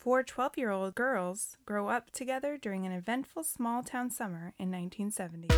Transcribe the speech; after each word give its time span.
Four 0.00 0.22
12 0.22 0.56
year 0.56 0.70
old 0.70 0.94
girls 0.94 1.58
grow 1.66 1.88
up 1.88 2.10
together 2.10 2.56
during 2.56 2.86
an 2.86 2.92
eventful 2.92 3.44
small 3.44 3.82
town 3.82 4.10
summer 4.10 4.54
in 4.58 4.70
1970. 4.70 5.48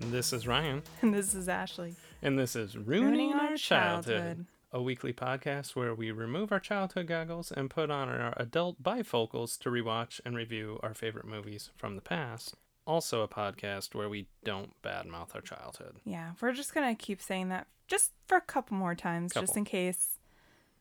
This 0.00 0.32
is 0.32 0.46
Ryan, 0.46 0.82
And 1.02 1.14
this 1.14 1.34
is 1.34 1.48
Ashley. 1.48 1.94
and 2.22 2.38
this 2.38 2.56
is 2.56 2.76
Ruining, 2.76 3.32
Our, 3.32 3.56
childhood, 3.56 4.46
a 4.72 4.80
weekly 4.80 5.12
podcast 5.12 5.74
where 5.74 5.94
we 5.94 6.10
remove 6.10 6.52
our 6.52 6.60
childhood 6.60 7.06
goggles 7.06 7.50
and 7.50 7.70
put 7.70 7.90
on 7.90 8.08
our 8.08 8.32
adult 8.36 8.82
bifocals 8.82 9.58
to 9.58 9.70
rewatch 9.70 10.20
and 10.24 10.36
review 10.36 10.78
our 10.82 10.94
favorite 10.94 11.26
movies 11.26 11.70
from 11.76 11.96
the 11.96 12.02
past. 12.02 12.54
Also, 12.86 13.22
a 13.22 13.28
podcast 13.28 13.94
where 13.94 14.08
we 14.08 14.26
don't 14.44 14.72
badmouth 14.82 15.34
our 15.34 15.40
childhood. 15.40 15.96
Yeah, 16.04 16.32
we're 16.40 16.52
just 16.52 16.74
going 16.74 16.94
to 16.94 17.00
keep 17.00 17.20
saying 17.20 17.48
that 17.50 17.66
just 17.90 18.12
for 18.26 18.36
a 18.36 18.40
couple 18.40 18.76
more 18.76 18.94
times, 18.94 19.34
just 19.34 19.56
in 19.56 19.64
case 19.64 20.18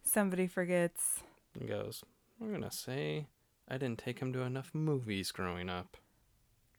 somebody 0.04 0.48
forgets. 0.48 1.22
And 1.60 1.68
goes, 1.68 2.04
I'm 2.42 2.52
gonna 2.52 2.72
say 2.72 3.28
I 3.68 3.78
didn't 3.78 4.00
take 4.00 4.20
him 4.20 4.32
to 4.34 4.42
enough 4.42 4.72
movies 4.74 5.32
growing 5.32 5.70
up. 5.70 5.98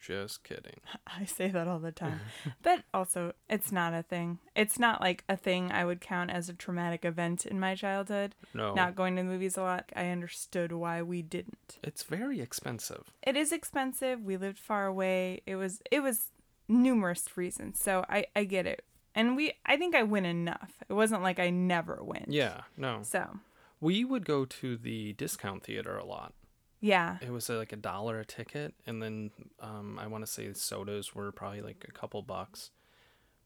Just 0.01 0.45
kidding. 0.45 0.81
I 1.07 1.25
say 1.25 1.49
that 1.49 1.69
all 1.69 1.79
the 1.79 1.93
time. 1.93 2.21
but 2.63 2.85
also, 2.95 3.33
it's 3.49 3.71
not 3.71 3.93
a 3.93 4.03
thing. 4.03 4.39
It's 4.57 4.79
not 4.79 5.01
like 5.01 5.25
a 5.29 5.37
thing 5.37 5.71
I 5.71 5.85
would 5.85 6.01
count 6.01 6.31
as 6.31 6.49
a 6.49 6.55
traumatic 6.55 7.05
event 7.05 7.45
in 7.47 7.61
my 7.61 7.75
childhood. 7.75 8.35
No, 8.55 8.75
Not 8.75 8.95
going 8.97 9.17
to 9.17 9.23
the 9.23 9.29
movies 9.29 9.57
a 9.57 9.63
lot. 9.63 9.91
I 9.95 10.09
understood 10.09 10.73
why 10.73 11.03
we 11.03 11.23
didn't. 11.23 11.79
it's 11.83 12.03
very 12.03 12.41
expensive. 12.41 13.13
It 13.23 13.37
is 13.37 13.53
expensive. 13.53 14.23
We 14.23 14.37
lived 14.37 14.59
far 14.59 14.87
away. 14.87 15.43
It 15.47 15.57
was 15.57 15.83
it 15.91 16.01
was 16.01 16.29
numerous 16.69 17.37
reasons. 17.37 17.79
So 17.81 18.05
I 18.09 18.27
I 18.35 18.45
get 18.45 18.67
it. 18.67 18.85
And 19.15 19.37
we 19.37 19.53
I 19.67 19.77
think 19.77 19.95
I 19.95 20.03
went 20.03 20.27
enough. 20.27 20.73
It 20.89 20.93
wasn't 20.95 21.23
like 21.23 21.39
I 21.39 21.51
never 21.51 21.99
went. 22.03 22.31
Yeah, 22.31 22.63
no. 22.77 23.01
So, 23.03 23.39
We 23.81 24.05
would 24.05 24.25
go 24.25 24.45
to 24.45 24.77
the 24.77 25.13
discount 25.15 25.65
theater 25.65 25.97
a 25.99 26.05
lot. 26.05 26.33
Yeah. 26.81 27.19
It 27.21 27.31
was 27.31 27.49
uh, 27.51 27.57
like 27.57 27.73
a 27.73 27.77
dollar 27.77 28.19
a 28.21 28.25
ticket, 28.25 28.75
and 28.87 29.03
then 29.03 29.31
um, 29.61 29.99
I 29.99 30.07
want 30.07 30.25
to 30.25 30.31
say 30.31 30.53
sodas 30.53 31.15
were 31.15 31.31
probably 31.33 31.63
like 31.63 31.85
a 31.89 31.93
couple 31.93 32.23
bucks. 32.23 32.71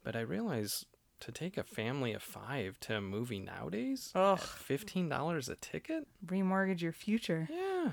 But 0.02 0.14
I 0.16 0.20
realized 0.20 0.86
to 1.20 1.32
take 1.32 1.56
a 1.56 1.62
family 1.62 2.12
of 2.12 2.22
five 2.22 2.78
to 2.80 2.96
a 2.96 3.00
movie 3.00 3.40
nowadays, 3.40 4.10
Ugh. 4.14 4.38
fifteen 4.38 5.08
dollars 5.08 5.48
a 5.48 5.56
ticket. 5.56 6.06
Remortgage 6.26 6.80
your 6.82 6.92
future. 6.92 7.48
Yeah, 7.50 7.92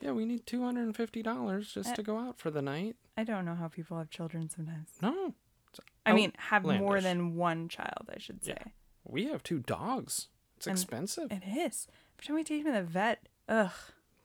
yeah, 0.00 0.12
we 0.12 0.24
need 0.24 0.46
two 0.46 0.62
hundred 0.62 0.82
and 0.84 0.96
fifty 0.96 1.22
dollars 1.22 1.72
just 1.74 1.90
Uh, 1.90 1.94
to 1.96 2.02
go 2.02 2.18
out 2.18 2.38
for 2.38 2.50
the 2.50 2.62
night. 2.62 2.96
I 3.16 3.24
don't 3.24 3.44
know 3.44 3.54
how 3.54 3.68
people 3.68 3.98
have 3.98 4.08
children 4.10 4.48
sometimes. 4.48 4.88
No, 5.02 5.34
I 6.06 6.12
mean, 6.14 6.32
have 6.38 6.64
more 6.64 7.00
than 7.00 7.36
one 7.36 7.68
child, 7.68 8.08
I 8.14 8.18
should 8.18 8.42
say. 8.44 8.54
Yeah. 8.58 8.70
we 9.04 9.26
have 9.26 9.42
two 9.42 9.58
dogs. 9.60 10.28
It's 10.56 10.66
And- 10.66 10.76
expensive. 10.78 11.30
It 11.30 11.42
is. 11.46 11.86
Every 12.18 12.26
time 12.26 12.36
we 12.36 12.44
take 12.44 12.60
him 12.64 12.72
to 12.72 12.78
the 12.80 12.82
vet, 12.84 13.28
ugh. 13.48 13.70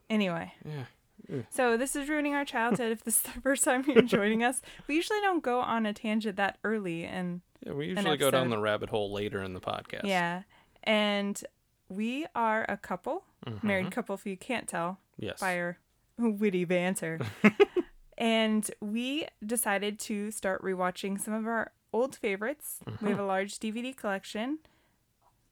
Anyway, 0.10 0.54
yeah, 0.66 1.42
so 1.50 1.76
this 1.78 1.96
is 1.96 2.08
ruining 2.08 2.34
our 2.34 2.46
childhood. 2.46 2.92
if 2.92 3.04
this 3.04 3.18
is 3.18 3.22
the 3.24 3.42
first 3.42 3.64
time 3.64 3.84
you're 3.88 4.02
joining 4.02 4.44
us, 4.44 4.62
we 4.88 4.96
usually 4.96 5.20
don't 5.22 5.44
go 5.44 5.60
on 5.60 5.86
a 5.86 5.94
tangent 5.94 6.38
that 6.38 6.58
early, 6.64 7.04
and 7.04 7.42
yeah. 7.66 7.74
We 7.74 7.88
usually 7.88 8.18
go 8.18 8.32
down 8.32 8.50
the 8.50 8.58
rabbit 8.60 8.90
hole 8.90 9.12
later 9.12 9.42
in 9.42 9.54
the 9.54 9.60
podcast. 9.60 10.06
yeah, 10.06 10.44
and 10.84 11.42
we 11.90 12.26
are 12.36 12.66
a 12.70 12.78
couple, 12.78 13.24
Mhm. 13.46 13.64
married 13.64 13.92
couple, 13.92 14.16
if 14.16 14.26
you 14.26 14.38
can't 14.38 14.68
tell 14.68 15.00
Yes. 15.18 15.40
by 15.42 15.58
our 15.60 15.78
witty 16.18 16.64
banter, 16.66 17.20
and 18.18 18.70
we 18.82 19.28
decided 19.46 20.00
to 20.00 20.32
start 20.32 20.62
rewatching 20.64 21.20
some 21.20 21.34
of 21.34 21.46
our 21.46 21.72
old 21.94 22.16
favorites. 22.16 22.80
We 23.02 23.10
have 23.10 23.20
a 23.20 23.26
large 23.26 23.60
DVD 23.60 23.96
collection, 23.96 24.60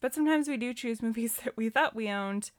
but 0.01 0.13
sometimes 0.13 0.47
we 0.47 0.57
do 0.57 0.73
choose 0.73 1.01
movies 1.01 1.37
that 1.43 1.55
we 1.57 1.69
thought 1.69 1.95
we 1.95 2.09
owned, 2.09 2.51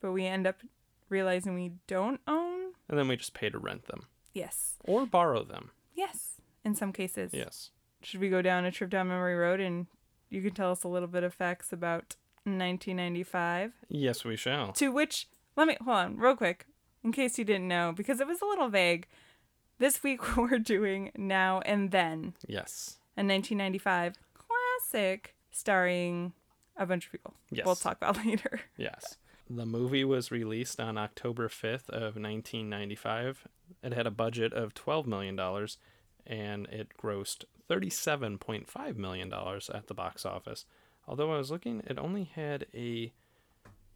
but 0.00 0.12
we 0.12 0.24
end 0.26 0.46
up 0.46 0.60
realizing 1.10 1.54
we 1.54 1.72
don't 1.86 2.20
own. 2.26 2.72
And 2.88 2.98
then 2.98 3.06
we 3.08 3.16
just 3.16 3.34
pay 3.34 3.50
to 3.50 3.58
rent 3.58 3.86
them 3.86 4.06
Yes. 4.32 4.74
or 4.84 5.04
borrow 5.06 5.44
them. 5.44 5.70
Yes. 5.94 6.40
In 6.64 6.74
some 6.74 6.92
cases. 6.92 7.32
Yes. 7.34 7.70
Should 8.02 8.20
we 8.20 8.30
go 8.30 8.40
down 8.42 8.64
a 8.64 8.70
trip 8.70 8.88
down 8.90 9.08
memory 9.08 9.34
road 9.36 9.60
and 9.60 9.86
you 10.30 10.40
can 10.42 10.52
tell 10.54 10.70
us 10.72 10.84
a 10.84 10.88
little 10.88 11.08
bit 11.08 11.22
of 11.24 11.34
facts 11.34 11.72
about 11.72 12.16
1995? 12.44 13.72
Yes, 13.88 14.24
we 14.24 14.36
shall. 14.36 14.72
To 14.72 14.88
which, 14.90 15.28
let 15.56 15.66
me, 15.68 15.76
hold 15.84 15.96
on, 15.96 16.16
real 16.16 16.36
quick, 16.36 16.66
in 17.04 17.12
case 17.12 17.38
you 17.38 17.44
didn't 17.44 17.68
know, 17.68 17.92
because 17.96 18.20
it 18.20 18.26
was 18.26 18.40
a 18.40 18.46
little 18.46 18.68
vague. 18.68 19.06
This 19.78 20.02
week 20.02 20.36
we're 20.36 20.58
doing 20.58 21.10
Now 21.16 21.60
and 21.64 21.90
Then, 21.90 22.34
Yes. 22.46 22.98
a 23.16 23.20
1995 23.22 24.14
classic 24.34 25.34
starring 25.50 26.32
a 26.76 26.86
bunch 26.86 27.06
of 27.06 27.12
people. 27.12 27.34
Yes. 27.50 27.66
We'll 27.66 27.74
talk 27.76 27.96
about 27.98 28.16
later. 28.24 28.60
Yes. 28.76 29.16
The 29.52 29.66
movie 29.66 30.04
was 30.04 30.30
released 30.30 30.78
on 30.78 30.96
October 30.96 31.48
5th 31.48 31.90
of 31.90 32.14
1995. 32.14 33.48
It 33.82 33.92
had 33.92 34.06
a 34.06 34.10
budget 34.12 34.52
of 34.52 34.74
$12 34.74 35.06
million 35.06 35.36
and 36.24 36.66
it 36.66 36.92
grossed 36.96 37.44
$37.5 37.68 38.96
million 38.96 39.32
at 39.74 39.86
the 39.88 39.94
box 39.94 40.24
office. 40.24 40.66
Although 41.08 41.34
I 41.34 41.38
was 41.38 41.50
looking, 41.50 41.82
it 41.84 41.98
only 41.98 42.24
had 42.24 42.66
a 42.72 43.12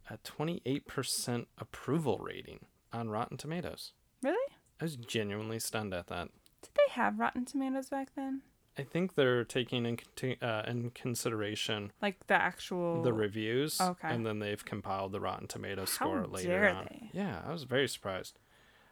a 0.09 0.17
28% 0.17 1.45
approval 1.57 2.19
rating 2.19 2.65
on 2.93 3.09
Rotten 3.09 3.37
Tomatoes. 3.37 3.93
Really? 4.21 4.53
I 4.79 4.83
was 4.83 4.97
genuinely 4.97 5.59
stunned 5.59 5.93
at 5.93 6.07
that. 6.07 6.29
Did 6.61 6.71
they 6.75 6.91
have 6.91 7.17
Rotten 7.17 7.45
Tomatoes 7.45 7.89
back 7.89 8.09
then? 8.15 8.41
I 8.77 8.83
think 8.83 9.15
they're 9.15 9.43
taking 9.45 9.85
in, 9.85 10.35
uh, 10.41 10.63
in 10.67 10.89
consideration 10.91 11.91
Like 12.01 12.27
the 12.27 12.33
actual. 12.35 13.01
the 13.03 13.13
reviews, 13.13 13.79
Okay. 13.79 14.09
and 14.09 14.25
then 14.25 14.39
they've 14.39 14.63
compiled 14.63 15.11
the 15.13 15.19
Rotten 15.21 15.47
Tomatoes 15.47 15.95
How 15.97 16.05
score 16.07 16.27
later 16.27 16.49
dare 16.49 16.69
on. 16.75 16.85
they? 16.89 17.09
Yeah, 17.13 17.41
I 17.45 17.51
was 17.53 17.63
very 17.63 17.87
surprised 17.87 18.37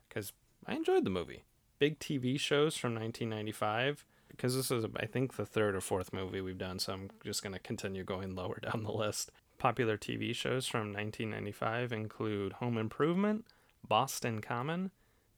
because 0.08 0.32
I 0.66 0.76
enjoyed 0.76 1.04
the 1.04 1.10
movie. 1.10 1.44
Big 1.80 2.00
TV 2.00 2.40
shows 2.40 2.78
from 2.78 2.94
1995. 2.96 4.06
Because 4.30 4.56
this 4.56 4.72
is, 4.72 4.84
I 4.96 5.06
think, 5.06 5.36
the 5.36 5.46
third 5.46 5.76
or 5.76 5.82
fourth 5.82 6.12
movie 6.12 6.42
we've 6.42 6.58
done, 6.58 6.80
so 6.80 6.94
I'm 6.94 7.12
just 7.24 7.44
going 7.44 7.54
to 7.54 7.60
continue 7.60 8.04
going 8.04 8.34
lower 8.36 8.60
down 8.60 8.82
the 8.82 8.92
list. 8.92 9.30
Popular 9.60 9.96
TV 9.96 10.34
shows 10.34 10.66
from 10.66 10.92
1995 10.92 11.92
include 11.92 12.54
Home 12.54 12.80
Improvement, 12.80 13.46
Boston 13.88 14.42
Common, 14.42 14.90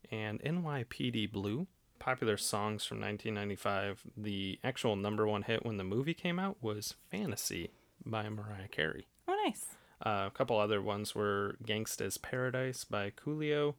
and 0.10 0.40
NYPD 0.42 1.30
Blue. 1.30 1.68
Popular 2.00 2.38
songs 2.38 2.86
from 2.86 3.00
1995. 3.02 4.02
The 4.18 4.60
actual 4.64 4.96
number 4.96 5.26
one 5.28 5.44
hit 5.44 5.66
when 5.66 5.78
the 5.78 5.84
movie 5.84 6.14
came 6.14 6.40
out 6.40 6.58
was 6.62 6.96
Fantasy 7.10 7.72
by 8.06 8.30
Mariah 8.30 8.68
Carey. 8.70 9.08
Oh, 9.28 9.36
nice. 9.46 9.66
Uh, 10.06 10.26
a 10.28 10.32
couple 10.32 10.60
other 10.60 10.82
ones 10.82 11.16
were 11.16 11.58
Gangsta's 11.66 12.18
Paradise 12.18 12.84
by 12.84 13.12
Coolio 13.12 13.76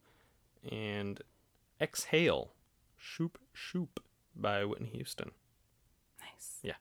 and 0.69 1.21
Exhale, 1.79 2.53
Shoop 2.97 3.37
Shoop 3.53 4.01
by 4.35 4.65
Whitney 4.65 4.89
Houston. 4.89 5.31
Nice. 6.19 6.57
Yeah. 6.63 6.73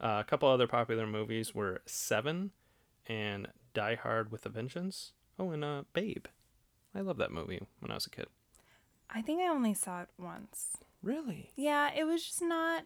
Uh, 0.00 0.20
a 0.20 0.24
couple 0.24 0.48
other 0.48 0.66
popular 0.66 1.06
movies 1.06 1.54
were 1.54 1.82
Seven 1.86 2.52
and 3.06 3.48
Die 3.74 3.96
Hard 3.96 4.30
with 4.30 4.46
a 4.46 4.48
Vengeance. 4.48 5.12
Oh, 5.38 5.50
and 5.50 5.64
uh, 5.64 5.82
Babe. 5.92 6.26
I 6.94 7.00
love 7.00 7.18
that 7.18 7.32
movie 7.32 7.60
when 7.80 7.90
I 7.90 7.94
was 7.94 8.06
a 8.06 8.10
kid. 8.10 8.26
I 9.10 9.22
think 9.22 9.40
I 9.40 9.48
only 9.48 9.74
saw 9.74 10.02
it 10.02 10.08
once. 10.18 10.76
Really? 11.02 11.50
Yeah, 11.56 11.90
it 11.94 12.04
was 12.04 12.24
just 12.24 12.42
not 12.42 12.84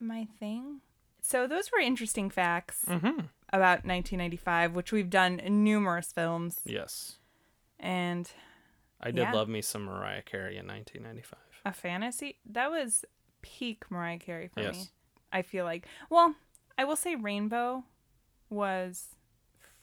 my 0.00 0.26
thing. 0.38 0.80
So 1.20 1.46
those 1.46 1.70
were 1.72 1.78
interesting 1.80 2.30
facts 2.30 2.84
Mm-hmm. 2.86 3.26
about 3.52 3.84
1995, 3.86 4.74
which 4.74 4.92
we've 4.92 5.10
done 5.10 5.40
in 5.40 5.64
numerous 5.64 6.12
films. 6.12 6.60
Yes. 6.64 7.16
And 7.80 8.30
I 9.00 9.06
did 9.10 9.20
Yeah. 9.22 9.32
love 9.32 9.48
me 9.48 9.62
some 9.62 9.84
Mariah 9.84 10.22
Carey 10.22 10.56
in 10.58 10.66
1995. 10.66 11.38
a 11.66 11.72
fantasy 11.72 12.36
that 12.44 12.70
was 12.70 13.04
peak 13.40 13.90
Mariah 13.90 14.18
Carey 14.18 14.48
for 14.48 14.60
Yes. 14.60 14.74
me. 14.76 14.84
I 15.32 15.42
feel 15.42 15.64
like. 15.64 15.86
Well, 16.10 16.34
I 16.76 16.84
will 16.84 16.96
say 16.96 17.14
Rainbow 17.14 17.84
was 18.50 19.16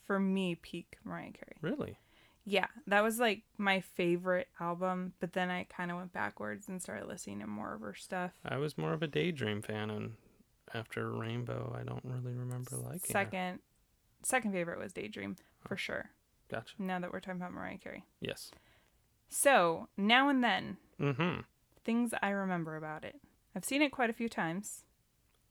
for 0.05 0.19
me 0.19 0.55
peak 0.55 0.97
Mariah 1.03 1.31
Carey. 1.31 1.57
Really? 1.61 1.97
Yeah, 2.45 2.67
that 2.87 3.01
was 3.03 3.19
like 3.19 3.43
my 3.57 3.81
favorite 3.81 4.47
album, 4.59 5.13
but 5.19 5.33
then 5.33 5.49
I 5.51 5.65
kind 5.65 5.91
of 5.91 5.97
went 5.97 6.11
backwards 6.13 6.67
and 6.67 6.81
started 6.81 7.07
listening 7.07 7.39
to 7.41 7.47
more 7.47 7.75
of 7.75 7.81
her 7.81 7.93
stuff. 7.93 8.31
I 8.43 8.57
was 8.57 8.77
more 8.77 8.93
of 8.93 9.03
a 9.03 9.07
Daydream 9.07 9.61
fan, 9.61 9.89
and 9.91 10.13
after 10.73 11.11
Rainbow, 11.11 11.75
I 11.79 11.83
don't 11.83 12.03
really 12.03 12.33
remember 12.35 12.77
liking 12.77 13.01
her. 13.01 13.11
second 13.11 13.59
second 14.23 14.51
favorite 14.53 14.79
was 14.79 14.91
Daydream 14.93 15.35
for 15.59 15.77
sure. 15.77 16.09
Gotcha. 16.49 16.73
Now 16.79 16.99
that 16.99 17.11
we're 17.13 17.19
talking 17.19 17.39
about 17.39 17.53
Mariah 17.53 17.77
Carey. 17.77 18.05
Yes. 18.19 18.51
So, 19.29 19.87
now 19.95 20.27
and 20.29 20.43
then, 20.43 20.77
Mm-hmm. 20.99 21.41
things 21.85 22.13
I 22.21 22.29
remember 22.29 22.75
about 22.75 23.05
it. 23.05 23.19
I've 23.55 23.65
seen 23.65 23.81
it 23.81 23.91
quite 23.91 24.09
a 24.09 24.13
few 24.13 24.27
times. 24.29 24.83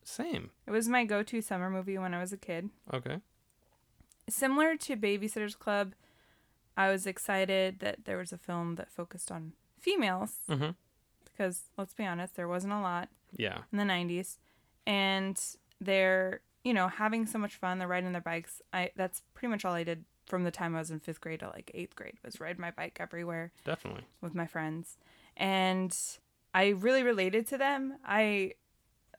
Same. 0.04 0.50
It 0.66 0.70
was 0.70 0.88
my 0.88 1.04
go 1.04 1.22
to 1.22 1.40
summer 1.40 1.70
movie 1.70 1.98
when 1.98 2.14
I 2.14 2.20
was 2.20 2.32
a 2.32 2.36
kid. 2.36 2.70
Okay. 2.92 3.18
Similar 4.28 4.76
to 4.76 4.96
Babysitter's 4.96 5.54
Club, 5.56 5.94
I 6.84 6.90
was 6.90 7.06
excited 7.06 7.80
that 7.80 8.04
there 8.06 8.16
was 8.22 8.32
a 8.32 8.38
film 8.38 8.76
that 8.76 8.90
focused 8.90 9.30
on 9.30 9.52
females 9.78 10.32
Mm-hmm. 10.48 10.70
because 11.24 11.56
let's 11.78 11.94
be 11.94 12.04
honest, 12.06 12.34
there 12.36 12.48
wasn't 12.48 12.72
a 12.72 12.80
lot 12.80 13.08
Yeah. 13.36 13.58
in 13.72 13.78
the 13.78 13.84
90s 13.84 14.38
and 14.86 15.36
they're 15.80 16.40
you 16.64 16.74
know 16.74 16.88
having 16.88 17.26
so 17.26 17.38
much 17.38 17.54
fun 17.56 17.78
they're 17.78 17.88
riding 17.96 18.12
their 18.12 18.20
bikes 18.32 18.60
i 18.72 18.90
that's 18.96 19.22
pretty 19.34 19.50
much 19.50 19.64
all 19.64 19.72
i 19.74 19.84
did 19.84 20.04
from 20.26 20.44
the 20.44 20.50
time 20.50 20.74
i 20.74 20.78
was 20.78 20.90
in 20.90 21.00
fifth 21.00 21.20
grade 21.20 21.40
to 21.40 21.48
like 21.48 21.70
eighth 21.74 21.94
grade 21.96 22.16
was 22.24 22.40
ride 22.40 22.58
my 22.58 22.70
bike 22.70 22.96
everywhere 23.00 23.50
Definitely. 23.64 24.04
with 24.20 24.34
my 24.34 24.46
friends 24.46 24.96
and 25.36 25.96
i 26.54 26.68
really 26.68 27.02
related 27.02 27.46
to 27.48 27.56
them 27.58 27.96
i 28.04 28.52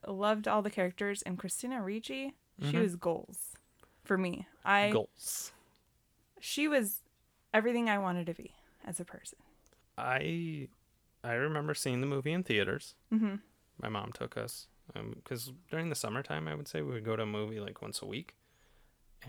loved 0.06 0.46
all 0.46 0.62
the 0.62 0.70
characters 0.78 1.22
and 1.22 1.38
christina 1.38 1.82
ricci 1.82 2.34
she 2.60 2.72
Mhm. 2.76 2.82
was 2.82 2.94
goals 2.96 3.38
for 4.04 4.16
me 4.18 4.46
i 4.64 4.90
Goals. 4.90 5.52
she 6.40 6.66
was 6.68 7.00
everything 7.54 7.88
i 7.88 7.98
wanted 7.98 8.26
to 8.26 8.34
be 8.34 8.52
as 8.86 8.98
a 9.00 9.04
person 9.04 9.38
I 9.98 10.68
I 11.22 11.34
remember 11.34 11.74
seeing 11.74 12.00
the 12.00 12.06
movie 12.06 12.32
in 12.32 12.42
theaters. 12.42 12.94
hmm 13.10 13.36
My 13.80 13.88
mom 13.90 14.10
took 14.12 14.36
us 14.38 14.66
because 15.14 15.52
during 15.70 15.88
the 15.90 15.94
summertime, 15.94 16.48
I 16.48 16.54
would 16.54 16.66
say 16.66 16.80
we 16.82 16.92
would 16.94 17.04
go 17.04 17.14
to 17.14 17.22
a 17.22 17.26
movie 17.26 17.60
like 17.60 17.80
once 17.82 18.00
a 18.02 18.06
week, 18.06 18.34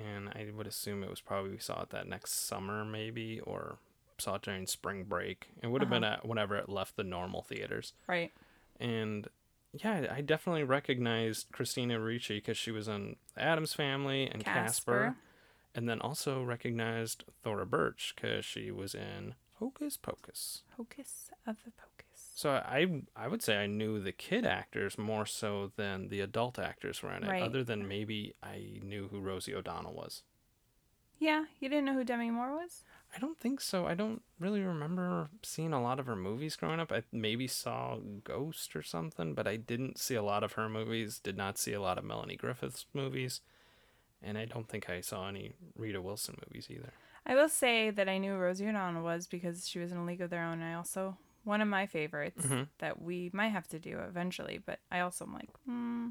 and 0.01 0.29
I 0.29 0.47
would 0.55 0.65
assume 0.65 1.03
it 1.03 1.09
was 1.09 1.21
probably 1.21 1.51
we 1.51 1.57
saw 1.59 1.81
it 1.83 1.89
that 1.91 2.07
next 2.07 2.47
summer 2.47 2.83
maybe 2.85 3.39
or 3.41 3.77
saw 4.17 4.35
it 4.35 4.41
during 4.41 4.65
spring 4.67 5.03
break. 5.03 5.49
It 5.61 5.67
would 5.67 5.81
have 5.81 5.89
been 5.89 6.03
at 6.05 6.25
whenever 6.25 6.55
it 6.55 6.69
left 6.69 6.95
the 6.95 7.03
normal 7.03 7.41
theaters. 7.43 7.93
right 8.07 8.31
and 8.79 9.27
yeah, 9.73 10.07
I 10.11 10.21
definitely 10.21 10.63
recognized 10.63 11.47
Christina 11.51 11.99
Ricci 11.99 12.37
because 12.37 12.57
she 12.57 12.71
was 12.71 12.87
in 12.87 13.17
Addams 13.37 13.73
Family 13.73 14.27
and 14.27 14.43
Casper, 14.45 14.61
Casper. 14.63 15.15
And 15.75 15.87
then 15.89 15.99
also 16.01 16.43
recognized 16.43 17.23
Thora 17.43 17.65
Birch 17.65 18.13
because 18.15 18.45
she 18.45 18.71
was 18.71 18.93
in 18.95 19.35
Hocus 19.59 19.97
Pocus. 19.97 20.63
hocus 20.77 21.29
of 21.47 21.57
the 21.63 21.71
pocus 21.71 22.31
So 22.35 22.49
I 22.51 23.03
I 23.15 23.27
would 23.27 23.41
say 23.41 23.57
I 23.57 23.67
knew 23.67 23.99
the 23.99 24.11
kid 24.11 24.45
actors 24.45 24.97
more 24.97 25.25
so 25.25 25.71
than 25.77 26.09
the 26.09 26.19
adult 26.21 26.59
actors 26.59 27.01
were 27.01 27.13
in 27.13 27.23
it. 27.23 27.29
Right. 27.29 27.43
Other 27.43 27.63
than 27.63 27.87
maybe 27.87 28.33
I 28.43 28.79
knew 28.83 29.07
who 29.09 29.19
Rosie 29.21 29.55
O'Donnell 29.55 29.93
was. 29.93 30.23
yeah 31.19 31.45
you 31.59 31.69
didn't 31.69 31.85
know 31.85 31.93
who 31.93 32.03
demi 32.03 32.29
moore 32.31 32.53
was 32.53 32.83
I 33.15 33.19
don't 33.19 33.39
think 33.39 33.61
so. 33.61 33.85
I 33.85 33.93
don't 33.93 34.23
really 34.39 34.61
remember 34.61 35.29
seeing 35.43 35.71
a 35.71 35.79
lot 35.83 35.99
of 35.99 36.07
her 36.07 36.15
movies 36.15 36.55
growing 36.55 36.79
up. 36.79 36.91
I 36.91 37.03
maybe 37.11 37.45
saw 37.45 37.97
Ghost 38.23 38.75
or 38.75 38.81
something, 38.81 39.35
but 39.35 39.47
I 39.47 39.55
didn't 39.55 39.99
see 39.99 40.15
a 40.15 40.23
lot 40.23 40.43
of 40.43 40.53
her 40.53 40.67
movies. 40.67 41.19
Did 41.19 41.37
not 41.37 41.59
see 41.59 41.73
a 41.73 41.79
lot 41.79 41.99
of 41.99 42.03
Melanie 42.03 42.35
Griffith's 42.35 42.87
movies, 42.91 43.41
and 44.23 44.37
I 44.37 44.45
don't 44.45 44.67
think 44.67 44.89
I 44.89 45.01
saw 45.01 45.27
any 45.27 45.53
Rita 45.77 46.01
Wilson 46.01 46.37
movies 46.47 46.67
either. 46.69 46.93
I 47.25 47.35
will 47.35 47.49
say 47.49 47.89
that 47.89 48.09
I 48.09 48.17
knew 48.17 48.35
Rosie 48.35 48.67
O'Donnell 48.67 49.03
was 49.03 49.27
because 49.27 49.67
she 49.67 49.79
was 49.79 49.91
in 49.91 49.97
A 49.97 50.05
League 50.05 50.21
of 50.21 50.29
Their 50.29 50.43
Own. 50.43 50.61
And 50.61 50.65
I 50.65 50.73
also 50.73 51.17
one 51.45 51.61
of 51.61 51.67
my 51.67 51.85
favorites 51.85 52.45
Mhm. 52.45 52.67
that 52.79 53.01
we 53.01 53.29
might 53.33 53.49
have 53.49 53.67
to 53.69 53.79
do 53.79 53.99
eventually, 53.99 54.57
but 54.65 54.79
I 54.91 55.01
also 55.01 55.25
am 55.25 55.33
like, 55.33 55.49
hmm, 55.65 56.09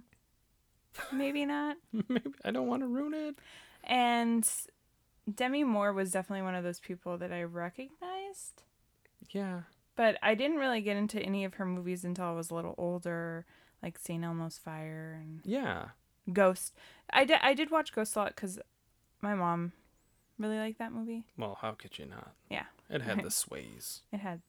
maybe 1.12 1.44
not. 1.46 1.76
maybe 1.92 2.32
I 2.44 2.50
don't 2.50 2.66
want 2.66 2.82
to 2.82 2.86
ruin 2.86 3.14
it. 3.14 3.38
And 3.84 4.48
Demi 5.32 5.64
Moore 5.64 5.92
was 5.92 6.10
definitely 6.10 6.42
one 6.42 6.54
of 6.54 6.64
those 6.64 6.80
people 6.80 7.16
that 7.18 7.32
I 7.32 7.42
recognized, 7.44 8.62
Yeah, 9.30 9.62
but 9.96 10.18
I 10.22 10.34
didn't 10.34 10.58
really 10.58 10.80
get 10.80 10.96
into 10.96 11.20
any 11.20 11.44
of 11.44 11.54
her 11.54 11.64
movies 11.66 12.04
until 12.04 12.26
I 12.26 12.32
was 12.32 12.50
a 12.50 12.54
little 12.54 12.74
older, 12.76 13.46
like 13.82 13.98
St. 13.98 14.22
Elmo's 14.24 14.58
Fire 14.58 15.18
and 15.22 15.40
yeah, 15.44 15.88
Ghost. 16.32 16.74
I 17.10 17.24
did 17.24 17.38
I 17.42 17.54
did 17.54 17.70
watch 17.70 17.92
Ghost 17.92 18.14
a 18.16 18.20
lot 18.20 18.28
because 18.34 18.58
my 19.20 19.34
mom 19.34 19.72
really 20.38 20.58
liked 20.58 20.78
that 20.78 20.92
movie. 20.92 21.24
Well, 21.36 21.58
how 21.60 21.72
could 21.72 21.98
you 21.98 22.06
not? 22.06 22.32
Yeah. 22.50 22.64
It 22.90 23.02
had 23.02 23.22
the 23.22 23.30
sways. 23.42 24.02
It 24.12 24.20
had 24.20 24.40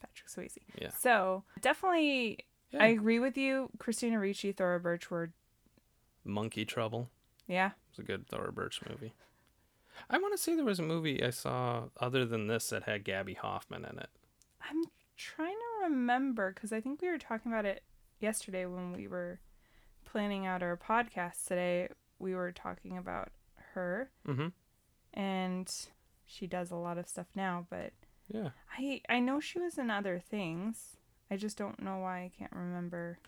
Patrick 0.00 0.28
Swayze. 0.28 0.56
Yeah. 0.80 0.90
So 0.98 1.44
definitely, 1.60 2.38
Yeah. 2.70 2.82
I 2.84 2.86
agree 2.88 3.18
with 3.18 3.36
you. 3.36 3.68
Christina 3.78 4.18
Ricci, 4.18 4.52
Thora 4.52 4.80
Birch 4.80 5.10
were, 5.10 5.32
Monkey 6.24 6.64
Trouble. 6.64 7.08
yeah, 7.46 7.66
It 7.68 7.72
was 7.92 7.98
a 7.98 8.02
good 8.02 8.26
Thora 8.28 8.52
Birch 8.52 8.80
movie. 8.88 9.12
I 10.08 10.16
want 10.18 10.32
to 10.34 10.38
say 10.42 10.54
there 10.54 10.64
was 10.64 10.78
a 10.78 10.82
movie 10.84 11.22
I 11.22 11.30
saw 11.30 11.84
other 12.00 12.24
than 12.24 12.46
this 12.46 12.70
that 12.70 12.84
had 12.84 13.04
Gaby 13.04 13.34
Hoffmann 13.34 13.84
in 13.84 13.98
it. 13.98 14.08
I'm 14.68 14.84
trying 15.18 15.52
to 15.56 15.84
remember 15.84 16.52
because 16.54 16.72
I 16.72 16.80
think 16.80 17.02
we 17.02 17.08
were 17.08 17.18
talking 17.18 17.52
about 17.52 17.66
it 17.66 17.82
yesterday 18.20 18.64
when 18.64 18.92
we 18.92 19.06
were 19.06 19.40
planning 20.10 20.46
out 20.46 20.62
our 20.62 20.76
podcast 20.76 21.46
today. 21.46 21.88
We 22.18 22.34
were 22.34 22.52
talking 22.52 22.98
about 22.98 23.30
her, 23.74 24.10
Mm-hmm. 24.26 24.48
and 25.14 25.72
she 26.26 26.46
does 26.46 26.70
a 26.70 26.76
lot 26.76 26.98
of 26.98 27.08
stuff 27.08 27.26
now. 27.34 27.66
But 27.70 27.92
Yeah. 28.28 28.50
I 28.78 29.00
I 29.08 29.20
know 29.20 29.40
she 29.40 29.58
was 29.58 29.78
in 29.78 29.90
other 29.90 30.18
things. 30.20 30.96
I 31.30 31.36
just 31.36 31.56
don't 31.56 31.80
know 31.82 31.98
why 31.98 32.18
I 32.24 32.30
can't 32.36 32.52
remember. 32.52 33.18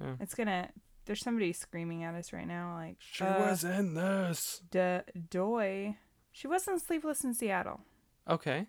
Yeah. 0.00 0.14
It's 0.20 0.34
gonna. 0.34 0.70
There's 1.06 1.20
somebody 1.20 1.52
screaming 1.52 2.02
at 2.02 2.14
us 2.14 2.32
right 2.32 2.46
now, 2.46 2.74
like 2.76 2.96
She 2.98 3.24
uh, 3.24 3.38
was 3.50 3.62
in 3.62 3.94
this. 3.94 4.62
D- 4.70 5.00
Doy. 5.30 5.96
She 6.32 6.46
was 6.48 6.66
in 6.66 6.78
Sleepless 6.80 7.22
in 7.24 7.34
Seattle. 7.34 7.80
Okay. 8.28 8.66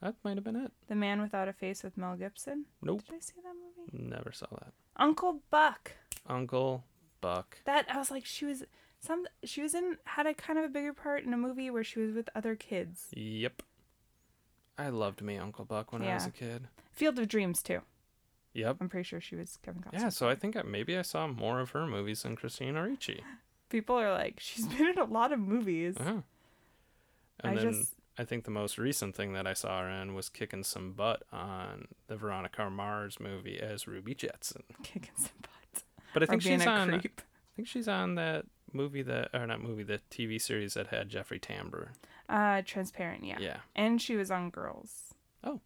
That 0.00 0.14
might 0.24 0.36
have 0.36 0.44
been 0.44 0.56
it. 0.56 0.72
The 0.88 0.94
Man 0.94 1.20
Without 1.20 1.48
a 1.48 1.52
Face 1.52 1.82
with 1.82 1.96
Mel 1.98 2.16
Gibson. 2.16 2.66
Nope. 2.80 3.02
Did 3.06 3.16
I 3.16 3.18
see 3.20 3.34
that 3.42 3.54
movie? 3.54 4.08
Never 4.10 4.32
saw 4.32 4.46
that. 4.52 4.72
Uncle 4.96 5.42
Buck. 5.50 5.92
Uncle 6.26 6.84
Buck. 7.20 7.58
That 7.64 7.86
I 7.90 7.98
was 7.98 8.10
like, 8.10 8.24
she 8.24 8.44
was 8.44 8.64
some. 9.00 9.26
She 9.44 9.62
was 9.62 9.74
in 9.74 9.96
had 10.04 10.26
a 10.26 10.34
kind 10.34 10.58
of 10.58 10.64
a 10.64 10.68
bigger 10.68 10.92
part 10.92 11.24
in 11.24 11.32
a 11.32 11.36
movie 11.36 11.70
where 11.70 11.84
she 11.84 12.00
was 12.00 12.12
with 12.12 12.28
other 12.34 12.54
kids. 12.54 13.08
Yep. 13.14 13.62
I 14.78 14.88
loved 14.88 15.22
me 15.22 15.36
Uncle 15.36 15.64
Buck 15.64 15.92
when 15.92 16.02
I 16.02 16.14
was 16.14 16.24
Yeah. 16.24 16.28
a 16.28 16.32
kid. 16.32 16.68
Field 16.92 17.18
of 17.18 17.28
Dreams 17.28 17.62
too. 17.62 17.80
Yep. 18.54 18.76
I'm 18.80 18.88
pretty 18.88 19.04
sure 19.04 19.20
she 19.20 19.36
was 19.36 19.58
Kevin 19.62 19.82
Costner. 19.82 19.92
Yeah, 20.00 20.08
so 20.10 20.28
I 20.28 20.34
think 20.34 20.56
I, 20.56 20.62
maybe 20.62 20.96
I 20.96 21.02
saw 21.02 21.26
more 21.26 21.60
of 21.60 21.70
her 21.70 21.86
movies 21.86 22.22
than 22.22 22.36
Christina 22.36 22.82
Ricci. 22.82 23.22
People 23.70 23.96
are 23.96 24.12
like, 24.12 24.38
she's 24.40 24.66
been 24.66 24.88
in 24.88 24.98
a 24.98 25.04
lot 25.04 25.32
of 25.32 25.38
movies. 25.40 25.96
And 25.98 26.22
I 27.42 27.54
then 27.54 27.72
just 27.72 27.94
I 28.18 28.24
think 28.24 28.44
the 28.44 28.50
most 28.50 28.76
recent 28.76 29.16
thing 29.16 29.32
that 29.32 29.46
I 29.46 29.54
saw 29.54 29.80
her 29.80 29.88
in 29.88 30.14
was 30.14 30.28
kicking 30.28 30.64
some 30.64 30.92
butt 30.92 31.22
on 31.32 31.86
the 32.08 32.16
Veronica 32.16 32.68
Mars 32.68 33.18
movie 33.18 33.58
as 33.58 33.86
Ruby 33.88 34.14
Jetson. 34.14 34.62
kicking 34.82 35.12
some 35.16 35.30
butt. 35.40 35.50
But 36.14 36.22
I 36.22 36.26
think 36.26 36.42
she's 36.42 36.66
on. 36.66 36.88
creep. 37.00 37.20
I 37.20 37.56
think 37.56 37.68
she's 37.68 37.88
on 37.88 38.14
that 38.16 38.46
movie 38.72 39.02
that 39.02 39.30
or 39.34 39.46
not 39.46 39.62
movie 39.62 39.82
the 39.82 40.00
TV 40.10 40.40
series 40.40 40.74
that 40.74 40.88
had 40.88 41.08
Jeffrey 41.08 41.38
Tambor. 41.38 41.88
Uh, 42.28 42.62
transparent, 42.64 43.24
yeah. 43.24 43.38
Yeah. 43.40 43.56
And 43.76 44.00
she 44.00 44.16
was 44.16 44.30
on 44.30 44.50
Girls. 44.50 45.14
Oh, 45.44 45.60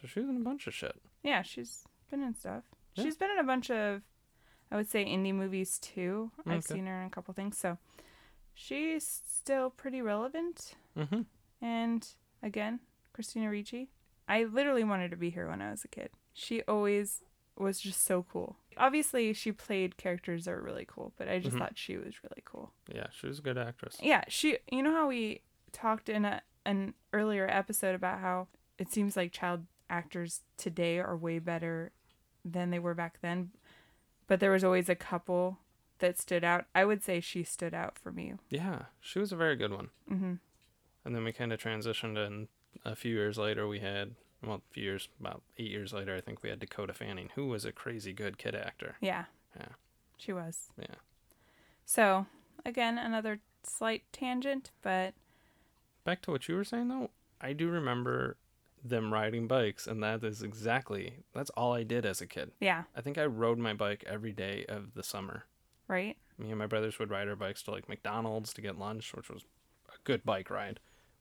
so 0.00 0.08
she 0.08 0.20
was 0.20 0.28
in 0.28 0.36
a 0.36 0.40
bunch 0.40 0.66
of 0.66 0.74
shit. 0.74 0.96
Yeah, 1.22 1.42
she's 1.42 1.84
been 2.10 2.22
in 2.22 2.34
stuff. 2.34 2.64
Yeah. 2.94 3.04
She's 3.04 3.16
been 3.16 3.30
in 3.30 3.38
a 3.38 3.44
bunch 3.44 3.70
of, 3.70 4.02
I 4.70 4.76
would 4.76 4.88
say, 4.88 5.04
indie 5.04 5.34
movies 5.34 5.78
too. 5.78 6.30
I've 6.46 6.64
seen 6.64 6.86
her 6.86 7.00
in 7.00 7.06
a 7.06 7.10
couple 7.10 7.34
things. 7.34 7.56
So 7.56 7.78
she's 8.54 9.22
still 9.28 9.70
pretty 9.70 10.02
relevant. 10.02 10.74
Mm-hmm. 10.98 11.22
And 11.62 12.08
again, 12.42 12.80
Christina 13.12 13.50
Ricci. 13.50 13.90
I 14.28 14.44
literally 14.44 14.84
wanted 14.84 15.10
to 15.10 15.16
be 15.16 15.30
here 15.30 15.48
when 15.48 15.60
I 15.60 15.70
was 15.70 15.84
a 15.84 15.88
kid. 15.88 16.10
She 16.32 16.62
always 16.62 17.22
was 17.56 17.80
just 17.80 18.04
so 18.04 18.24
cool. 18.32 18.56
Obviously, 18.76 19.32
she 19.32 19.52
played 19.52 19.96
characters 19.96 20.44
that 20.44 20.52
were 20.52 20.62
really 20.62 20.84
cool, 20.86 21.12
but 21.16 21.28
I 21.28 21.38
just 21.38 21.56
Mhm. 21.56 21.58
thought 21.60 21.78
she 21.78 21.96
was 21.96 22.22
really 22.22 22.42
cool. 22.44 22.72
Yeah, 22.92 23.08
she 23.10 23.26
was 23.26 23.38
a 23.38 23.42
good 23.42 23.58
actress. 23.58 23.98
Yeah, 24.02 24.24
she. 24.28 24.58
You 24.70 24.82
know 24.82 24.92
how 24.92 25.08
we 25.08 25.42
talked 25.72 26.08
in 26.08 26.24
a, 26.24 26.42
an 26.64 26.94
earlier 27.12 27.46
episode 27.48 27.94
about 27.94 28.20
how 28.20 28.48
it 28.78 28.90
seems 28.90 29.16
like 29.16 29.32
child 29.32 29.66
actors 29.88 30.42
today 30.56 30.98
are 30.98 31.16
way 31.16 31.38
better 31.38 31.92
than 32.44 32.70
they 32.70 32.78
were 32.78 32.94
back 32.94 33.20
then, 33.20 33.50
but 34.26 34.40
there 34.40 34.50
was 34.52 34.64
always 34.64 34.88
a 34.88 34.94
couple 34.94 35.58
that 35.98 36.18
stood 36.18 36.42
out. 36.44 36.64
I 36.74 36.84
would 36.86 37.02
say 37.02 37.20
she 37.20 37.42
stood 37.42 37.74
out 37.74 37.98
for 37.98 38.10
me. 38.12 38.34
Yeah, 38.48 38.84
she 39.00 39.18
was 39.18 39.32
a 39.32 39.36
very 39.36 39.56
good 39.56 39.72
one. 39.72 39.90
hmm 40.08 40.34
And 41.04 41.14
then 41.14 41.24
we 41.24 41.32
kind 41.32 41.52
of 41.52 41.60
transitioned, 41.60 42.16
and 42.18 42.48
a 42.84 42.94
few 42.96 43.14
years 43.14 43.36
later, 43.36 43.66
we 43.68 43.80
had, 43.80 44.14
well, 44.44 44.56
a 44.56 44.74
few 44.74 44.82
years, 44.84 45.08
about 45.20 45.42
eight 45.58 45.70
years 45.70 45.92
later, 45.92 46.16
I 46.16 46.20
think 46.20 46.42
we 46.42 46.48
had 46.50 46.60
Dakota 46.60 46.94
Fanning, 46.94 47.30
who 47.34 47.46
was 47.46 47.64
a 47.64 47.72
crazy 47.72 48.12
good 48.12 48.38
kid 48.38 48.54
actor. 48.54 48.96
Yeah. 49.00 49.24
Yeah. 49.56 49.68
She 50.16 50.32
was. 50.32 50.68
Yeah. 50.78 50.96
So 51.84 52.26
again, 52.64 52.98
another 52.98 53.40
slight 53.64 54.04
tangent, 54.12 54.70
but 54.82 55.14
Back 56.04 56.22
to 56.22 56.30
what 56.30 56.48
you 56.48 56.54
were 56.56 56.64
saying, 56.64 56.88
though, 56.88 57.10
I 57.40 57.52
do 57.52 57.68
remember 57.68 58.36
them 58.82 59.12
riding 59.12 59.46
bikes, 59.46 59.86
and 59.86 60.02
that 60.02 60.24
is 60.24 60.42
exactly, 60.42 61.16
that's 61.34 61.50
all 61.50 61.74
I 61.74 61.82
did 61.82 62.06
as 62.06 62.22
a 62.22 62.26
kid. 62.26 62.52
yeah, 62.58 62.84
I 62.96 63.02
think 63.02 63.18
I 63.18 63.26
rode 63.26 63.58
my 63.58 63.74
bike 63.74 64.02
every 64.06 64.32
day 64.32 64.64
of 64.68 64.94
the 64.94 65.02
summer. 65.02 65.44
right. 65.88 66.16
Me 66.38 66.48
and 66.48 66.58
my 66.58 66.64
brothers 66.66 66.98
would 66.98 67.10
ride 67.10 67.28
our 67.28 67.36
bikes 67.36 67.62
to 67.64 67.70
like 67.70 67.86
McDonald's 67.86 68.54
to 68.54 68.62
get 68.62 68.78
lunch, 68.78 69.12
which 69.14 69.28
was 69.28 69.42
a 69.90 69.98
good 70.04 70.24
bike 70.24 70.48
ride. 70.48 70.80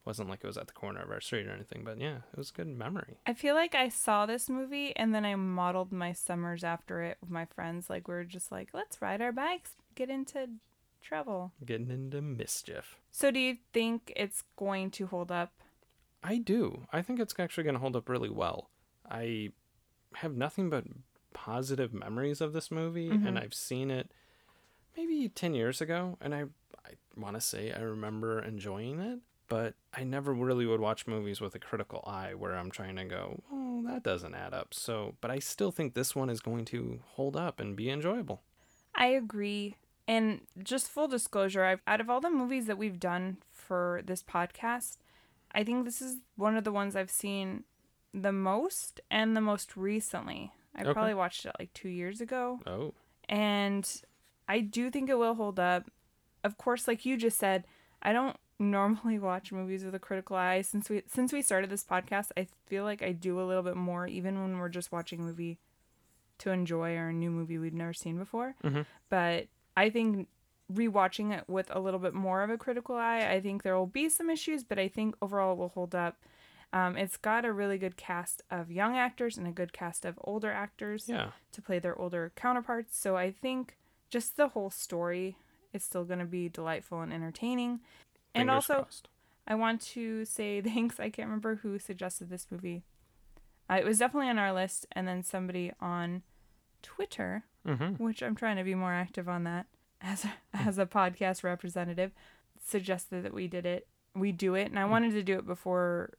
Wasn't 0.09 0.27
like 0.27 0.39
it 0.43 0.47
was 0.47 0.57
at 0.57 0.65
the 0.65 0.73
corner 0.73 1.01
of 1.03 1.11
our 1.11 1.21
street 1.21 1.45
or 1.45 1.51
anything, 1.51 1.83
but 1.83 2.01
yeah, 2.01 2.15
it 2.33 2.37
was 2.37 2.49
a 2.49 2.53
good 2.53 2.65
memory. 2.67 3.17
I 3.27 3.33
feel 3.35 3.53
like 3.53 3.75
I 3.75 3.89
saw 3.89 4.25
this 4.25 4.49
movie 4.49 4.95
and 4.95 5.13
then 5.13 5.23
I 5.23 5.35
modeled 5.35 5.91
my 5.91 6.13
summers 6.13 6.63
after 6.63 7.03
it 7.03 7.17
with 7.21 7.29
my 7.29 7.45
friends. 7.45 7.91
Like 7.91 8.07
we 8.07 8.15
were 8.15 8.23
just 8.23 8.51
like, 8.51 8.69
let's 8.73 9.03
ride 9.03 9.21
our 9.21 9.31
bikes, 9.31 9.73
get 9.93 10.09
into 10.09 10.47
trouble. 11.03 11.51
Getting 11.63 11.91
into 11.91 12.23
mischief. 12.23 12.97
So 13.11 13.29
do 13.29 13.39
you 13.39 13.57
think 13.71 14.11
it's 14.15 14.41
going 14.57 14.89
to 14.91 15.05
hold 15.05 15.31
up? 15.31 15.51
I 16.23 16.39
do. 16.39 16.87
I 16.91 17.03
think 17.03 17.19
it's 17.19 17.35
actually 17.37 17.65
going 17.65 17.75
to 17.75 17.79
hold 17.79 17.95
up 17.95 18.09
really 18.09 18.31
well. 18.31 18.71
I 19.07 19.49
have 20.15 20.35
nothing 20.35 20.71
but 20.71 20.85
positive 21.33 21.93
memories 21.93 22.41
of 22.41 22.53
this 22.53 22.71
movie, 22.71 23.11
Mhm. 23.11 23.27
and 23.27 23.37
I've 23.37 23.53
seen 23.53 23.91
it 23.91 24.11
maybe 24.97 25.29
10 25.29 25.53
years 25.53 25.81
ago, 25.81 26.17
and 26.19 26.33
I, 26.33 26.45
I 26.83 26.93
want 27.15 27.35
to 27.35 27.41
say 27.41 27.71
I 27.71 27.81
remember 27.81 28.39
enjoying 28.43 28.99
it, 28.99 29.19
but 29.49 29.73
I 29.93 30.03
never 30.03 30.33
really 30.33 30.65
would 30.65 30.79
watch 30.79 31.07
movies 31.07 31.41
with 31.41 31.55
a 31.55 31.59
critical 31.59 32.03
eye 32.07 32.33
where 32.35 32.55
I'm 32.55 32.71
trying 32.71 32.95
to 32.97 33.05
go, 33.05 33.41
oh, 33.51 33.83
that 33.87 34.03
doesn't 34.03 34.35
add 34.35 34.53
up. 34.53 34.73
So, 34.73 35.15
but 35.21 35.29
I 35.31 35.39
still 35.39 35.71
think 35.71 35.93
this 35.93 36.15
one 36.15 36.29
is 36.29 36.39
going 36.39 36.65
to 36.65 36.99
hold 37.05 37.35
up 37.35 37.59
and 37.59 37.75
be 37.75 37.89
enjoyable. 37.89 38.41
I 38.95 39.07
agree. 39.07 39.75
And 40.07 40.41
just 40.63 40.87
full 40.89 41.07
disclosure, 41.07 41.63
I've, 41.63 41.81
out 41.85 42.01
of 42.01 42.09
all 42.09 42.21
the 42.21 42.29
movies 42.29 42.65
that 42.67 42.77
we've 42.77 42.99
done 42.99 43.37
for 43.51 44.01
this 44.05 44.23
podcast, 44.23 44.97
I 45.53 45.63
think 45.63 45.85
this 45.85 46.01
is 46.01 46.17
one 46.35 46.55
of 46.57 46.63
the 46.63 46.71
ones 46.71 46.95
I've 46.95 47.11
seen 47.11 47.63
the 48.13 48.31
most 48.31 49.01
and 49.11 49.35
the 49.35 49.41
most 49.41 49.75
recently. 49.77 50.51
I 50.75 50.81
Okay. 50.81 50.93
probably 50.93 51.13
watched 51.13 51.45
it 51.45 51.53
like 51.59 51.73
two 51.73 51.89
years 51.89 52.21
ago. 52.21 52.59
Oh, 52.65 52.93
And 53.27 53.87
I 54.47 54.59
do 54.61 54.89
think 54.89 55.09
it 55.09 55.17
will 55.17 55.35
hold 55.35 55.59
up. 55.59 55.89
Of 56.43 56.57
course, 56.57 56.87
like 56.87 57.05
you 57.05 57.17
just 57.17 57.37
said, 57.37 57.65
I 58.01 58.13
don't 58.13 58.35
normally 58.59 59.17
watch 59.17 59.51
movies 59.51 59.83
with 59.83 59.95
a 59.95 59.99
critical 59.99 60.35
eye. 60.35 60.61
Since 60.61 60.89
we 60.89 61.03
since 61.07 61.31
we 61.31 61.41
started 61.41 61.69
this 61.69 61.83
podcast, 61.83 62.31
I 62.37 62.47
feel 62.67 62.83
like 62.83 63.01
I 63.01 63.13
do 63.13 63.39
a 63.39 63.43
little 63.43 63.63
bit 63.63 63.77
more, 63.77 64.05
even 64.05 64.41
when 64.41 64.57
we're 64.57 64.69
just 64.69 64.91
watching 64.91 65.21
a 65.21 65.23
movie 65.23 65.59
to 66.39 66.51
enjoy 66.51 66.95
or 66.95 67.09
a 67.09 67.13
new 67.13 67.31
movie 67.31 67.57
we've 67.57 67.73
never 67.73 67.93
seen 67.93 68.17
before. 68.17 68.55
Mhm. 68.63 68.85
But 69.09 69.47
I 69.75 69.89
think 69.89 70.27
rewatching 70.71 71.37
it 71.37 71.45
with 71.47 71.73
a 71.73 71.79
little 71.79 71.99
bit 71.99 72.13
more 72.13 72.43
of 72.43 72.49
a 72.49 72.57
critical 72.57 72.95
eye, 72.95 73.27
I 73.29 73.41
think 73.41 73.63
there 73.63 73.77
will 73.77 73.87
be 73.87 74.07
some 74.09 74.29
issues, 74.29 74.63
but 74.63 74.77
I 74.77 74.87
think 74.87 75.15
overall 75.21 75.53
it 75.53 75.57
will 75.57 75.69
hold 75.69 75.95
up. 75.95 76.17
Um, 76.71 76.95
it's 76.95 77.17
got 77.17 77.45
a 77.45 77.51
really 77.51 77.79
good 77.79 77.97
cast 77.97 78.43
of 78.51 78.71
young 78.71 78.95
actors 78.95 79.37
and 79.37 79.47
a 79.47 79.51
good 79.51 79.73
cast 79.73 80.05
of 80.05 80.19
older 80.23 80.51
actors 80.51 81.09
yeah. 81.09 81.31
to 81.51 81.61
play 81.61 81.79
their 81.79 81.97
older 81.97 82.31
counterparts. 82.35 82.97
So 82.97 83.17
I 83.17 83.31
think 83.31 83.75
just 84.09 84.37
the 84.37 84.49
whole 84.49 84.69
story 84.69 85.37
is 85.73 85.83
still 85.83 86.03
going 86.03 86.19
to 86.19 86.25
be 86.25 86.47
delightful 86.47 87.01
and 87.01 87.11
entertaining. 87.11 87.79
And 88.41 88.51
also, 88.51 88.73
crossed. 88.75 89.07
I 89.47 89.55
want 89.55 89.81
to 89.81 90.25
say 90.25 90.61
thanks. 90.65 90.99
I 90.99 91.09
can't 91.09 91.27
remember 91.27 91.55
who 91.57 91.79
suggested 91.79 92.29
this 92.29 92.47
movie. 92.51 92.83
Uh, 93.69 93.75
it 93.75 93.85
was 93.85 93.99
definitely 93.99 94.29
on 94.29 94.39
our 94.39 94.51
list, 94.53 94.85
and 94.91 95.07
then 95.07 95.23
somebody 95.23 95.71
on 95.79 96.23
Twitter, 96.81 97.43
Mm-hmm. 97.67 98.01
which 98.03 98.23
I'm 98.23 98.35
trying 98.35 98.55
to 98.55 98.63
be 98.63 98.73
more 98.73 98.93
active 98.93 99.27
on 99.27 99.43
that 99.43 99.65
as 100.01 100.23
a, 100.25 100.31
as 100.53 100.77
a 100.79 100.85
podcast 100.85 101.43
representative, 101.43 102.11
suggested 102.65 103.23
that 103.23 103.33
we 103.33 103.47
did 103.47 103.65
it. 103.65 103.87
We 104.15 104.31
do 104.31 104.55
it, 104.55 104.69
and 104.69 104.79
I 104.79 104.85
wanted 104.85 105.11
to 105.11 105.23
do 105.23 105.37
it 105.37 105.45
before 105.45 106.11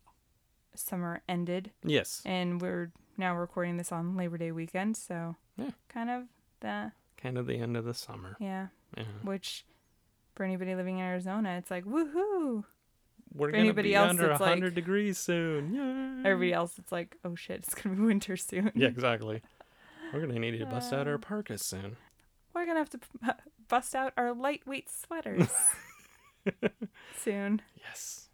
summer 0.75 1.23
ended 1.29 1.73
Yes. 1.83 2.23
and 2.25 2.61
we're 2.61 2.93
now 3.17 3.37
recording 3.37 3.77
this 3.77 3.91
on 3.91 4.17
Labor 4.17 4.39
Day 4.39 4.53
weekend, 4.53 4.97
so 4.97 5.35
Yeah. 5.57 5.71
kind 5.89 6.09
of 6.11 6.25
the 6.61 6.93
Kind 7.17 7.37
of 7.37 7.47
the 7.47 7.59
end 7.59 7.77
of 7.77 7.85
the 7.85 7.93
summer. 7.95 8.37
yeah. 8.39 8.69
Yeah. 8.97 9.05
Which 9.23 9.65
for 10.35 10.45
anybody 10.45 10.75
living 10.75 10.99
in 10.99 11.05
Arizona, 11.05 11.57
it's 11.59 11.71
like 11.71 11.85
woohoo. 11.85 12.65
We're 13.33 13.49
For 13.49 13.53
gonna 13.53 13.63
anybody 13.65 13.91
be 13.91 13.95
else, 13.95 14.11
under 14.11 14.31
it's 14.33 14.41
like- 14.41 14.49
hundred 14.51 14.75
degrees 14.75 15.19
soon. 15.19 15.73
Yeah. 15.75 16.29
Everybody 16.31 16.53
else, 16.53 16.79
it's 16.79 16.91
like 16.93 17.17
oh 17.25 17.35
shit, 17.37 17.59
it's 17.65 17.75
gonna 17.75 17.97
be 17.97 18.03
winter 18.07 18.37
soon. 18.37 18.73
Yeah, 18.75 18.89
exactly. 18.89 19.43
We're 20.13 20.21
gonna 20.27 20.39
need 20.41 20.59
to 20.59 20.67
bust 20.67 20.93
out 20.93 21.07
our 21.07 21.15
Uh, 21.15 21.19
parkas 21.19 21.63
soon. 21.65 21.97
We're 22.55 22.67
gonna 22.67 22.81
have 22.81 22.91
to 22.91 22.99
p- 22.99 23.07
bust 23.69 23.95
out 23.95 24.13
our 24.17 24.35
lightweight 24.35 24.89
sweaters 24.91 25.49
soon. 27.17 27.63
Yes. 27.77 28.29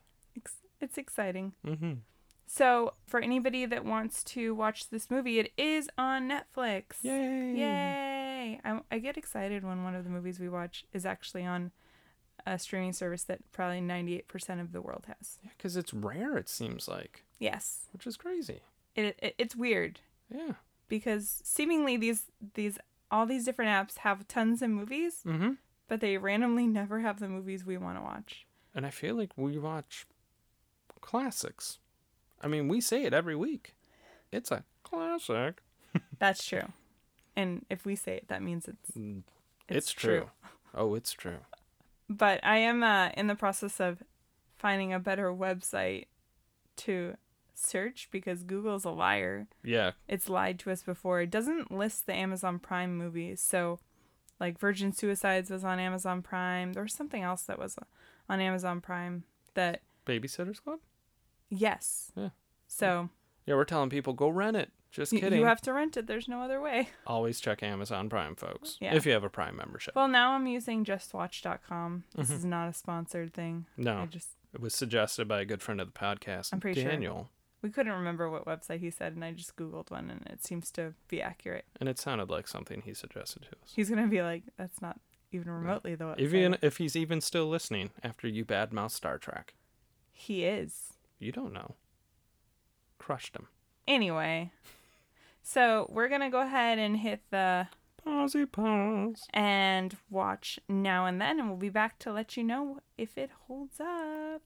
It's 0.81 0.99
exciting. 0.99 1.53
Mm-hmm. 1.67 1.93
So 2.47 2.93
for 3.07 3.19
anybody 3.21 3.65
that 3.67 3.85
wants 3.85 4.23
to 4.25 4.55
watch 4.55 4.91
this 4.91 5.11
movie, 5.11 5.39
it 5.39 5.53
is 5.57 5.89
on 5.99 6.29
Netflix. 6.29 7.03
Yay! 7.03 7.55
Yay! 7.57 8.61
I, 8.65 8.81
I 8.91 8.99
get 8.99 9.17
excited 9.17 9.65
when 9.65 9.85
one 9.85 9.95
of 9.95 10.05
the 10.05 10.11
movies 10.11 10.39
we 10.39 10.49
watch 10.51 10.85
is 10.93 11.05
actually 11.07 11.45
on 11.47 11.73
a 12.47 12.59
streaming 12.59 12.93
service 12.93 13.25
that 13.25 13.41
probably 13.53 13.81
98% 13.81 14.61
of 14.61 14.73
the 14.73 14.81
world 14.81 15.05
has. 15.09 15.39
Yeah, 15.43 15.51
because 15.57 15.77
it's 15.77 15.93
rare. 15.93 16.37
It 16.37 16.49
seems 16.49 16.87
like, 16.89 17.25
Yes. 17.39 17.89
which 17.93 18.07
is 18.07 18.17
crazy. 18.17 18.61
It, 18.95 19.17
it 19.21 19.35
it's 19.37 19.55
weird 19.57 20.01
Yeah. 20.31 20.53
because 20.89 21.41
seemingly 21.45 21.97
these 21.97 22.25
these 22.55 22.79
all 23.11 23.27
these 23.27 23.45
different 23.45 23.71
apps 23.71 23.99
have 23.99 24.27
tons 24.29 24.63
of 24.63 24.71
movies, 24.71 25.23
Mm-hmm. 25.27 25.53
but 25.89 26.01
they 26.01 26.17
randomly 26.19 26.67
never 26.67 27.01
have 27.01 27.19
the 27.21 27.29
movies 27.29 27.65
we 27.67 27.77
want 27.77 27.99
to 27.99 28.03
watch. 28.03 28.47
And 28.75 28.87
I 28.87 28.91
feel 28.91 29.15
like 29.17 29.33
we 29.37 29.59
watch 29.59 30.07
classics. 31.01 31.79
I 32.43 32.49
mean, 32.49 32.69
we 32.69 32.81
say 32.81 33.05
it 33.05 33.13
every 33.15 33.37
week. 33.37 33.75
It's 34.33 34.51
a 34.51 34.65
classic. 34.83 35.63
That's 36.19 36.45
true. 36.45 36.73
And 37.35 37.65
if 37.71 37.85
we 37.85 37.97
say 37.97 38.17
it, 38.17 38.29
that 38.29 38.43
means 38.43 38.67
it's 38.69 38.91
Mm, 38.93 39.23
it's, 39.69 39.93
true. 39.93 40.31
Oh, 40.75 40.95
it's 40.95 41.13
true. 41.13 41.39
But 42.09 42.41
I 42.45 42.59
am 42.59 42.83
uh, 42.83 43.11
in 43.17 43.27
the 43.27 43.35
process 43.35 43.81
of 43.81 44.03
finding 44.57 44.93
a 44.93 44.99
better 45.01 45.33
website 45.33 46.07
to 46.77 47.15
search 47.55 48.09
because 48.11 48.43
Google's 48.43 48.85
a 48.85 48.91
liar. 48.91 49.49
Yeah. 49.65 49.93
It's 50.07 50.29
lied 50.29 50.59
to 50.61 50.71
us 50.71 50.83
before. 50.83 51.21
It 51.23 51.31
doesn't 51.31 51.73
list 51.73 52.07
the 52.07 52.15
Amazon 52.15 52.59
Prime 52.59 52.97
movies. 52.97 53.41
So, 53.41 53.81
like 54.39 54.59
Virgin 54.59 54.93
Suicides 54.93 55.51
was 55.51 55.65
on 55.65 55.79
Amazon 55.79 56.23
Prime. 56.23 56.75
There 56.75 56.83
was 56.83 56.93
something 56.93 57.23
else 57.23 57.43
that 57.43 57.59
was 57.59 57.79
on 58.29 58.41
Amazon 58.41 58.81
Prime 58.81 59.25
that, 59.55 59.81
Babysitters 60.05 60.63
Club. 60.63 60.81
yes. 61.49 62.13
Yeah. 62.15 62.29
So, 62.69 63.09
Yeah, 63.47 63.55
we're 63.55 63.65
telling 63.65 63.91
people 63.91 64.13
go 64.13 64.29
rent 64.29 64.57
it. 64.57 64.71
Just 64.97 65.13
y- 65.13 65.21
kidding. 65.21 65.39
you 65.39 65.45
have 65.47 65.61
to 65.63 65.73
rent 65.73 65.97
it. 65.97 66.07
There's 66.07 66.27
no 66.27 66.41
other 66.41 66.61
way. 66.61 66.89
Always 67.07 67.39
check 67.41 67.63
Amazon 67.63 68.09
Prime, 68.09 68.35
folks. 68.35 68.79
Yeah. 68.81 68.95
If 68.95 69.05
you 69.07 69.13
have 69.13 69.25
a 69.25 69.29
Prime 69.31 69.55
membership. 69.57 69.95
Well, 69.95 70.09
now 70.09 70.33
I'm 70.33 70.47
using 70.47 70.85
justwatch.com. 70.85 72.05
This 72.15 72.31
Mhm. 72.31 72.35
is 72.35 72.45
not 72.45 72.69
a 72.69 72.73
sponsored 72.73 73.35
thing. 73.35 73.67
I 73.79 73.83
no, 73.83 74.07
just 74.07 74.31
it 74.55 74.61
was 74.61 74.75
suggested 74.75 75.29
by 75.29 75.41
a 75.41 75.45
good 75.45 75.61
friend 75.63 75.81
of 75.81 75.93
the 75.93 75.99
podcast, 75.99 76.53
I'm 76.53 76.61
pretty 76.61 76.81
sure. 76.81 76.91
Daniel, 76.91 77.29
we 77.63 77.69
couldn't 77.71 77.93
remember 77.93 78.31
what 78.31 78.47
website 78.47 78.81
he 78.81 78.91
said, 78.91 79.15
and 79.15 79.25
I 79.25 79.33
just 79.33 79.55
googled 79.57 79.91
one, 79.91 80.11
and 80.11 80.27
it 80.29 80.43
seems 80.45 80.71
to 80.73 80.95
be 81.09 81.21
accurate. 81.21 81.67
and 81.79 81.89
it 81.89 81.99
sounded 81.99 82.31
like 82.31 82.49
something 82.49 82.81
he 82.83 82.95
suggested 82.95 83.43
to 83.43 83.49
us. 83.63 83.73
He's 83.77 83.91
gonna 83.91 84.07
be 84.07 84.23
like, 84.23 84.45
"That's 84.57 84.81
not 84.81 84.99
even 85.31 85.51
remotely 85.51 85.95
the 85.95 86.05
website." 86.05 86.21
Even 86.21 86.57
if 86.63 86.79
he's 86.79 86.97
even 86.97 87.21
still 87.21 87.47
listening 87.49 87.91
after 88.03 88.27
you 88.27 88.45
badmouth 88.47 88.93
Star 88.93 89.19
Trek, 89.19 89.55
he 90.11 90.45
is. 90.47 90.95
you 91.19 91.33
don't 91.33 91.53
know. 91.53 91.75
Crushed 92.99 93.37
him. 93.37 93.49
Anyway, 93.87 94.51
so 95.49 95.87
we're 95.93 96.09
gonna 96.09 96.29
go 96.31 96.41
ahead 96.41 96.79
and 96.79 96.97
hit 96.97 97.21
the 97.31 97.69
Pausey 98.05 98.51
pause. 98.51 99.23
and 99.33 99.97
watch 100.11 100.59
now 100.69 101.07
and 101.07 101.21
then, 101.21 101.39
and 101.39 101.49
we'll 101.49 101.57
be 101.57 101.69
back 101.69 101.99
to 102.01 102.13
let 102.13 102.37
you 102.37 102.43
know 102.43 102.81
if 102.99 103.17
it 103.17 103.31
holds 103.47 103.79
up. 103.81 104.43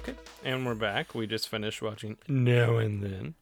Okay, 0.00 0.14
and 0.44 0.64
we're 0.64 0.74
back. 0.74 1.14
We 1.14 1.26
just 1.26 1.48
finished 1.48 1.82
watching 1.82 2.16
Now 2.28 2.76
and 2.76 3.02
Then, 3.02 3.34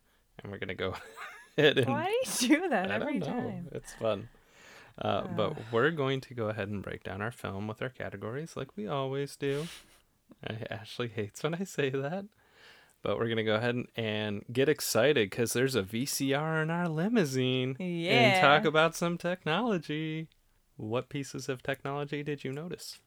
and 0.43 0.51
we're 0.53 0.59
gonna 0.59 0.75
go 0.75 0.95
ahead 1.59 1.79
and 1.79 1.89
Why 1.89 2.07
do 2.25 2.47
you 2.47 2.57
do 2.63 2.69
that 2.71 2.91
every 2.91 3.21
time? 3.21 3.69
It's 3.73 3.93
fun. 3.95 4.29
Uh, 5.01 5.27
but 5.29 5.57
we're 5.73 5.91
going 5.93 6.21
to 6.23 6.35
go 6.35 6.49
ahead 6.49 6.69
and 6.69 6.83
break 6.83 7.05
down 7.05 7.23
our 7.23 7.31
film 7.31 7.69
with 7.69 7.81
our 7.81 7.89
categories 7.89 8.57
like 8.57 8.77
we 8.77 8.87
always 8.89 9.37
do. 9.37 9.69
I, 10.49 10.57
Ashley 10.71 11.09
hates 11.09 11.43
when 11.43 11.55
I 11.55 11.65
say 11.65 11.91
that. 11.91 12.25
But 13.01 13.17
we're 13.17 13.27
going 13.27 13.37
to 13.37 13.45
go 13.45 13.55
ahead 13.55 13.77
and, 13.77 13.87
and 13.95 14.45
get 14.53 14.69
excited 14.69 15.31
because 15.31 15.53
there's 15.53 15.77
a 15.77 15.85
VCR 15.85 16.63
in 16.65 16.71
our 16.71 16.89
limousine 16.89 17.77
Yeah. 17.79 18.13
and 18.13 18.41
talk 18.41 18.65
about 18.65 18.97
some 18.97 19.17
technology. 19.17 20.27
What 20.77 21.09
pieces 21.09 21.49
of 21.49 21.63
technology 21.63 22.25
did 22.25 22.43
you 22.43 22.53
notice? 22.53 22.99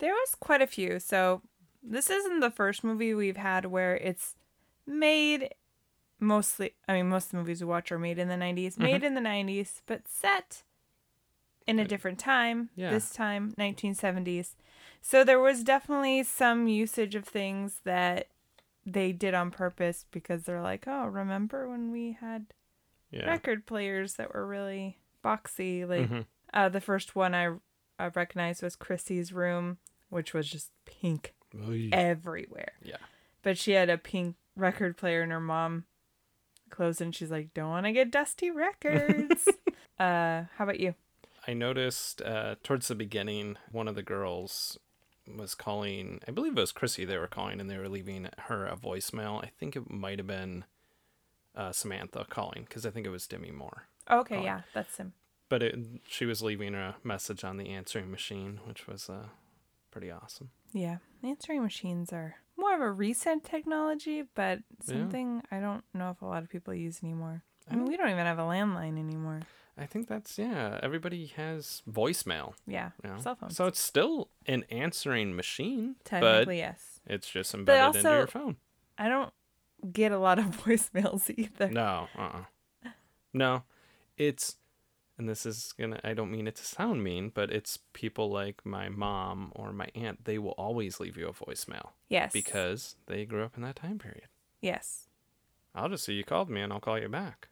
There 0.00 0.12
was 0.12 0.34
quite 0.34 0.62
a 0.62 0.66
few. 0.66 0.98
So 0.98 1.42
this 1.80 2.10
isn't 2.10 2.40
the 2.40 2.50
first 2.50 2.82
movie 2.82 3.14
we've 3.14 3.36
had 3.36 3.66
where 3.66 3.96
it's 3.96 4.34
made 4.86 5.50
mostly 6.20 6.74
I 6.88 6.94
mean 6.94 7.08
most 7.08 7.26
of 7.26 7.30
the 7.32 7.36
movies 7.38 7.60
we 7.60 7.66
watch 7.68 7.92
are 7.92 7.98
made 7.98 8.18
in 8.18 8.28
the 8.28 8.34
90s, 8.34 8.78
made 8.78 9.02
in 9.04 9.14
the 9.14 9.20
90s, 9.20 9.80
but 9.86 10.08
set 10.08 10.62
in 11.66 11.78
a 11.78 11.84
different 11.86 12.18
time. 12.18 12.70
Yeah. 12.76 12.90
This 12.90 13.10
time 13.10 13.54
1970s. 13.58 14.54
So 15.00 15.24
there 15.24 15.40
was 15.40 15.62
definitely 15.62 16.22
some 16.22 16.66
usage 16.68 17.14
of 17.14 17.24
things 17.24 17.80
that 17.84 18.28
they 18.86 19.12
did 19.12 19.34
on 19.34 19.50
purpose 19.50 20.04
because 20.10 20.42
they're 20.44 20.60
like, 20.62 20.84
"Oh, 20.86 21.06
remember 21.06 21.68
when 21.68 21.90
we 21.90 22.12
had 22.20 22.46
Yeah. 23.10 23.26
record 23.26 23.64
players 23.66 24.14
that 24.14 24.34
were 24.34 24.46
really 24.46 24.98
boxy 25.24 25.88
like 25.88 26.08
Mhm. 26.10 26.26
uh, 26.52 26.68
the 26.68 26.80
first 26.80 27.16
one 27.16 27.34
I, 27.34 27.54
I 27.98 28.08
recognized 28.08 28.62
was 28.62 28.76
Chrissy's 28.76 29.32
room, 29.32 29.78
which 30.10 30.34
was 30.34 30.50
just 30.50 30.70
pink 30.84 31.34
Oy. 31.66 31.88
everywhere. 31.92 32.72
Yeah. 32.82 32.98
But 33.42 33.56
she 33.58 33.72
had 33.72 33.88
a 33.90 33.96
pink 33.98 34.36
record 34.56 34.96
player, 34.96 35.22
and 35.22 35.32
her 35.32 35.40
mom 35.40 35.84
closed, 36.70 37.00
and 37.00 37.14
she's 37.14 37.30
like, 37.30 37.52
"Don't 37.54 37.70
want 37.70 37.86
to 37.86 37.92
get 37.92 38.10
dusty 38.10 38.50
records." 38.50 39.48
Uh, 39.96 40.46
how 40.56 40.64
about 40.64 40.80
you? 40.80 40.92
I 41.46 41.52
noticed 41.54 42.22
uh, 42.22 42.56
towards 42.62 42.88
the 42.88 42.94
beginning, 42.94 43.56
one 43.70 43.88
of 43.88 43.94
the 43.94 44.02
girls 44.02 44.78
was 45.36 45.54
calling. 45.54 46.20
I 46.26 46.30
believe 46.30 46.56
it 46.56 46.60
was 46.60 46.72
Chrissy. 46.72 47.04
They 47.04 47.18
were 47.18 47.26
calling, 47.26 47.60
and 47.60 47.68
they 47.70 47.78
were 47.78 47.88
leaving 47.88 48.28
her 48.38 48.66
a 48.66 48.76
voicemail. 48.76 49.42
I 49.44 49.48
think 49.58 49.76
it 49.76 49.90
might 49.90 50.18
have 50.18 50.26
been 50.26 50.64
uh, 51.54 51.72
Samantha 51.72 52.26
calling 52.28 52.64
because 52.68 52.84
I 52.86 52.90
think 52.90 53.06
it 53.06 53.10
was 53.10 53.26
Demi 53.26 53.50
Moore. 53.50 53.88
Okay, 54.10 54.38
Oh. 54.38 54.42
yeah, 54.44 54.60
that's 54.74 54.96
him. 54.96 55.12
But 55.48 55.62
it, 55.62 55.78
she 56.08 56.24
was 56.24 56.42
leaving 56.42 56.74
a 56.74 56.96
message 57.04 57.44
on 57.44 57.58
the 57.58 57.68
answering 57.68 58.10
machine, 58.10 58.60
which 58.64 58.86
was 58.86 59.08
uh, 59.10 59.26
pretty 59.90 60.10
awesome. 60.10 60.50
Yeah, 60.72 60.98
answering 61.22 61.62
machines 61.62 62.12
are 62.12 62.36
more 62.56 62.74
of 62.74 62.80
a 62.80 62.90
recent 62.90 63.44
technology, 63.44 64.24
but 64.34 64.60
Yeah. 64.86 64.94
something 64.94 65.42
I 65.50 65.60
don't 65.60 65.84
know 65.92 66.10
if 66.10 66.22
a 66.22 66.26
lot 66.26 66.42
of 66.42 66.48
people 66.48 66.74
use 66.74 67.00
anymore. 67.02 67.42
I 67.70 67.76
mean, 67.76 67.86
we 67.86 67.96
don't 67.96 68.10
even 68.10 68.26
have 68.26 68.38
a 68.38 68.42
landline 68.42 68.98
anymore. 68.98 69.40
I 69.76 69.86
think 69.86 70.06
that's 70.08 70.38
yeah. 70.38 70.78
Everybody 70.82 71.26
has 71.36 71.82
voicemail. 71.90 72.54
Yeah, 72.66 72.90
You 73.02 73.10
know? 73.10 73.16
cell 73.20 73.34
phones. 73.34 73.56
So 73.56 73.66
it's 73.66 73.80
still 73.80 74.28
an 74.46 74.64
answering 74.70 75.34
machine, 75.34 75.96
Technically, 76.04 76.58
yes. 76.58 77.00
it's 77.06 77.28
just 77.28 77.54
embedded 77.54 77.96
into 77.96 78.08
also- 78.08 78.18
your 78.18 78.26
phone. 78.28 78.56
I 78.96 79.08
don't 79.08 79.32
get 79.92 80.12
a 80.12 80.18
lot 80.18 80.38
of 80.38 80.44
voicemails 80.64 81.28
either. 81.36 81.68
No, 81.70 82.06
uh, 82.16 82.20
uh 82.84 82.88
no, 83.32 83.64
it's, 84.16 84.56
and 85.18 85.28
this 85.28 85.44
is 85.44 85.74
gonna. 85.76 85.98
I 86.04 86.14
don't 86.14 86.30
mean 86.30 86.46
it 86.46 86.54
to 86.56 86.64
sound 86.64 87.02
mean, 87.02 87.30
but 87.34 87.50
it's 87.50 87.80
people 87.92 88.30
like 88.30 88.64
my 88.64 88.88
mom 88.88 89.50
or 89.56 89.72
my 89.72 89.88
aunt. 89.96 90.24
They 90.24 90.38
will 90.38 90.52
always 90.52 91.00
leave 91.00 91.16
you 91.16 91.26
a 91.28 91.32
voicemail 91.32 91.90
Yes. 92.08 92.32
because 92.32 92.94
they 93.06 93.24
grew 93.24 93.42
up 93.44 93.56
in 93.56 93.62
that 93.64 93.76
time 93.76 93.98
period. 93.98 94.28
yes. 94.60 95.08
I'll 95.76 95.88
just 95.88 96.04
say 96.04 96.12
you 96.12 96.22
called 96.22 96.48
me 96.48 96.60
and 96.60 96.72
I'll 96.72 96.78
call 96.78 97.00
you 97.00 97.08
back. 97.08 97.48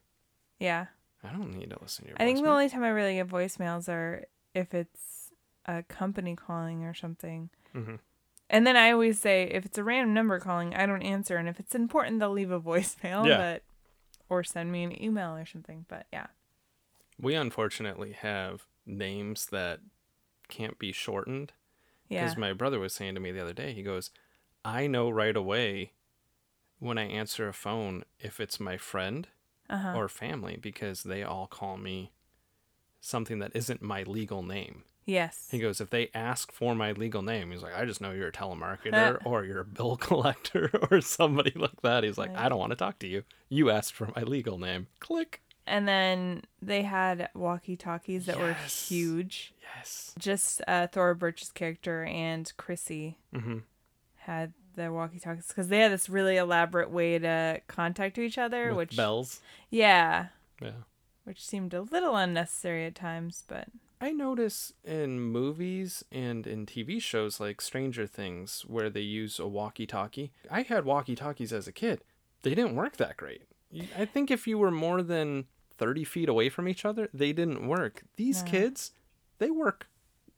Yeah. 0.57 0.85
I 1.23 1.31
don't 1.31 1.53
need 1.55 1.69
to 1.69 1.77
listen 1.81 2.05
to 2.05 2.09
your 2.09 2.17
I 2.19 2.25
think 2.25 2.41
the 2.43 2.49
only 2.49 2.69
time 2.69 2.83
I 2.83 2.89
really 2.89 3.15
get 3.15 3.27
voicemails 3.27 3.87
are 3.89 4.25
if 4.53 4.73
it's 4.73 5.31
a 5.65 5.83
company 5.83 6.35
calling 6.35 6.83
or 6.83 6.93
something. 6.93 7.49
Mhm. 7.73 7.99
And 8.49 8.67
then 8.67 8.75
I 8.75 8.91
always 8.91 9.19
say 9.19 9.43
if 9.45 9.65
it's 9.65 9.77
a 9.77 9.83
random 9.83 10.13
number 10.13 10.37
calling, 10.39 10.75
I 10.75 10.85
don't 10.85 11.01
answer, 11.01 11.37
and 11.37 11.47
if 11.47 11.59
it's 11.59 11.73
important, 11.73 12.19
they'll 12.19 12.29
leave 12.31 12.51
a 12.51 12.59
voicemail, 12.59 13.25
Yeah. 13.27 13.37
but 13.37 13.63
or 14.29 14.43
send 14.43 14.71
me 14.71 14.83
an 14.83 15.01
email 15.01 15.35
or 15.35 15.45
something. 15.45 15.85
But 15.87 16.07
yeah, 16.11 16.27
We 17.19 17.35
unfortunately 17.35 18.11
have 18.13 18.65
names 18.85 19.45
that 19.47 19.79
can't 20.49 20.77
be 20.77 20.91
shortened. 20.91 21.53
yeah, 22.09 22.23
Because 22.23 22.37
my 22.37 22.51
brother 22.53 22.79
was 22.79 22.93
saying 22.93 23.15
to 23.15 23.21
me 23.21 23.31
the 23.31 23.41
other 23.41 23.53
day, 23.53 23.73
he 23.73 23.81
goes, 23.83 24.11
I 24.65 24.87
know 24.87 25.09
right 25.09 25.35
away 25.35 25.93
when 26.79 26.97
I 26.97 27.03
answer 27.03 27.47
a 27.47 27.53
phone 27.53 28.03
if 28.19 28.39
it's 28.39 28.59
my 28.59 28.77
friend 28.77 29.27
uh-huh. 29.69 29.93
or 29.95 30.07
family 30.09 30.57
because 30.61 31.03
they 31.03 31.23
all 31.23 31.47
call 31.47 31.77
me 31.77 32.11
something 32.99 33.39
that 33.39 33.51
isn't 33.55 33.81
my 33.81 34.03
legal 34.03 34.41
name. 34.43 34.83
yes, 35.05 35.49
He 35.51 35.59
goes, 35.59 35.81
if 35.81 35.89
they 35.89 36.09
ask 36.13 36.51
for 36.51 36.73
my 36.75 36.93
legal 36.93 37.21
name, 37.21 37.51
he's 37.51 37.61
like, 37.63 37.75
I 37.75 37.83
just 37.85 37.99
know 37.99 38.11
you're 38.11 38.29
a 38.29 38.31
telemarketer 38.31 39.17
or 39.25 39.43
you're 39.43 39.59
a 39.61 39.65
bill 39.65 39.97
collector 39.97 40.69
or 40.91 41.01
somebody 41.01 41.51
like 41.55 41.81
that. 41.81 42.03
He's 42.03 42.17
like, 42.17 42.29
Right. 42.29 42.45
I 42.45 42.49
don't 42.49 42.59
want 42.59 42.71
to 42.71 42.77
talk 42.77 42.99
to 42.99 43.07
you. 43.07 43.23
You 43.49 43.69
asked 43.69 43.93
for 43.93 44.09
my 44.15 44.23
legal 44.23 44.57
name. 44.57 44.87
Click. 44.99 45.41
and 45.67 45.87
then 45.87 46.43
they 46.61 46.83
had 46.83 47.29
walkie 47.33 47.75
talkies 47.77 48.25
that 48.27 48.39
were 48.39 48.53
huge. 48.53 49.53
Yes. 49.75 50.13
Just 50.17 50.61
uh, 50.67 50.87
Thora 50.87 51.15
Birch's 51.15 51.51
character 51.51 52.03
and 52.05 52.51
Chrissy 52.57 53.17
hmm 53.35 53.59
had 54.17 54.53
the 54.75 54.91
walkie 54.91 55.19
talkies 55.19 55.47
because 55.47 55.67
they 55.69 55.79
had 55.79 55.91
this 55.91 56.09
really 56.09 56.37
elaborate 56.37 56.89
way 56.89 57.19
to 57.19 57.61
contact 57.67 58.17
each 58.17 58.37
other, 58.37 58.69
With 58.69 58.77
which 58.89 58.97
bells. 58.97 59.41
yeah, 59.69 60.27
Yeah. 60.61 60.71
which 61.23 61.45
seemed 61.45 61.73
a 61.73 61.81
little 61.81 62.15
unnecessary 62.15 62.85
at 62.85 62.95
times, 62.95 63.43
but 63.47 63.67
I 64.01 64.11
notice 64.11 64.73
in 64.83 65.19
movies 65.21 66.03
and 66.11 66.45
in 66.45 66.65
TV 66.65 67.01
shows 67.01 67.39
like 67.39 67.61
Stranger 67.61 68.05
Things 68.05 68.63
where 68.67 68.89
they 68.89 68.99
use 69.01 69.39
a 69.39 69.47
walkie 69.47 69.87
talkie. 69.87 70.31
I 70.51 70.63
had 70.63 70.83
walkie 70.83 71.15
talkies 71.15 71.53
as 71.53 71.67
a 71.67 71.71
kid. 71.71 72.03
They 72.41 72.53
didn't 72.53 72.75
work 72.75 72.97
that 72.97 73.15
great. 73.15 73.43
I 73.97 74.03
think 74.05 74.29
if 74.29 74.45
you 74.45 74.57
were 74.57 74.71
more 74.71 75.01
than 75.01 75.45
30 75.77 76.03
feet 76.03 76.27
away 76.29 76.49
from 76.49 76.67
each 76.67 76.83
other, 76.85 77.09
they 77.13 77.31
didn't 77.33 77.65
work. 77.67 78.03
These 78.17 78.43
No. 78.43 78.51
kids, 78.51 78.91
they 79.39 79.49
work 79.49 79.87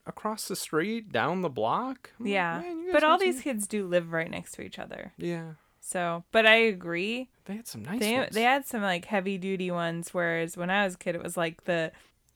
across 0.07 0.47
the 0.47 0.55
street, 0.55 1.11
down 1.11 1.41
the 1.41 1.49
block. 1.49 2.11
I'm 2.19 2.25
like, 2.25 2.33
yeah. 2.33 2.59
"Man, 2.61 2.79
you 2.79 2.85
guys 2.85 2.93
but 2.93 3.03
all 3.03 3.13
got 3.17 3.19
some-" 3.21 3.31
these 3.31 3.41
kids 3.41 3.67
do 3.67 3.85
live 3.87 4.11
right 4.11 4.29
next 4.29 4.53
to 4.53 4.61
each 4.61 4.79
other. 4.79 5.13
Yeah. 5.17 5.53
So, 5.81 6.23
but 6.31 6.45
I 6.47 6.55
agree. 6.55 7.29
They 7.45 7.55
had 7.57 7.67
some 7.67 7.83
nice 7.83 7.99
they 7.99 8.17
ones. 8.17 8.33
they 8.33 8.41
had 8.41 8.65
some 8.65 8.81
like 8.81 9.05
heavy 9.05 9.37
duty 9.37 9.69
ones, 9.69 10.13
whereas 10.13 10.57
when 10.57 10.69
I 10.71 10.83
was 10.85 10.95
a 10.95 10.97
kid, 10.97 11.13
it 11.15 11.21
was 11.23 11.37
like 11.37 11.65
the 11.65 11.91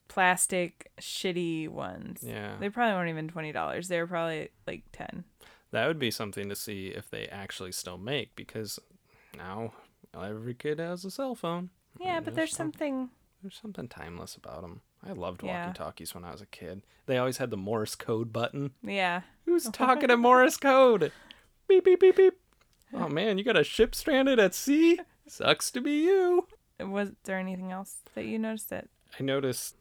plastic 0.08 0.92
shitty 1.00 1.70
ones. 1.70 2.20
yeah. 2.24 2.56
They 2.60 2.70
probably 2.70 2.94
weren't 2.96 3.10
even 3.10 3.28
twenty 3.28 3.52
dollars. 3.52 3.88
They 3.88 4.00
were 4.00 4.08
probably 4.08 4.50
like 4.68 4.84
ten. 4.92 5.24
That 5.72 5.88
would 5.88 6.00
be 6.00 6.12
something 6.12 6.50
to 6.50 6.56
see 6.56 6.88
if 6.88 7.10
they 7.10 7.28
actually 7.28 7.72
still 7.72 7.98
make 7.98 8.36
because 8.36 8.80
now 9.38 9.74
every 10.20 10.56
kid 10.56 10.80
has 10.80 11.06
a 11.06 11.12
cell 11.12 11.36
phone. 11.36 11.70
Yeah, 12.00 12.20
but 12.22 12.36
there's 12.36 12.52
some- 12.52 12.68
something. 12.74 13.10
There's 13.42 13.60
something 13.62 13.88
timeless 13.88 14.36
about 14.36 14.62
them. 14.62 14.82
I 15.08 15.14
loved 15.14 15.44
Yeah. 15.44 15.68
walkie 15.68 15.78
talkies 15.78 16.14
when 16.14 16.26
I 16.26 16.32
was 16.32 16.42
a 16.42 16.46
kid. 16.46 16.82
They 17.06 17.18
always 17.18 17.38
had 17.38 17.50
the 17.52 17.58
Morse 17.58 17.96
code 17.96 18.34
button. 18.34 18.72
Yeah. 18.84 19.22
Who's 19.46 19.64
talking 19.72 20.10
in 20.10 20.20
Morse 20.20 20.58
code? 20.58 21.12
Beep, 21.68 21.86
beep, 21.86 22.00
beep, 22.02 22.16
beep. 22.18 22.34
Oh 22.94 23.08
man, 23.08 23.38
you 23.38 23.44
got 23.44 23.56
a 23.58 23.64
ship 23.64 23.96
stranded 23.96 24.40
at 24.40 24.54
sea? 24.56 25.00
Sucks 25.28 25.72
to 25.72 25.82
be 25.82 26.04
you. 26.04 26.48
Was 26.80 27.12
there 27.24 27.38
anything 27.38 27.72
else 27.72 27.98
that 28.16 28.26
you 28.26 28.40
noticed 28.40 28.70
that? 28.70 28.88
I 29.20 29.24
noticed 29.24 29.76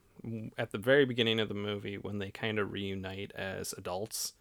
at 0.58 0.72
the 0.72 0.78
very 0.78 1.04
beginning 1.04 1.40
of 1.40 1.48
the 1.48 1.54
movie 1.54 1.96
when 1.96 2.18
they 2.18 2.30
kind 2.30 2.58
of 2.58 2.72
reunite 2.72 3.32
as 3.34 3.72
adults 3.78 4.34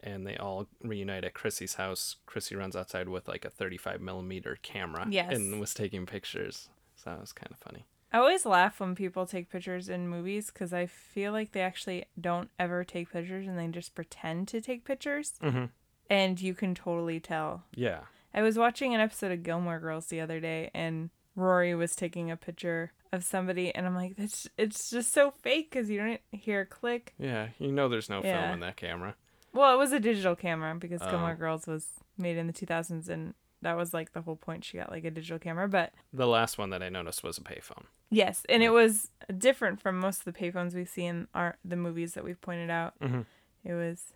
and 0.00 0.26
they 0.26 0.36
all 0.36 0.66
reunite 0.82 1.24
at 1.24 1.34
Chrissy's 1.34 1.74
house. 1.74 2.16
Chrissy 2.26 2.54
runs 2.54 2.76
outside 2.76 3.08
with 3.08 3.28
like 3.28 3.44
a 3.44 3.50
35 3.50 4.00
millimeter 4.00 4.58
camera 4.62 5.06
Yes. 5.10 5.34
and 5.34 5.58
was 5.60 5.74
taking 5.74 6.06
pictures. 6.06 6.68
So 6.96 7.10
that 7.10 7.20
was 7.20 7.32
kind 7.32 7.50
of 7.50 7.58
funny. 7.58 7.86
I 8.12 8.18
always 8.18 8.44
laugh 8.44 8.78
when 8.78 8.94
people 8.94 9.24
take 9.26 9.50
pictures 9.50 9.88
in 9.88 10.06
movies 10.08 10.46
because 10.50 10.72
I 10.72 10.86
feel 10.86 11.32
like 11.32 11.52
they 11.52 11.62
actually 11.62 12.04
don't 12.20 12.50
ever 12.58 12.84
take 12.84 13.10
pictures 13.10 13.46
and 13.48 13.58
they 13.58 13.66
just 13.68 13.94
pretend 13.94 14.48
to 14.48 14.60
take 14.60 14.84
pictures, 14.84 15.32
Mm-hmm. 15.42 15.64
and 16.10 16.40
you 16.40 16.54
can 16.54 16.74
totally 16.74 17.20
tell. 17.20 17.64
Yeah. 17.74 18.00
I 18.34 18.42
was 18.42 18.58
watching 18.58 18.94
an 18.94 19.00
episode 19.00 19.32
of 19.32 19.42
Gilmore 19.42 19.78
Girls 19.80 20.06
the 20.06 20.20
other 20.20 20.40
day, 20.40 20.70
and 20.74 21.10
Rory 21.36 21.74
was 21.74 21.94
taking 21.96 22.30
a 22.30 22.36
picture 22.36 22.92
of 23.12 23.24
somebody, 23.24 23.74
and 23.74 23.86
I'm 23.86 23.94
like, 23.94 24.14
it's 24.18 24.46
it's 24.58 24.90
just 24.90 25.12
so 25.12 25.30
fake 25.30 25.70
because 25.70 25.88
you 25.90 25.98
don't 25.98 26.20
hear 26.32 26.60
a 26.62 26.66
click. 26.66 27.14
Yeah. 27.18 27.48
You 27.58 27.72
know 27.72 27.88
there's 27.88 28.08
no 28.10 28.22
Yeah. 28.22 28.40
film 28.42 28.54
in 28.54 28.60
that 28.60 28.76
camera. 28.76 29.14
Well, 29.54 29.74
it 29.74 29.78
was 29.78 29.92
a 29.92 30.00
digital 30.00 30.34
camera 30.34 30.74
because 30.74 31.00
Oh. 31.02 31.10
Gilmore 31.10 31.34
Girls 31.34 31.66
was 31.66 31.88
made 32.16 32.36
in 32.38 32.46
the 32.46 32.52
2000s, 32.54 33.08
and 33.10 33.34
that 33.62 33.76
was 33.76 33.94
like 33.94 34.12
the 34.12 34.20
whole 34.22 34.36
point. 34.36 34.64
She 34.64 34.76
got 34.76 34.90
like 34.90 35.04
a 35.04 35.10
digital 35.10 35.38
camera, 35.38 35.68
but 35.68 35.92
The 36.12 36.26
last 36.26 36.58
one 36.58 36.70
that 36.70 36.82
I 36.82 36.88
noticed 36.88 37.22
was 37.24 37.38
a 37.38 37.42
payphone. 37.42 37.84
yes, 38.10 38.44
and 38.48 38.62
it 38.62 38.70
was 38.70 39.10
different 39.38 39.80
from 39.80 39.98
most 39.98 40.26
of 40.26 40.32
the 40.32 40.38
payphones 40.38 40.74
we 40.74 40.84
see 40.84 41.04
in 41.06 41.28
our 41.34 41.56
the 41.64 41.76
movies 41.76 42.14
that 42.14 42.24
we've 42.24 42.40
pointed 42.40 42.70
out. 42.70 42.98
Mhm. 43.00 43.24
It 43.64 43.72
was 43.74 44.12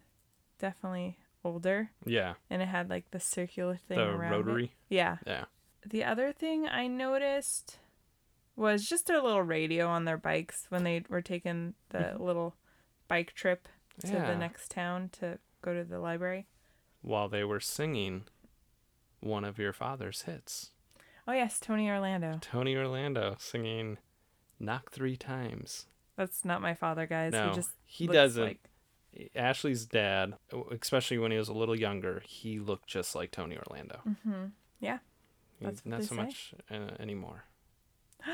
definitely 0.59 1.18
older, 1.44 1.90
Yeah. 2.04 2.35
and 2.50 2.61
it 2.62 2.66
had 2.66 2.90
like 2.90 3.11
the 3.12 3.20
circular 3.20 3.76
thing 3.76 3.98
The 3.98 4.09
around 4.09 4.32
it. 4.32 4.37
rotary. 4.37 4.72
Yeah. 4.88 5.18
Yeah. 5.26 5.44
The 5.85 6.02
other 6.04 6.32
thing 6.32 6.66
I 6.66 6.88
noticed 6.88 7.78
was 8.56 8.88
just 8.88 9.06
their 9.06 9.20
little 9.22 9.42
radio 9.42 9.87
on 9.87 10.04
their 10.06 10.16
bikes 10.16 10.66
when 10.70 10.82
they 10.82 11.04
were 11.09 11.22
taking 11.22 11.74
the 11.90 12.16
little 12.18 12.56
bike 13.06 13.32
trip 13.35 13.68
to 14.00 14.09
Yeah. 14.12 14.26
the 14.26 14.37
next 14.37 14.70
town 14.70 15.11
to 15.11 15.38
go 15.62 15.74
to 15.74 15.85
the 15.85 16.00
library. 16.00 16.46
While 17.02 17.28
they 17.28 17.44
were 17.44 17.61
singing 17.61 18.26
one 19.26 19.44
of 19.44 19.58
your 19.58 19.72
father's 19.72 20.22
hits. 20.22 20.70
Oh 21.28 21.32
yes, 21.32 21.58
Tony 21.60 21.88
Orlando. 21.90 22.38
Tony 22.40 22.76
Orlando 22.76 23.36
singing 23.38 23.98
Knock 24.60 24.92
Three 24.92 25.16
Times. 25.16 25.86
That's 26.16 26.44
not 26.44 26.62
my 26.62 26.74
father, 26.74 27.06
guys. 27.06 27.32
No, 27.32 27.50
he 27.50 27.54
just 27.54 27.70
he 27.84 28.06
looks 28.06 28.14
doesn't. 28.14 28.44
Like, 28.44 28.60
Ashley's 29.34 29.86
dad, 29.86 30.34
especially 30.70 31.18
when 31.18 31.30
he 31.30 31.38
was 31.38 31.48
a 31.48 31.54
little 31.54 31.78
younger, 31.78 32.22
he 32.26 32.58
looked 32.58 32.86
just 32.86 33.14
like 33.14 33.30
Tony 33.30 33.56
Orlando. 33.56 34.00
hmm 34.22 34.46
Yeah, 34.80 34.98
that's 35.60 35.84
not 35.84 36.02
so 36.02 36.08
say. 36.08 36.14
much 36.16 36.54
uh, 36.70 36.90
anymore. 37.00 37.44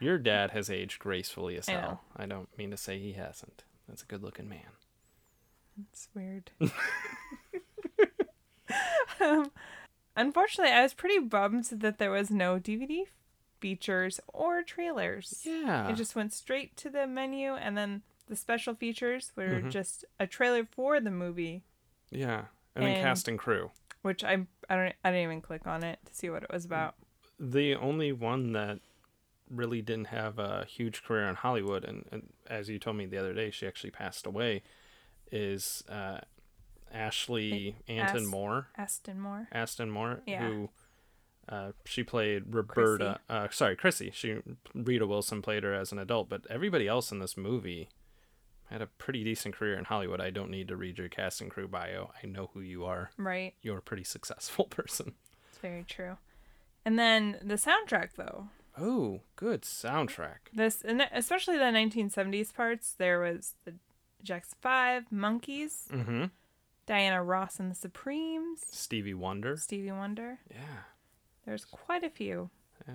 Your 0.00 0.18
dad 0.18 0.50
has 0.50 0.68
aged 0.68 0.98
gracefully 0.98 1.56
as 1.56 1.68
I 1.68 1.72
hell. 1.72 1.80
know. 1.80 2.00
I 2.16 2.26
don't 2.26 2.48
mean 2.58 2.70
to 2.70 2.76
say 2.76 2.98
he 2.98 3.14
hasn't. 3.14 3.64
That's 3.88 4.02
a 4.02 4.06
good 4.06 4.22
looking 4.22 4.48
man. 4.48 4.60
it's 5.90 6.08
weird. 6.14 6.50
um, 9.20 9.50
unfortunately, 10.16 10.72
I 10.72 10.82
was 10.82 10.94
pretty 10.94 11.18
bummed 11.18 11.64
that 11.66 11.98
there 11.98 12.10
was 12.10 12.30
no 12.30 12.58
DVD 12.58 13.04
features 13.60 14.20
or 14.28 14.62
trailers. 14.62 15.42
Yeah. 15.44 15.88
It 15.88 15.96
just 15.96 16.14
went 16.16 16.32
straight 16.32 16.76
to 16.78 16.90
the 16.90 17.06
menu, 17.06 17.54
and 17.54 17.76
then 17.76 18.02
the 18.26 18.36
special 18.36 18.74
features 18.74 19.32
were 19.36 19.60
Mhm. 19.60 19.70
just 19.70 20.04
a 20.18 20.26
trailer 20.26 20.64
for 20.64 21.00
the 21.00 21.10
movie, 21.10 21.62
yeah. 22.10 22.46
And 22.74 22.84
then 22.84 22.92
and- 22.96 23.02
cast 23.02 23.28
and 23.28 23.38
crew. 23.38 23.70
which 24.02 24.22
I 24.24 24.46
I 24.68 24.76
don't 24.76 24.94
I 25.04 25.10
didn't 25.10 25.22
even 25.24 25.40
click 25.40 25.66
on 25.66 25.82
it 25.84 25.98
to 26.06 26.14
see 26.14 26.28
what 26.30 26.42
it 26.42 26.50
was 26.52 26.64
about. 26.64 26.94
The 27.38 27.74
only 27.74 28.12
one 28.12 28.52
that 28.52 28.80
really 29.48 29.80
didn't 29.82 30.08
have 30.08 30.38
a 30.38 30.64
huge 30.64 31.02
career 31.04 31.28
in 31.28 31.36
Hollywood, 31.36 31.84
and, 31.84 32.04
and 32.10 32.32
as 32.48 32.68
you 32.68 32.78
told 32.78 32.96
me 32.96 33.06
the 33.06 33.18
other 33.18 33.32
day, 33.34 33.50
she 33.50 33.66
actually 33.66 33.90
passed 33.90 34.26
away, 34.26 34.62
is 35.32 35.82
uh, 35.88 36.20
Ashley 36.92 37.76
Anton 37.88 38.16
As- 38.16 38.26
Moore. 38.26 38.68
Aston 38.76 39.20
Moore. 39.20 39.48
Aston 39.52 39.90
Moore, 39.90 40.20
Yeah. 40.26 40.46
who 40.48 40.70
uh, 41.48 41.72
she 41.84 42.02
played 42.02 42.54
Roberta. 42.54 43.20
Uh, 43.28 43.48
sorry, 43.50 43.76
Chrissy. 43.76 44.10
She 44.12 44.36
Rita 44.74 45.06
Wilson 45.06 45.42
played 45.42 45.62
her 45.62 45.74
as 45.74 45.92
an 45.92 45.98
adult, 45.98 46.28
but 46.28 46.42
everybody 46.50 46.88
else 46.88 47.12
in 47.12 47.18
this 47.20 47.36
movie 47.36 47.88
had 48.70 48.82
a 48.82 48.86
pretty 48.86 49.22
decent 49.22 49.54
career 49.54 49.78
in 49.78 49.84
Hollywood. 49.84 50.20
I 50.20 50.30
don't 50.30 50.50
need 50.50 50.66
to 50.68 50.76
read 50.76 50.98
your 50.98 51.08
cast 51.08 51.40
and 51.40 51.50
crew 51.50 51.68
bio. 51.68 52.10
I 52.20 52.26
know 52.26 52.50
who 52.52 52.60
you 52.60 52.84
are. 52.84 53.10
Right. 53.16 53.54
You're 53.62 53.78
a 53.78 53.82
pretty 53.82 54.02
successful 54.04 54.64
person. 54.70 55.14
It's 55.50 55.58
very 55.58 55.84
true. 55.84 56.16
And 56.84 56.98
then 56.98 57.38
the 57.42 57.54
soundtrack, 57.54 58.10
though. 58.16 58.48
Oh, 58.78 59.20
good 59.36 59.62
soundtrack. 59.62 60.50
This, 60.52 60.82
and 60.82 61.06
especially 61.12 61.56
the 61.56 61.64
1970s 61.64 62.52
parts, 62.54 62.92
there 62.98 63.20
was 63.20 63.54
the 63.64 63.74
Jackson 64.22 64.58
5, 64.60 65.04
Monkees, 65.12 65.86
Mm-hmm. 65.92 66.24
Diana 66.86 67.22
Ross 67.22 67.58
and 67.58 67.70
the 67.70 67.74
Supremes, 67.74 68.60
Stevie 68.70 69.14
Wonder. 69.14 69.56
Stevie 69.56 69.92
Wonder. 69.92 70.38
Yeah. 70.50 70.84
There's 71.44 71.64
quite 71.64 72.04
a 72.04 72.10
few. 72.10 72.50
Yeah. 72.86 72.94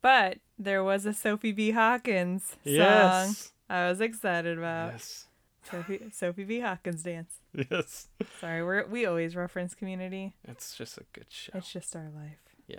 But 0.00 0.38
there 0.58 0.82
was 0.82 1.06
a 1.06 1.12
Sophie 1.12 1.52
B. 1.52 1.70
Hawkins 1.72 2.44
song 2.44 2.58
Yes. 2.64 3.52
I 3.68 3.88
was 3.88 4.00
excited 4.00 4.58
about. 4.58 4.92
Yes. 4.92 5.26
Sophie, 5.70 6.00
Sophie 6.12 6.44
B. 6.44 6.60
Hawkins 6.60 7.02
dance. 7.04 7.34
Yes. 7.70 8.08
Sorry, 8.40 8.64
we 8.64 8.82
we 8.90 9.06
always 9.06 9.36
reference 9.36 9.74
community. 9.74 10.34
It's 10.44 10.74
just 10.76 10.98
a 10.98 11.04
good 11.12 11.26
show. 11.28 11.52
It's 11.54 11.72
just 11.72 11.94
our 11.94 12.08
life. 12.14 12.40
Yeah. 12.66 12.78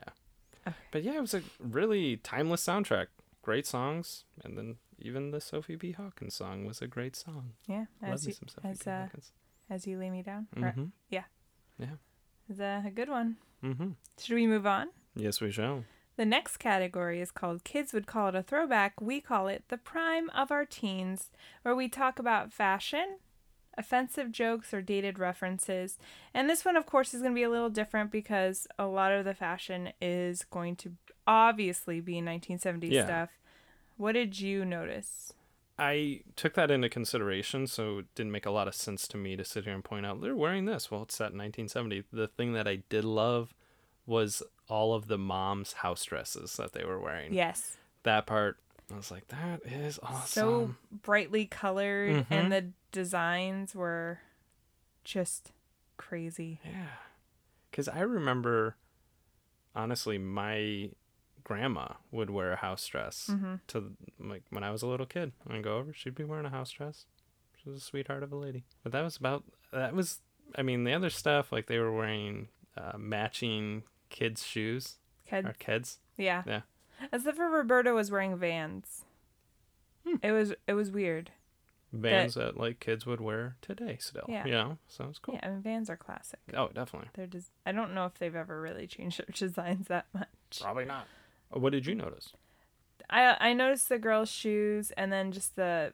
Okay. 0.68 0.76
But 0.92 1.04
yeah, 1.04 1.16
it 1.16 1.22
was 1.22 1.34
a 1.34 1.42
really 1.60 2.18
timeless 2.18 2.66
soundtrack. 2.66 3.08
Great 3.42 3.66
songs, 3.68 4.24
and 4.44 4.58
then 4.58 4.76
even 5.00 5.32
the 5.32 5.40
Sophie 5.42 5.76
B. 5.76 5.92
Hawkins 5.92 6.34
song 6.36 6.66
was 6.66 6.82
a 6.82 6.88
great 6.88 7.16
song. 7.16 7.52
Yeah, 7.68 7.86
Love 8.02 8.14
as 8.14 8.26
me 8.26 8.32
you, 8.32 8.34
some 8.36 8.48
Sophie 8.48 8.68
as, 8.70 8.80
B. 8.80 8.90
uh, 8.92 9.02
Hawkins. 9.04 9.32
As 9.70 9.88
you 9.88 9.98
lay 9.98 10.10
me 10.10 10.22
down. 10.22 10.48
Or- 10.58 10.74
Mm-hmm. 10.76 10.86
Is 12.50 12.60
a, 12.60 12.84
a 12.86 12.92
good 12.92 13.10
one. 13.10 13.38
Mm-hmm. 13.64 13.90
Should 14.20 14.36
we 14.36 14.46
move 14.48 14.66
on? 14.68 14.90
Yes, 15.16 15.40
we 15.42 15.50
shall. 15.52 15.86
The 16.18 16.26
next 16.26 16.58
category 16.58 17.22
is 17.22 17.32
called 17.32 17.64
Kids 17.64 17.94
Would 17.94 18.06
Call 18.06 18.28
It 18.28 18.36
a 18.36 18.44
Throwback. 18.44 19.00
We 19.02 19.22
call 19.22 19.48
it 19.48 19.64
the 19.70 19.78
prime 19.78 20.30
of 20.32 20.52
our 20.52 20.66
teens, 20.66 21.30
where 21.64 21.76
we 21.76 21.88
talk 21.88 22.20
about 22.20 22.52
fashion, 22.54 23.18
offensive 23.78 24.32
jokes, 24.32 24.74
or 24.74 24.82
dated 24.82 25.18
references. 25.18 25.98
And 26.34 26.50
this 26.50 26.66
one, 26.66 26.76
of 26.76 26.86
course, 26.86 27.14
is 27.14 27.22
going 27.22 27.34
to 27.34 27.40
be 27.40 27.44
a 27.44 27.50
little 27.50 27.70
different 27.70 28.12
because 28.12 28.68
a 28.78 28.86
lot 28.86 29.12
of 29.14 29.24
the 29.26 29.34
fashion 29.34 29.90
is 30.02 30.44
going 30.52 30.76
to 30.78 30.92
obviously 31.26 32.00
be 32.02 32.22
1970s 32.22 32.92
Yeah. 32.92 33.06
stuff. 33.06 33.30
What 33.98 34.12
did 34.12 34.40
you 34.40 34.66
notice? 34.66 35.34
I 35.78 36.22
took 36.36 36.54
that 36.54 36.70
into 36.70 36.88
consideration, 36.90 37.66
so 37.68 38.00
it 38.00 38.06
didn't 38.16 38.32
make 38.32 38.46
a 38.46 38.52
lot 38.52 38.68
of 38.68 38.76
sense 38.76 39.08
to 39.10 39.18
me 39.18 39.36
to 39.36 39.44
sit 39.44 39.64
here 39.64 39.74
and 39.74 39.84
point 39.84 40.06
out 40.06 40.22
they're 40.22 40.36
wearing 40.36 40.66
this. 40.66 40.92
Well, 40.92 41.02
it's 41.04 41.16
set 41.16 41.32
in 41.32 41.38
1970. 41.40 42.04
The 42.14 42.28
thing 42.28 42.54
that 42.54 42.68
I 42.68 42.84
did 42.90 43.04
love 43.04 43.54
was 44.06 44.44
all 44.70 44.94
of 44.94 45.08
the 45.08 45.18
moms' 45.18 45.74
house 45.74 46.04
dresses 46.06 46.56
that 46.58 46.74
they 46.74 46.84
were 46.84 47.00
wearing. 47.00 47.34
Yes. 47.34 47.78
That 48.04 48.26
part, 48.28 48.58
I 48.92 48.96
was 48.98 49.10
like, 49.10 49.28
that 49.30 49.62
is 49.66 50.00
awesome. 50.04 50.28
So 50.28 50.76
brightly 50.92 51.46
colored, 51.46 52.12
Mhm. 52.12 52.26
and 52.30 52.52
the 52.52 52.70
designs 52.92 53.74
were 53.74 54.20
just 55.04 55.52
crazy. 55.98 56.60
Yeah. 56.64 56.88
Because 57.72 57.88
I 57.88 58.02
remember, 58.02 58.76
honestly, 59.76 60.18
my 60.20 60.92
grandma 61.44 61.88
would 62.12 62.30
wear 62.30 62.54
a 62.54 62.58
house 62.58 62.86
dress 62.88 63.28
hmm 63.32 63.56
to 63.68 63.92
like 64.20 64.44
when 64.50 64.64
I 64.64 64.72
was 64.72 64.82
a 64.82 64.88
little 64.88 65.06
kid. 65.06 65.32
When 65.44 65.58
I 65.58 65.62
go 65.62 65.78
over, 65.78 65.94
she'd 65.94 66.16
be 66.16 66.24
wearing 66.24 66.46
a 66.46 66.50
house 66.50 66.72
dress. 66.72 67.06
She 67.62 67.70
was 67.70 67.78
a 67.82 67.86
sweetheart 67.86 68.24
of 68.24 68.32
a 68.32 68.36
lady. 68.36 68.64
But 68.84 68.92
that 68.92 69.02
was 69.04 69.18
about 69.18 69.44
that 69.72 69.94
was. 69.94 70.20
I 70.56 70.62
mean, 70.62 70.84
the 70.84 70.94
other 70.94 71.10
stuff 71.10 71.52
like 71.52 71.68
they 71.68 71.80
were 71.80 71.92
wearing 71.92 72.50
uh, 72.78 72.98
matching 72.98 73.84
kids' 74.10 74.44
shoes 74.46 74.98
Kids. 75.28 75.48
or 75.48 75.54
kids. 75.54 76.00
Yeah. 76.18 76.44
Yeah. 76.46 76.62
Except 77.12 77.38
for 77.38 77.50
Roberta 77.50 77.94
was 77.94 78.12
wearing 78.12 78.36
Vans. 78.38 79.04
Hmm. 80.06 80.16
It 80.22 80.32
was 80.32 80.54
it 80.68 80.74
was 80.74 80.92
weird. 80.92 81.32
Vans 81.92 82.34
that, 82.34 82.58
like 82.58 82.80
kids 82.80 83.06
would 83.06 83.22
wear 83.22 83.56
today 83.62 83.98
still. 84.00 84.26
Yeah. 84.28 84.46
You 84.46 84.52
know, 84.52 84.78
so 84.88 85.06
it's 85.10 85.20
cool. 85.20 85.36
Yeah, 85.36 85.48
I 85.48 85.50
mean 85.52 85.62
Vans 85.62 85.90
are 85.90 85.98
classic. 85.98 86.40
Oh, 86.56 86.70
definitely. 86.74 87.10
They're 87.14 87.28
just 87.28 87.52
I 87.66 87.72
don't 87.72 87.94
know 87.94 88.06
if 88.06 88.16
they've 88.16 88.36
ever 88.36 88.60
really 88.60 88.88
changed 88.88 89.20
their 89.20 89.28
designs 89.34 89.88
that 89.88 90.06
much. 90.14 90.28
Probably 90.62 90.86
not. 90.86 91.08
What 91.54 91.72
did 91.72 91.86
you 91.86 91.96
notice? 91.96 92.34
I 93.10 93.38
I 93.40 93.54
noticed 93.54 93.90
the 93.90 94.00
girls' 94.00 94.30
shoes 94.30 94.92
and 94.92 95.12
then 95.12 95.32
just 95.32 95.56
the 95.56 95.94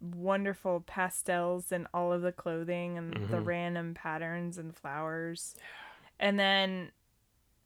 wonderful 0.00 0.80
pastels 0.86 1.72
and 1.72 1.86
all 1.92 2.12
of 2.12 2.22
the 2.22 2.32
clothing 2.32 2.96
and 2.96 3.12
the 3.12 3.38
Mhm. 3.38 3.46
random 3.46 3.94
patterns 3.94 4.56
and 4.56 4.74
flowers. 4.76 5.56
And 6.20 6.38
then 6.38 6.92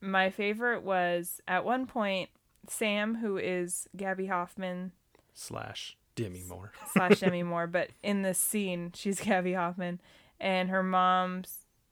my 0.00 0.30
favorite 0.30 0.82
was 0.82 1.40
at 1.46 1.64
one 1.64 1.86
point 1.86 2.30
Sam, 2.68 3.16
who 3.16 3.36
is 3.36 3.88
Gaby 3.96 4.26
Hoffmann 4.26 4.92
Slash 5.34 5.96
Demi 6.14 6.42
Moore. 6.44 6.72
slash 6.92 7.20
Demi 7.20 7.42
Moore, 7.42 7.66
but 7.66 7.90
in 8.02 8.22
this 8.22 8.38
scene, 8.38 8.92
she's 8.94 9.20
Gaby 9.20 9.52
Hoffmann, 9.54 10.00
and 10.40 10.70
her 10.70 10.82
mom 10.82 11.42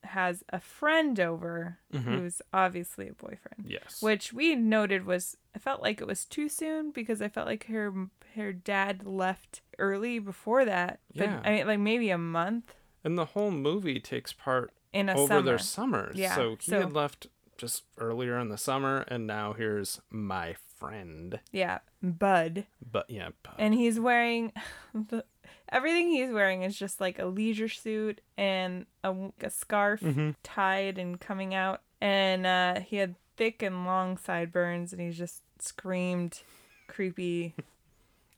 has 0.05 0.43
a 0.51 0.59
friend 0.61 1.21
over 1.21 1.79
Mhm. 1.93 2.03
who's 2.03 2.43
obviously 2.53 3.09
a 3.09 3.13
boyfriend, 3.13 3.67
Yes. 3.67 4.01
which 4.03 4.33
we 4.33 4.55
noted 4.57 5.05
was 5.05 5.37
I 5.55 5.59
felt 5.59 5.83
like 5.83 6.01
it 6.01 6.07
was 6.07 6.25
too 6.25 6.49
soon 6.49 6.91
because 6.91 7.21
I 7.21 7.29
felt 7.29 7.47
like 7.47 7.67
her 7.67 7.93
her 8.37 8.53
dad 8.53 9.05
left 9.05 9.61
early 9.79 10.19
before 10.19 10.65
that, 10.65 11.01
but 11.15 11.25
Yeah. 11.29 11.41
I 11.45 11.51
mean 11.51 11.67
like 11.67 11.81
maybe 11.81 12.11
a 12.11 12.19
month 12.19 12.75
And 13.05 13.17
the 13.19 13.25
whole 13.27 13.51
movie 13.51 13.99
takes 14.01 14.33
part 14.33 14.73
in 14.93 15.09
a 15.09 15.15
over 15.15 15.27
summer. 15.35 15.43
their 15.43 15.59
summers. 15.59 16.17
Yeah, 16.17 16.35
So 16.35 16.51
he 16.57 16.71
so- 16.71 16.81
had 16.81 16.93
left 16.93 17.27
just 17.57 17.85
earlier 17.99 18.39
in 18.39 18.49
the 18.49 18.57
summer, 18.59 19.05
and 19.09 19.27
now 19.27 19.53
here's 19.53 20.01
my 20.11 20.55
friend. 20.77 21.41
Yeah, 21.53 21.81
Bud, 22.03 22.67
But 22.81 23.09
yeah, 23.11 23.31
but- 23.43 23.55
and 23.59 23.75
he's 23.75 24.01
wearing 24.01 24.53
the. 24.95 25.25
Everything 25.71 26.09
he's 26.09 26.31
wearing 26.33 26.63
is 26.63 26.77
just 26.77 27.01
like 27.01 27.19
a 27.19 27.27
leisure 27.27 27.69
suit 27.69 28.21
and 28.37 28.87
a, 29.05 29.15
a 29.43 29.51
scarf 29.51 30.01
Mhm. 30.01 30.35
tied 30.43 30.99
and 30.99 31.21
coming 31.21 31.55
out. 31.55 31.83
And 32.01 32.47
uh, 32.47 32.81
he 32.81 32.97
had 32.97 33.15
thick 33.37 33.63
and 33.63 33.85
long 33.87 34.17
sideburns, 34.17 34.93
and 34.93 35.01
he 35.01 35.11
just 35.11 35.43
screamed, 35.59 36.43
creepy, 36.89 37.55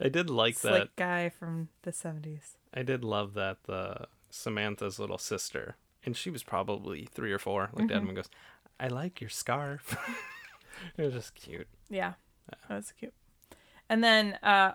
I 0.00 0.08
did 0.08 0.28
like 0.28 0.58
that. 0.60 0.94
guy 0.96 1.28
from 1.28 1.68
the 1.82 1.92
70s. 1.92 2.56
I 2.74 2.82
did 2.82 3.04
love 3.04 3.34
that 3.34 3.58
the 3.64 4.06
Samantha's 4.30 4.98
little 4.98 5.18
sister, 5.18 5.76
and 6.04 6.16
she 6.16 6.28
was 6.30 6.42
probably 6.42 7.06
three 7.12 7.32
or 7.32 7.38
four, 7.38 7.70
looked 7.72 7.88
Mm-hmm. 7.88 7.92
at 7.96 8.02
him 8.02 8.08
and 8.08 8.16
goes, 8.16 8.30
"I 8.80 8.88
like 8.88 9.20
your 9.20 9.30
scarf." 9.30 9.96
it 10.96 11.02
was 11.04 11.12
just 11.14 11.34
cute. 11.34 11.68
Yeah, 11.88 12.14
that 12.68 12.74
was 12.76 12.92
cute. 12.92 13.14
And 13.88 14.02
then 14.02 14.38
uh, 14.42 14.72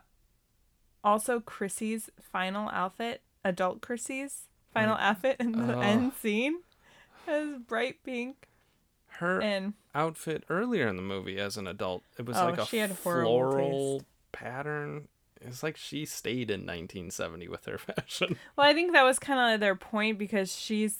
also 1.03 1.39
Chrissy's 1.39 2.10
final 2.21 2.69
outfit, 2.69 3.21
adult 3.43 3.81
Chrissy's 3.81 4.43
final 4.73 4.95
outfit 4.97 5.38
in 5.39 5.51
the 5.53 5.75
Oh. 5.75 5.79
end 5.81 6.13
scene, 6.13 6.62
is 7.27 7.57
bright 7.60 8.03
pink. 8.03 8.47
Her 9.19 9.41
And 9.41 9.73
outfit 9.95 10.43
earlier 10.49 10.88
in 10.88 10.95
the 10.95 11.01
movie 11.01 11.39
as 11.39 11.57
an 11.57 11.65
adult, 11.67 12.03
it 12.19 12.25
was 12.25 12.38
Oh, 12.38 12.45
like 12.45 12.60
a 12.60 12.65
she 12.65 12.77
had 12.77 12.95
floral 12.97 14.03
pattern. 14.31 15.07
It's 15.41 15.63
like 15.63 15.77
she 15.77 16.05
stayed 16.05 16.51
in 16.51 16.62
1970 16.65 17.47
with 17.47 17.65
her 17.65 17.77
fashion. 17.77 18.38
Well, 18.55 18.67
I 18.67 18.73
think 18.73 18.91
that 18.93 19.03
was 19.03 19.17
kind 19.19 19.53
of 19.53 19.60
their 19.60 19.75
point 19.75 20.17
because 20.19 20.55
she's. 20.55 20.99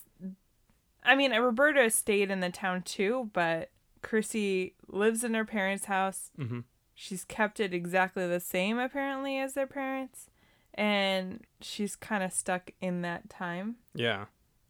I 1.04 1.16
mean, 1.16 1.32
Roberta 1.32 1.90
stayed 1.90 2.32
in 2.32 2.40
the 2.40 2.50
town 2.50 2.82
too, 2.82 3.30
but 3.34 3.70
Chrissy 4.02 4.74
lives 4.88 5.24
in 5.24 5.34
her 5.36 5.46
parents' 5.46 5.86
house. 5.86 6.32
Mhm. 6.38 6.64
She's 7.00 7.24
kept 7.24 7.60
it 7.60 7.76
exactly 7.76 8.28
the 8.28 8.40
same, 8.40 8.80
apparently, 8.80 9.38
as 9.38 9.54
their 9.54 9.68
parents. 9.68 10.32
And 10.74 11.46
she's 11.62 11.96
kind 11.96 12.24
of 12.24 12.34
stuck 12.34 12.72
in 12.82 13.04
that 13.04 13.30
time. 13.30 13.76
Yeah. 13.94 14.26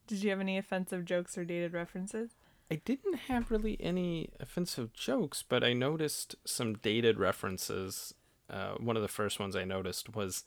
Did 0.08 0.24
you 0.24 0.30
have 0.32 0.42
any 0.42 0.58
offensive 0.58 1.06
jokes 1.06 1.38
or 1.38 1.46
dated 1.46 1.72
references? 1.72 2.32
I 2.70 2.82
didn't 2.84 3.14
have 3.30 3.50
really 3.50 3.78
any 3.80 4.30
offensive 4.42 4.92
jokes, 4.92 5.42
but 5.48 5.64
I 5.64 5.72
noticed 5.72 6.36
some 6.44 6.74
dated 6.76 7.18
references. 7.18 8.14
Uh, 8.50 8.72
one 8.74 8.98
of 8.98 9.02
the 9.02 9.08
first 9.08 9.40
ones 9.40 9.56
I 9.56 9.64
noticed 9.64 10.14
was 10.14 10.44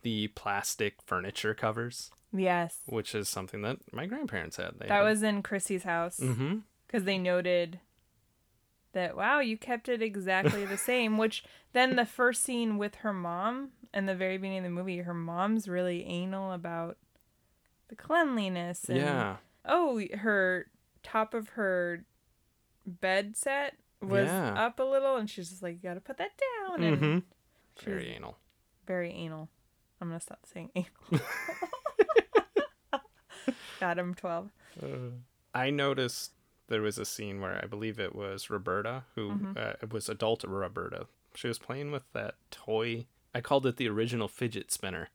the 0.00 0.28
plastic 0.28 1.02
furniture 1.04 1.52
covers, 1.54 2.10
Yes. 2.32 2.78
which 2.86 3.14
is 3.14 3.28
something 3.28 3.60
that 3.60 3.76
my 3.92 4.06
grandparents 4.06 4.56
had. 4.56 4.78
They 4.78 4.88
That 4.88 5.02
was 5.02 5.22
in 5.22 5.42
Chrissy's 5.42 5.82
house 5.84 6.18
Mm-hmm. 6.18 6.60
because 6.86 7.04
they 7.04 7.18
noted 7.18 7.80
that, 8.94 9.16
wow, 9.16 9.38
you 9.40 9.56
kept 9.56 9.88
it 9.88 10.02
exactly 10.02 10.64
the 10.64 10.76
same. 10.90 11.18
Which 11.18 11.44
then 11.72 11.94
the 11.96 12.06
first 12.06 12.42
scene 12.42 12.78
with 12.78 12.96
her 12.96 13.12
mom 13.12 13.70
in 13.92 14.06
the 14.06 14.14
very 14.16 14.38
beginning 14.38 14.58
of 14.58 14.64
the 14.64 14.70
movie, 14.70 14.98
her 14.98 15.14
mom's 15.14 15.68
really 15.68 16.04
anal 16.06 16.50
about 16.52 16.96
the 17.88 17.94
cleanliness. 17.96 18.88
And, 18.88 18.98
Yeah. 18.98 19.36
Oh, 19.64 20.00
her 20.14 20.66
top 21.02 21.34
of 21.34 21.50
her 21.50 22.04
bed 22.86 23.36
set 23.36 23.76
was 24.02 24.26
Yeah. 24.26 24.52
up 24.54 24.78
a 24.80 24.82
little, 24.82 25.16
and 25.16 25.28
she's 25.30 25.48
just 25.50 25.62
like, 25.62 25.74
"You 25.82 25.88
got 25.90 25.94
to 25.94 26.00
put 26.00 26.16
that 26.18 26.32
down." 26.68 26.82
And 26.82 26.96
Mm-hmm. 27.00 27.18
Very 27.84 28.08
anal. 28.14 28.38
very 28.86 29.10
anal. 29.12 29.48
I'm 30.00 30.08
gonna 30.08 30.20
stop 30.20 30.40
saying 30.44 30.70
anal. 30.74 30.90
Got 33.80 33.98
him 33.98 34.14
twelve. 34.14 34.50
I 35.54 35.70
noticed 35.70 36.32
there 36.68 36.82
was 36.82 36.98
a 36.98 37.04
scene 37.04 37.40
where 37.40 37.60
I 37.62 37.66
believe 37.66 37.98
it 38.00 38.14
was 38.14 38.50
Roberta 38.50 39.04
who 39.14 39.30
Mm-hmm. 39.30 39.52
uh, 39.56 39.72
it 39.82 39.92
was 39.92 40.08
adult 40.08 40.44
Roberta. 40.44 41.06
She 41.34 41.48
was 41.48 41.58
playing 41.58 41.90
with 41.92 42.04
that 42.12 42.34
toy. 42.50 43.06
I 43.34 43.40
called 43.40 43.66
it 43.66 43.76
the 43.76 43.88
original 43.88 44.28
fidget 44.28 44.70
spinner. 44.72 45.08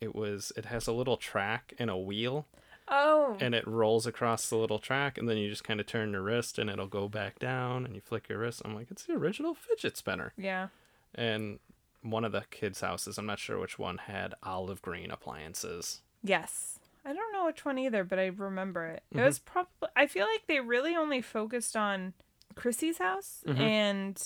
It 0.00 0.14
was 0.14 0.52
it 0.56 0.66
has 0.66 0.86
a 0.86 0.92
little 0.92 1.16
track 1.16 1.74
and 1.78 1.88
a 1.90 1.96
wheel 1.96 2.46
Oh, 2.86 3.38
and 3.40 3.54
it 3.54 3.66
rolls 3.66 4.06
across 4.06 4.50
the 4.50 4.56
little 4.58 4.78
track 4.78 5.16
and 5.16 5.26
then 5.26 5.38
you 5.38 5.48
just 5.48 5.64
kind 5.64 5.80
of 5.80 5.86
turn 5.86 6.12
your 6.12 6.20
wrist 6.20 6.58
and 6.58 6.68
it'll 6.68 6.86
go 6.86 7.08
back 7.08 7.38
down 7.38 7.86
and 7.86 7.94
you 7.94 8.02
flick 8.02 8.28
your 8.28 8.38
wrist. 8.40 8.60
I'm 8.62 8.74
like, 8.74 8.90
it's 8.90 9.04
the 9.04 9.14
original 9.14 9.54
fidget 9.54 9.96
spinner. 9.96 10.34
yeah. 10.36 10.68
And 11.14 11.60
one 12.02 12.24
of 12.26 12.32
the 12.32 12.44
kids' 12.50 12.82
houses, 12.82 13.16
I'm 13.16 13.24
not 13.24 13.38
sure 13.38 13.58
which 13.58 13.78
one, 13.78 13.96
had 13.96 14.34
olive 14.42 14.82
green 14.82 15.10
appliances. 15.10 16.02
Yes. 16.22 16.78
I 17.04 17.12
don't 17.12 17.32
know 17.32 17.44
which 17.46 17.64
one 17.64 17.78
either, 17.78 18.02
but 18.04 18.18
I 18.18 18.26
remember 18.26 18.86
it. 18.86 19.02
Mm-hmm. 19.10 19.20
It 19.20 19.24
was 19.24 19.38
probably. 19.38 19.88
I 19.96 20.06
feel 20.06 20.26
like 20.26 20.46
they 20.46 20.60
really 20.60 20.96
only 20.96 21.20
focused 21.20 21.76
on 21.76 22.14
Chrissy's 22.54 22.98
house 22.98 23.42
Mhm. 23.46 23.58
and 23.60 24.22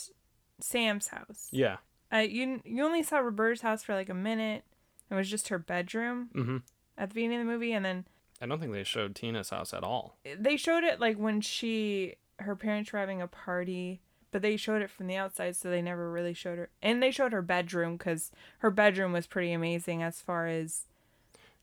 Sam's 0.60 1.08
house. 1.08 1.48
Yeah. 1.50 1.76
Uh, 2.12 2.18
you 2.18 2.60
you 2.64 2.84
only 2.84 3.02
saw 3.02 3.18
Roberta's 3.18 3.60
house 3.62 3.82
for 3.84 3.94
like 3.94 4.08
a 4.08 4.14
minute. 4.14 4.64
It 5.10 5.14
was 5.14 5.30
just 5.30 5.48
her 5.48 5.58
bedroom 5.58 6.28
hmm 6.32 6.56
at 6.96 7.10
the 7.10 7.14
beginning 7.14 7.40
of 7.40 7.46
the 7.46 7.52
movie, 7.52 7.72
and 7.72 7.84
then 7.84 8.06
I 8.40 8.46
don't 8.46 8.58
think 8.60 8.72
they 8.72 8.84
showed 8.84 9.14
Tina's 9.14 9.50
house 9.50 9.72
at 9.72 9.82
all. 9.84 10.18
they 10.38 10.56
showed 10.56 10.84
it 10.84 11.00
like 11.00 11.16
when 11.16 11.40
she 11.40 12.14
her 12.40 12.54
parents 12.56 12.92
were 12.92 12.98
having 13.00 13.20
a 13.22 13.26
party 13.26 14.00
but 14.30 14.42
they 14.42 14.56
showed 14.56 14.80
it 14.82 14.90
from 14.90 15.06
the 15.08 15.16
outside 15.16 15.56
so 15.56 15.68
they 15.70 15.80
never 15.82 16.10
really 16.10 16.34
showed 16.34 16.58
her 16.58 16.68
and 16.82 17.02
they 17.02 17.10
showed 17.10 17.32
her 17.32 17.42
bedroom 17.42 17.96
because 17.96 18.30
her 18.58 18.70
bedroom 18.70 19.12
was 19.12 19.26
pretty 19.26 19.52
amazing 19.52 20.02
as 20.02 20.20
far 20.20 20.46
as 20.46 20.86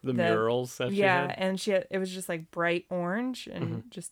The, 0.06 0.13
The- 0.13 0.24
murals 0.30 0.78
that 0.78 0.91
she 0.91 0.98
yeah 0.98 1.34
and 1.38 1.60
she 1.60 1.72
had, 1.72 1.88
it 1.89 1.98
was 1.98 2.12
just 2.13 2.30
like 2.30 2.52
bright 2.52 2.86
orange 2.89 3.48
and 3.48 3.84
Mhm. 3.84 3.89
just 3.89 4.12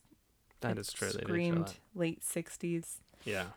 That 0.62 0.78
is 0.78 0.92
true. 0.92 1.10
Screamed 1.12 1.76
late 1.96 2.22
60s 2.24 2.98
Yeah. 3.26 3.48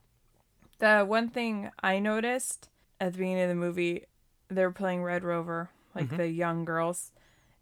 the 0.78 1.04
one 1.04 1.28
thing 1.30 1.70
i 1.82 1.98
noticed 1.98 2.68
at 3.00 3.12
the 3.12 3.18
beginning 3.18 3.42
of 3.44 3.48
the 3.48 3.54
movie 3.54 4.04
they 4.48 4.62
were 4.64 4.70
playing 4.72 5.02
red 5.02 5.24
rover 5.24 5.70
like 5.94 6.08
Mhm. 6.10 6.16
the 6.18 6.28
young 6.28 6.64
girls 6.64 7.12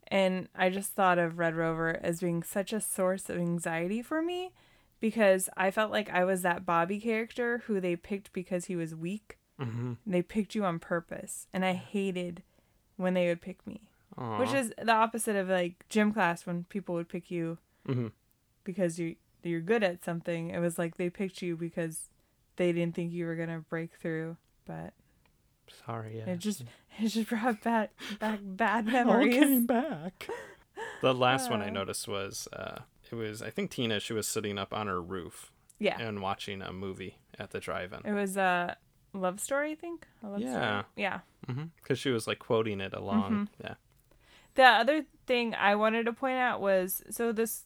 and 0.09 0.49
i 0.55 0.69
just 0.71 0.93
thought 0.93 1.19
of 1.19 1.39
red 1.39 1.55
rover 1.55 1.99
as 2.03 2.21
being 2.21 2.43
such 2.43 2.73
a 2.73 2.81
source 2.81 3.31
of 3.31 3.37
anxiety 3.39 4.03
for 4.03 4.21
me 4.23 4.53
because 5.01 5.49
i 5.57 5.71
felt 5.71 5.91
like 5.93 6.11
i 6.11 6.25
was 6.25 6.43
that 6.43 6.67
bobby 6.67 6.99
character 7.01 7.59
who 7.67 7.81
they 7.81 7.95
picked 7.97 8.33
because 8.33 8.65
he 8.67 8.77
was 8.77 8.95
weak 8.95 9.39
Mm-hmm. 9.61 9.93
they 10.05 10.21
picked 10.21 10.57
you 10.57 10.65
on 10.65 10.81
purpose 10.81 11.47
and 11.53 11.65
i 11.65 11.75
hated 11.75 12.43
when 12.97 13.15
they 13.15 13.29
would 13.29 13.41
pick 13.41 13.65
me 13.67 13.83
which 14.39 14.53
is 14.53 14.73
the 14.81 14.93
opposite 14.93 15.37
of 15.37 15.49
like 15.49 15.85
gym 15.89 16.13
class 16.13 16.47
when 16.47 16.65
people 16.65 16.95
would 16.95 17.09
pick 17.09 17.31
you 17.31 17.59
hmm 17.87 18.09
because 18.65 18.99
you 18.99 19.17
you're 19.43 19.61
good 19.61 19.83
at 19.83 20.03
something. 20.05 20.51
It 20.51 20.59
was 20.59 20.79
like 20.79 20.97
they 20.97 21.11
picked 21.11 21.43
you 21.43 21.57
because 21.57 22.09
they 22.57 22.73
didn't 22.73 22.95
think 22.95 23.13
you 23.13 23.27
were 23.27 23.37
gonna 23.37 23.61
break 23.69 23.93
through. 23.95 24.37
But 24.67 24.95
Sorry. 25.87 26.19
Yeah. 26.19 26.33
it 26.33 26.39
just 26.39 26.63
it 26.99 27.09
just 27.09 27.29
brought 27.29 27.63
back 27.63 27.91
back 28.21 28.39
bad 28.43 28.87
memories. 28.97 29.35
All 29.37 29.43
came 29.43 29.67
back. 29.67 30.29
The 31.03 31.15
last 31.15 31.51
one 31.51 31.63
I 31.63 31.69
Uh. 31.69 31.71
noticed 31.71 32.09
was 32.09 32.49
uh, 32.53 32.81
it 33.11 33.15
was 33.15 33.43
I 33.43 33.51
think 33.51 33.71
Tina. 33.71 34.01
She 34.01 34.13
was 34.13 34.27
sitting 34.27 34.59
up 34.59 34.73
on 34.75 34.87
her 34.89 35.01
roof 35.01 35.53
Yeah, 35.79 36.01
and 36.01 36.21
watching 36.21 36.61
a 36.63 36.73
movie 36.73 37.19
at 37.39 37.51
the 37.53 37.61
drive-in. 37.61 38.01
it 38.05 38.13
was 38.13 38.37
a 38.37 38.77
love 39.13 39.39
story. 39.41 39.71
I 39.73 39.75
think. 39.77 40.07
A 40.25 40.29
love 40.31 40.41
Yeah. 40.41 40.81
Story. 40.81 40.85
Yeah. 40.97 41.21
Because 41.81 41.99
she 42.01 42.11
was 42.11 42.27
like 42.27 42.39
quoting 42.41 42.81
it 42.81 42.93
along. 42.93 43.33
Mm-hmm. 43.33 43.63
Yeah. 43.63 43.75
The 44.55 44.65
other 44.65 45.05
thing 45.27 45.55
I 45.55 45.75
wanted 45.75 46.05
to 46.07 46.13
point 46.13 46.37
out 46.39 46.61
was 46.61 47.03
so 47.11 47.33
this 47.33 47.65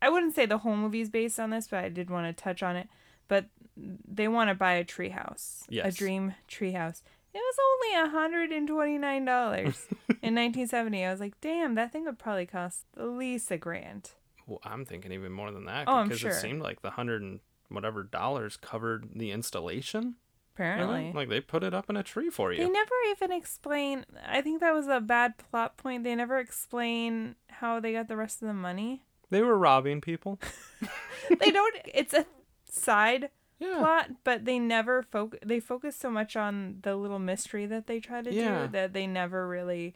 I 0.00 0.08
wouldn't 0.08 0.34
say 0.34 0.46
the 0.46 0.58
whole 0.58 0.76
movie 0.76 1.00
is 1.00 1.10
based 1.10 1.38
on 1.38 1.50
this, 1.50 1.68
but 1.68 1.84
I 1.84 1.88
did 1.88 2.10
want 2.10 2.26
to 2.36 2.42
touch 2.42 2.62
on 2.62 2.76
it. 2.76 2.88
But 3.28 3.46
they 3.76 4.28
want 4.28 4.50
to 4.50 4.54
buy 4.54 4.72
a 4.74 4.84
treehouse, 4.84 5.62
a 5.68 5.74
Yes. 5.74 5.94
dream 5.96 6.34
treehouse. 6.50 7.02
It 7.34 7.38
was 7.38 7.56
only 7.96 8.10
hundred 8.10 8.50
and 8.50 8.68
twenty 8.68 8.98
nine 8.98 9.24
dollars 9.24 9.86
in 10.22 10.34
nineteen 10.34 10.66
seventy. 10.66 11.04
I 11.04 11.10
was 11.10 11.20
like, 11.20 11.40
damn, 11.40 11.76
that 11.76 11.92
thing 11.92 12.04
would 12.04 12.18
probably 12.18 12.46
cost 12.46 12.84
at 12.98 13.08
least 13.08 13.50
a 13.50 13.56
grand. 13.56 14.10
Well, 14.46 14.60
I'm 14.64 14.84
thinking 14.84 15.12
even 15.12 15.32
more 15.32 15.50
than 15.52 15.64
that 15.66 15.84
Oh, 15.86 16.02
because 16.02 16.18
sure. 16.18 16.30
it 16.32 16.34
seemed 16.34 16.60
like 16.62 16.82
the 16.82 16.90
hundred 16.90 17.22
and 17.22 17.40
whatever 17.70 18.02
dollars 18.02 18.58
covered 18.58 19.08
the 19.14 19.30
installation. 19.30 20.16
Apparently, 20.54 21.12
Like 21.14 21.28
they 21.30 21.40
put 21.40 21.64
it 21.64 21.72
up 21.72 21.88
in 21.88 21.96
a 21.96 22.02
tree 22.02 22.28
for 22.30 22.52
you. 22.52 22.58
they 22.62 22.68
never 22.70 22.94
even 23.10 23.32
explain. 23.32 24.04
I 24.26 24.42
think 24.42 24.60
that 24.60 24.74
was 24.74 24.86
a 24.86 25.00
bad 25.00 25.34
plot 25.38 25.76
point. 25.78 26.04
They 26.04 26.14
never 26.14 26.38
explain 26.38 27.36
how 27.48 27.80
they 27.80 27.92
got 27.94 28.08
the 28.08 28.16
rest 28.16 28.42
of 28.42 28.48
the 28.48 28.54
money. 28.54 29.02
They 29.30 29.40
were 29.42 29.56
robbing 29.56 30.00
people. 30.02 30.38
they 31.40 31.50
don't. 31.50 31.76
It's 31.86 32.12
a 32.12 32.26
side 32.68 33.30
Yeah. 33.58 33.76
plot, 33.78 34.10
but 34.24 34.44
they 34.44 34.58
never 34.58 35.02
focus. 35.02 35.40
They 35.44 35.58
focus 35.58 35.96
so 35.96 36.10
much 36.10 36.36
on 36.36 36.78
the 36.82 36.96
little 36.96 37.18
mystery 37.18 37.64
that 37.66 37.86
they 37.86 37.98
try 38.00 38.20
to 38.20 38.32
Yeah. 38.32 38.66
do 38.66 38.72
that 38.72 38.92
they 38.92 39.06
never 39.06 39.48
really 39.48 39.94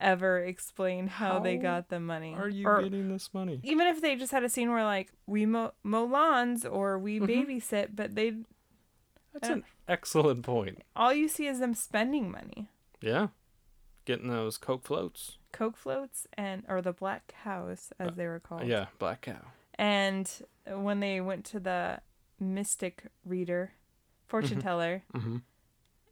ever 0.00 0.38
explain 0.42 1.08
how, 1.08 1.40
they 1.40 1.58
got 1.58 1.90
the 1.90 2.00
money. 2.00 2.34
Are 2.34 2.48
you 2.48 2.66
or 2.66 2.82
getting 2.82 3.10
this 3.10 3.34
money? 3.34 3.60
even 3.62 3.86
if 3.86 4.00
they 4.00 4.16
just 4.16 4.32
had 4.32 4.42
a 4.42 4.48
scene 4.48 4.70
where 4.70 4.82
like 4.84 5.12
we 5.26 5.44
mow, 5.44 5.72
mow 5.82 6.04
lawns 6.04 6.64
or 6.64 6.98
we 6.98 7.20
Mhm. 7.20 7.28
babysit, 7.28 7.88
but 7.94 8.14
they 8.14 8.32
That's 9.32 9.48
Uh, 9.48 9.52
an 9.54 9.64
excellent 9.88 10.42
point. 10.44 10.82
all 10.96 11.12
you 11.12 11.28
see 11.28 11.46
is 11.46 11.58
them 11.60 11.74
spending 11.74 12.30
money. 12.30 12.68
Yeah. 13.00 13.28
Getting 14.04 14.28
those 14.28 14.58
Coke 14.58 14.84
floats. 14.84 15.38
Coke 15.52 15.76
floats 15.76 16.26
and 16.34 16.64
or 16.68 16.82
the 16.82 16.92
black 16.92 17.28
cows 17.42 17.92
as 17.98 18.14
they 18.16 18.26
were 18.26 18.40
called. 18.40 18.62
Uh, 18.62 18.66
Yeah, 18.66 18.86
black 18.98 19.22
cow. 19.22 19.46
And 19.74 20.28
when 20.66 21.00
they 21.00 21.20
went 21.20 21.44
to 21.46 21.60
the 21.60 22.00
mystic 22.38 23.04
reader, 23.24 23.72
fortune 24.26 24.58
Mhm. 24.58 24.62
teller, 24.62 25.02
Mm-hmm. 25.14 25.36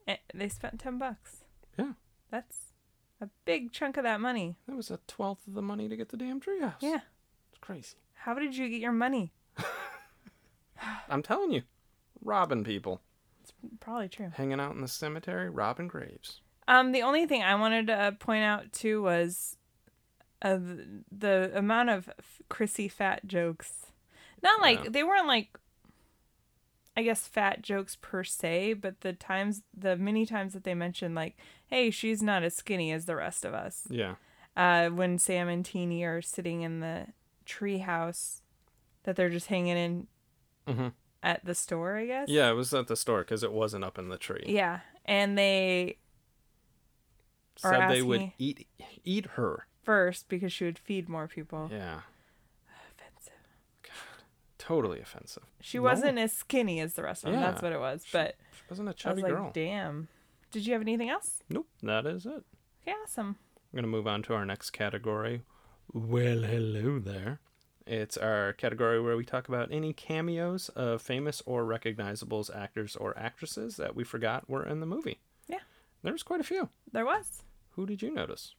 eh, 0.06 0.16
they 0.34 0.48
spent 0.48 0.78
10 0.80 0.98
bucks. 0.98 1.44
Yeah. 1.78 1.94
That's 2.30 2.72
a 3.20 3.28
big 3.44 3.72
chunk 3.72 3.96
of 3.96 4.04
that 4.04 4.20
money. 4.20 4.56
That 4.66 4.76
was 4.76 4.90
a 4.90 4.98
twelfth 5.08 5.46
of 5.48 5.54
the 5.54 5.62
money 5.62 5.88
to 5.88 5.96
get 5.96 6.10
the 6.10 6.16
damn 6.16 6.40
treehouse. 6.40 6.80
Yeah. 6.80 7.00
It's 7.50 7.58
crazy. 7.60 7.96
How 8.14 8.34
did 8.34 8.56
you 8.56 8.68
get 8.68 8.80
your 8.80 8.92
money? 8.92 9.32
I'm 11.08 11.22
telling 11.22 11.50
you, 11.50 11.62
robbing 12.22 12.64
people, 12.64 13.00
Probably 13.80 14.08
true. 14.08 14.30
hanging 14.34 14.60
out 14.60 14.74
in 14.74 14.80
the 14.80 14.88
cemetery, 14.88 15.48
robbing 15.50 15.88
graves. 15.88 16.40
Um, 16.66 16.92
the 16.92 17.02
only 17.02 17.26
thing 17.26 17.42
I 17.42 17.54
wanted 17.54 17.86
to 17.88 17.94
uh, 17.94 18.10
point 18.12 18.44
out 18.44 18.72
too 18.72 19.02
was 19.02 19.56
uh, 20.42 20.56
the, 20.56 21.02
the 21.10 21.50
amount 21.58 21.90
of 21.90 22.10
Chrissy 22.48 22.88
fat 22.88 23.26
jokes. 23.26 23.86
Not 24.42 24.60
like 24.60 24.84
Yeah. 24.84 24.90
they 24.90 25.02
weren't 25.02 25.26
like, 25.26 25.58
I 26.96 27.02
guess 27.02 27.26
fat 27.26 27.62
jokes 27.62 27.96
per 28.00 28.22
se, 28.24 28.74
but 28.74 29.00
the 29.00 29.12
times, 29.12 29.62
the 29.76 29.96
many 29.96 30.26
times 30.26 30.52
that 30.52 30.64
they 30.64 30.74
mentioned 30.74 31.14
like, 31.14 31.36
"Hey, 31.68 31.90
she's 31.90 32.22
not 32.22 32.42
as 32.42 32.54
skinny 32.56 32.92
as 32.92 33.04
the 33.06 33.14
rest 33.16 33.44
of 33.44 33.54
us." 33.54 33.86
Yeah. 33.88 34.16
Uh, 34.56 34.88
when 34.90 35.18
Sam 35.18 35.48
and 35.48 35.64
Teeny 35.64 36.02
are 36.04 36.20
sitting 36.20 36.62
in 36.62 36.80
the 36.80 37.06
treehouse, 37.46 38.40
that 39.04 39.14
they're 39.16 39.30
just 39.30 39.46
hanging 39.46 39.76
in 39.76 40.06
Mm-hmm. 40.66 40.88
At 41.22 41.44
the 41.44 41.54
store, 41.54 41.96
I 41.96 42.06
guess. 42.06 42.28
Yeah, 42.28 42.50
it 42.50 42.54
was 42.54 42.72
at 42.74 42.86
the 42.86 42.96
store 42.96 43.20
because 43.20 43.42
it 43.42 43.52
wasn't 43.52 43.84
up 43.84 43.98
in 43.98 44.08
the 44.08 44.18
tree. 44.18 44.44
Yeah, 44.46 44.80
and 45.04 45.36
they 45.36 45.98
Said 47.56 47.88
they 47.90 48.02
would 48.02 48.32
eat 48.38 48.68
eat 49.04 49.26
her. 49.34 49.66
first 49.82 50.28
because 50.28 50.52
she 50.52 50.64
would 50.64 50.78
feed 50.78 51.08
more 51.08 51.26
people. 51.26 51.68
Yeah. 51.72 52.00
Offensive. 52.70 53.32
God, 53.82 53.92
Totally 54.58 55.00
offensive. 55.00 55.44
She 55.60 55.78
No. 55.78 55.82
wasn't 55.84 56.18
as 56.18 56.32
skinny 56.32 56.78
as 56.80 56.94
the 56.94 57.02
rest 57.02 57.24
of 57.24 57.32
them. 57.32 57.40
That's 57.40 57.60
what 57.62 57.72
it 57.72 57.80
was. 57.80 58.06
But 58.12 58.36
She 58.52 58.62
wasn't 58.70 58.88
a 58.88 58.90
I 58.90 58.92
was 58.92 58.96
chubby 59.00 59.22
like, 59.22 59.32
girl. 59.32 59.50
damn. 59.52 60.08
Did 60.52 60.66
you 60.66 60.72
have 60.74 60.82
anything 60.82 61.08
else? 61.10 61.42
Nope. 61.48 61.66
That 61.82 62.06
is 62.06 62.26
it. 62.26 62.44
Okay, 62.82 62.94
awesome. 63.02 63.36
I'm 63.56 63.76
going 63.76 63.82
to 63.82 63.88
move 63.88 64.06
on 64.06 64.22
to 64.22 64.34
our 64.34 64.44
next 64.46 64.70
category. 64.70 65.42
Well, 65.92 66.42
hello 66.42 66.98
there. 66.98 67.40
It's 67.88 68.16
our 68.18 68.52
category 68.52 69.00
where 69.00 69.16
we 69.16 69.24
talk 69.24 69.48
about 69.48 69.72
any 69.72 69.92
cameos 69.92 70.68
of 70.70 71.00
famous 71.00 71.42
or 71.46 71.64
recognizable 71.64 72.44
actors 72.54 72.94
or 72.96 73.16
actresses 73.18 73.76
that 73.76 73.96
we 73.96 74.04
forgot 74.04 74.48
were 74.48 74.64
in 74.64 74.80
the 74.80 74.86
movie. 74.86 75.20
Yeah. 75.48 75.60
There's 76.02 76.22
quite 76.22 76.40
a 76.40 76.44
few. 76.44 76.68
There 76.92 77.06
was. 77.06 77.42
Who 77.70 77.86
did 77.86 78.02
you 78.02 78.10
notice? 78.12 78.54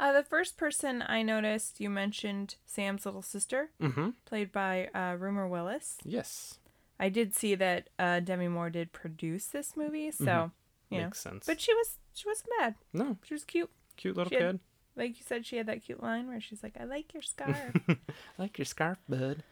Uh, 0.00 0.12
the 0.12 0.24
first 0.24 0.56
person 0.56 1.02
I 1.06 1.22
noticed, 1.22 1.80
you 1.80 1.88
mentioned 1.88 2.56
Sam's 2.66 3.06
little 3.06 3.22
sister, 3.22 3.70
Mm-hmm. 3.80 4.10
played 4.24 4.50
by 4.50 4.88
uh, 4.94 5.16
Rumer 5.18 5.46
Willis. 5.46 5.98
Yes. 6.04 6.58
I 6.98 7.08
did 7.10 7.32
see 7.34 7.54
that 7.54 7.90
uh, 7.98 8.20
Demi 8.20 8.48
Moore 8.48 8.70
did 8.70 8.92
produce 8.92 9.46
this 9.46 9.76
movie, 9.76 10.10
so 10.10 10.24
Mhm. 10.24 10.50
you 10.90 10.98
know. 10.98 11.04
Makes 11.04 11.20
sense. 11.20 11.46
But 11.46 11.60
she 11.60 11.72
was 11.74 11.98
she 12.12 12.28
wasn't 12.28 12.50
bad. 12.58 12.74
no, 12.92 13.18
She 13.24 13.34
was 13.34 13.44
cute. 13.44 13.70
cute 13.96 14.16
little 14.16 14.30
She 14.30 14.36
kid. 14.36 14.58
Like 14.96 15.18
you 15.18 15.24
said, 15.26 15.44
she 15.46 15.56
had 15.56 15.66
that 15.66 15.84
cute 15.84 16.02
line 16.02 16.28
where 16.28 16.40
she's 16.40 16.62
like, 16.62 16.76
"I 16.80 16.84
like 16.84 17.12
your 17.14 17.22
scarf." 17.32 17.56
I 17.88 17.96
like 18.38 18.58
your 18.58 18.64
scarf, 18.64 18.98
bud. 19.08 19.42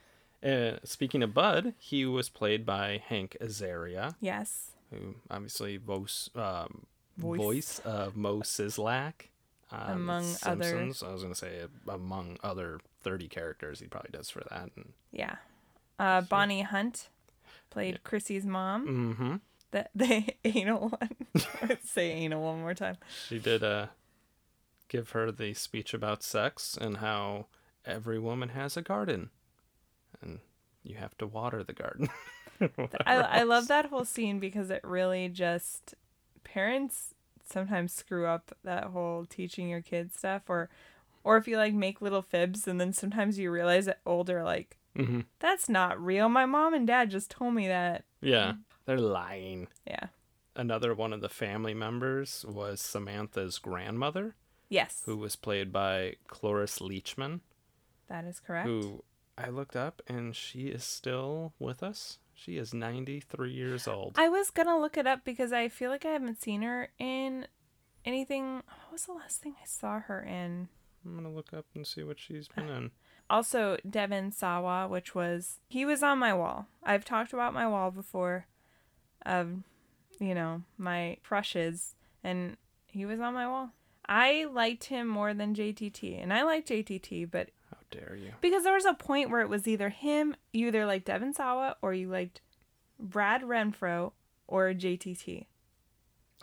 Uh, 0.44 0.78
speaking 0.84 1.22
of 1.22 1.32
Bud, 1.34 1.74
he 1.78 2.04
was 2.04 2.28
played 2.28 2.66
by 2.66 3.00
Hank 3.06 3.36
Azaria, 3.40 4.16
Yes. 4.20 4.72
who 4.90 5.14
obviously 5.30 5.76
voice 5.76 6.28
um, 6.34 6.86
Voice. 7.16 7.38
voice. 7.38 7.78
of 7.84 8.16
Moe 8.16 8.40
Szyslak. 8.40 9.28
on 9.70 9.90
Among 9.92 10.24
other- 10.42 10.80
I 10.80 11.12
was 11.12 11.22
gonna 11.22 11.34
say 11.36 11.60
among 11.88 12.38
other 12.42 12.80
thirty 13.02 13.28
characters 13.28 13.78
he 13.80 13.86
probably 13.86 14.10
does 14.12 14.30
for 14.30 14.40
that. 14.50 14.70
And, 14.76 14.92
Yeah. 15.12 15.36
Uh, 15.98 16.22
Bonnie 16.22 16.62
Hunt 16.62 17.08
played 17.70 18.02
Chrissy's 18.02 18.44
mom. 18.44 18.86
mm-hmm. 18.88 19.36
The 19.70 19.88
the 19.94 20.34
anal 20.44 20.88
one. 20.88 21.10
Let's 21.68 21.88
say 21.96 22.10
anal 22.10 22.42
one 22.42 22.60
more 22.60 22.74
time. 22.74 22.96
She 23.28 23.38
did 23.38 23.62
uh, 23.62 23.86
give 24.92 25.10
her 25.10 25.32
the 25.32 25.54
speech 25.54 25.94
about 25.94 26.22
sex 26.22 26.76
and 26.78 26.98
how 26.98 27.46
every 27.86 28.18
woman 28.18 28.50
has 28.50 28.76
a 28.76 28.82
garden, 28.82 29.30
and 30.20 30.40
you 30.82 30.96
have 30.96 31.16
to 31.16 31.26
water 31.26 31.64
the 31.64 31.72
garden. 31.72 32.10
I 33.06 33.16
I 33.16 33.42
love 33.44 33.68
that 33.68 33.86
whole 33.86 34.04
scene 34.04 34.38
because 34.38 34.70
it 34.70 34.84
really 34.84 35.28
just 35.28 35.94
parents 36.44 37.14
sometimes 37.48 37.92
screw 37.92 38.26
up 38.26 38.52
that 38.64 38.84
whole 38.84 39.24
teaching 39.24 39.68
your 39.68 39.80
kids 39.80 40.18
stuff 40.18 40.42
or 40.48 40.68
or 41.24 41.36
if 41.36 41.48
you 41.48 41.56
like 41.56 41.74
make 41.74 42.00
little 42.00 42.22
fibs 42.22 42.68
and 42.68 42.80
then 42.80 42.92
sometimes 42.92 43.38
you 43.38 43.50
realize 43.50 43.86
that 43.86 44.00
older 44.06 44.42
like 44.44 44.76
hmm 44.96 45.20
that's 45.40 45.68
not 45.68 46.02
real. 46.02 46.28
My 46.28 46.46
mom 46.46 46.72
and 46.74 46.86
dad 46.86 47.10
just 47.10 47.30
told 47.30 47.54
me 47.54 47.66
that. 47.66 48.04
Yeah, 48.20 48.52
they're 48.86 48.98
lying. 48.98 49.68
Yeah. 49.86 50.06
Another 50.54 50.94
one 50.94 51.12
of 51.12 51.20
the 51.20 51.28
family 51.28 51.74
members 51.74 52.44
was 52.46 52.80
Samantha's 52.80 53.58
grandmother, 53.58 54.36
Yes. 54.72 55.02
who 55.06 55.16
was 55.16 55.36
played 55.36 55.72
by 55.72 56.16
Cloris 56.26 56.78
Leachman, 56.78 57.40
That 58.08 58.24
is 58.24 58.40
correct. 58.40 58.66
who 58.66 59.04
I 59.36 59.48
looked 59.50 59.76
up 59.76 60.02
and 60.08 60.34
she 60.34 60.68
is 60.68 60.84
still 60.84 61.52
with 61.58 61.82
us. 61.82 62.18
She 62.34 62.56
is 62.56 62.72
93 62.74 63.52
years 63.52 63.86
old. 63.86 64.16
I 64.18 64.28
was 64.28 64.50
gonna 64.50 64.78
look 64.78 64.96
it 64.96 65.06
up 65.06 65.24
because 65.24 65.52
I 65.52 65.68
feel 65.68 65.90
like 65.90 66.04
I 66.04 66.10
haven't 66.10 66.40
seen 66.40 66.62
her 66.62 66.88
in 66.98 67.46
anything. 68.04 68.56
What 68.56 68.92
was 68.92 69.04
the 69.06 69.12
last 69.12 69.40
thing 69.42 69.54
I 69.62 69.66
saw 69.66 70.00
her 70.00 70.22
in? 70.22 70.68
I'm 71.04 71.12
going 71.12 71.24
to 71.24 71.30
look 71.30 71.52
up 71.52 71.66
and 71.74 71.86
see 71.86 72.02
what 72.04 72.20
she's 72.20 72.48
been 72.48 72.70
uh, 72.70 72.74
in. 72.74 72.90
Also, 73.28 73.76
Devon 73.88 74.30
Sawa, 74.30 74.86
which 74.88 75.14
was 75.14 75.58
he 75.68 75.84
was 75.84 76.02
on 76.02 76.18
my 76.18 76.32
wall. 76.32 76.66
I've 76.82 77.04
talked 77.04 77.32
about 77.32 77.54
my 77.54 77.66
wall 77.66 77.90
before, 77.90 78.46
of 79.24 79.62
you 80.20 80.34
know 80.34 80.62
my 80.78 81.16
crushes, 81.24 81.94
and 82.22 82.56
he 82.86 83.04
was 83.04 83.20
on 83.20 83.34
my 83.34 83.48
wall. 83.48 83.70
I 84.08 84.44
liked 84.50 84.84
him 84.84 85.06
more 85.08 85.32
than 85.34 85.54
JTT, 85.54 86.20
and 86.22 86.32
I 86.32 86.42
liked 86.42 86.68
JTT, 86.68 87.30
but 87.30 87.50
How 87.70 87.78
dare 87.90 88.16
you? 88.16 88.32
because 88.40 88.64
there 88.64 88.74
was 88.74 88.84
a 88.84 88.94
point 88.94 89.30
where 89.30 89.40
it 89.42 89.48
was 89.48 89.66
either 89.68 89.88
him, 89.90 90.34
you 90.52 90.68
either 90.68 90.84
liked 90.86 91.06
Devon 91.06 91.32
Sawa 91.32 91.76
or 91.82 91.94
you 91.94 92.08
liked 92.08 92.40
Brad 92.98 93.42
Renfro 93.42 94.12
or 94.46 94.72
JTT. 94.72 95.46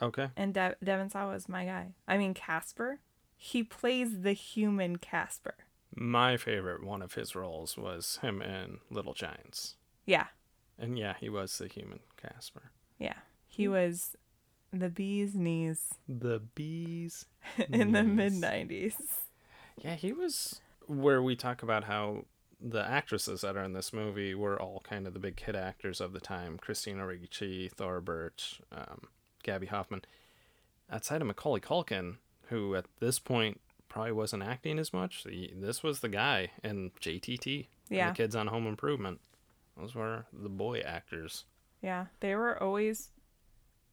Okay. 0.01 0.29
And 0.37 0.53
De- 0.53 0.75
Devon 0.83 1.09
Sawa 1.09 1.33
is 1.35 1.49
my 1.49 1.65
guy. 1.65 1.93
I 2.07 2.17
mean 2.17 2.33
Casper. 2.33 2.99
He 3.35 3.63
plays 3.63 4.21
the 4.21 4.33
human 4.33 4.97
Casper. 4.97 5.55
My 5.95 6.37
favorite 6.37 6.83
one 6.83 7.01
of 7.01 7.15
his 7.15 7.35
roles 7.35 7.77
was 7.77 8.19
him 8.21 8.41
in 8.41 8.79
Little 8.89 9.13
Giants. 9.13 9.75
Yeah, 10.05 10.27
And 10.77 10.97
yeah, 10.97 11.15
he 11.19 11.29
was 11.29 11.57
the 11.57 11.67
human 11.67 11.99
Casper. 12.15 12.71
yeah. 12.97 13.17
He 13.47 13.67
was 13.67 14.15
the 14.71 14.89
bee's 14.89 15.35
knees 15.35 15.95
The 16.07 16.39
bees. 16.55 17.25
in 17.69 17.91
the 17.91 18.03
mid 18.03 18.33
'90s. 18.33 18.93
Yeah, 19.77 19.95
he 19.95 20.13
was 20.13 20.61
where 20.87 21.21
we 21.21 21.35
talk 21.35 21.63
about 21.63 21.85
how 21.85 22.25
the 22.61 22.85
actresses 22.85 23.41
that 23.41 23.55
are 23.55 23.63
in 23.63 23.73
this 23.73 23.93
movie 23.93 24.35
were 24.35 24.61
all 24.61 24.81
kind 24.83 25.07
of 25.07 25.13
the 25.13 25.19
big 25.19 25.39
hit 25.39 25.55
actors 25.55 26.01
of 26.01 26.11
the 26.13 26.19
time 26.19 26.57
Christina 26.57 27.05
Ricci, 27.05 27.69
Thora 27.69 28.01
Birch, 28.01 28.61
um, 28.71 29.07
Gaby 29.43 29.67
Hoffmann. 29.67 30.01
Outside 30.91 31.21
of 31.21 31.27
Macaulay 31.27 31.61
Culkin, 31.61 32.17
who 32.47 32.75
at 32.75 32.85
this 32.99 33.19
point 33.19 33.61
probably 33.87 34.11
wasn't 34.11 34.43
acting 34.43 34.77
as 34.79 34.91
much, 34.91 35.23
he, 35.29 35.53
this 35.55 35.83
was 35.83 36.01
the 36.01 36.09
guy 36.09 36.51
in 36.63 36.91
JTT. 36.99 37.67
Yeah. 37.89 38.09
The 38.09 38.15
kids 38.15 38.35
on 38.35 38.47
Home 38.47 38.67
Improvement. 38.67 39.21
Those 39.77 39.95
were 39.95 40.25
the 40.33 40.49
boy 40.49 40.79
actors. 40.79 41.45
Yeah, 41.81 42.07
they 42.19 42.35
were 42.35 42.61
always 42.61 43.09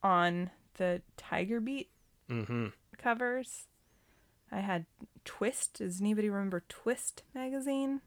on 0.02 0.50
the 0.76 1.02
Tiger 1.16 1.60
Beat 1.60 1.90
Mm-hmm. 2.30 2.66
covers. 2.98 3.66
I 4.50 4.60
had 4.60 4.86
Twist. 5.24 5.78
Does 5.78 6.00
anybody 6.00 6.28
remember 6.30 6.64
Twist 6.68 7.22
magazine? 7.34 8.00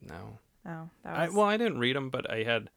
No. 0.00 0.38
Oh, 0.68 0.90
that 1.04 1.16
I, 1.16 1.28
well, 1.28 1.46
I 1.46 1.56
didn't 1.56 1.78
read 1.78 1.96
them, 1.96 2.10
but 2.10 2.30
I 2.30 2.42
had 2.44 2.70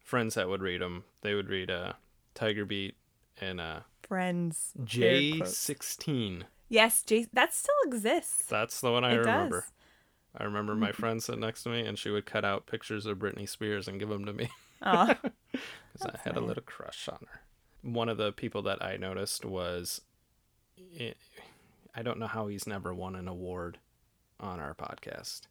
friends 0.00 0.34
that 0.34 0.48
would 0.48 0.62
read 0.62 0.80
them. 0.80 1.04
They 1.22 1.34
would 1.34 1.48
read 1.48 1.70
uh, 1.70 1.94
Tiger 2.34 2.64
Beat 2.64 2.96
and 3.40 3.60
uh, 3.60 3.80
Friends. 4.06 4.72
J 4.84 5.42
sixteen. 5.44 6.44
Yes, 6.68 7.02
J- 7.02 7.26
that 7.32 7.52
still 7.54 7.74
exists. 7.86 8.46
That's 8.46 8.80
the 8.80 8.92
one 8.92 9.04
I 9.04 9.14
it 9.14 9.18
remember. 9.18 9.60
does. 9.60 9.70
I 10.38 10.44
remember 10.44 10.74
my 10.74 10.92
friend 10.92 11.22
sitting 11.22 11.40
next 11.40 11.62
to 11.64 11.70
me, 11.70 11.80
and 11.86 11.98
she 11.98 12.10
would 12.10 12.26
cut 12.26 12.44
out 12.44 12.66
pictures 12.66 13.06
of 13.06 13.18
Britney 13.18 13.48
Spears 13.48 13.88
and 13.88 13.98
give 13.98 14.08
them 14.10 14.24
to 14.26 14.32
me 14.32 14.48
Oh, 14.82 15.06
because 15.52 16.06
I 16.14 16.18
had 16.24 16.36
a 16.36 16.40
little 16.40 16.62
crush 16.64 17.08
on 17.08 17.18
her. 17.32 17.40
One 17.86 18.08
of 18.08 18.16
the 18.18 18.32
people 18.32 18.62
that 18.62 18.82
I 18.82 18.96
noticed 18.96 19.44
was, 19.44 20.00
I 21.00 21.14
I 21.94 22.02
don't 22.02 22.18
know 22.18 22.26
how 22.26 22.48
he's 22.48 22.66
never 22.66 22.92
won 22.92 23.14
an 23.14 23.28
award 23.28 23.78
on 24.40 24.60
our 24.60 24.74
podcast. 24.74 25.42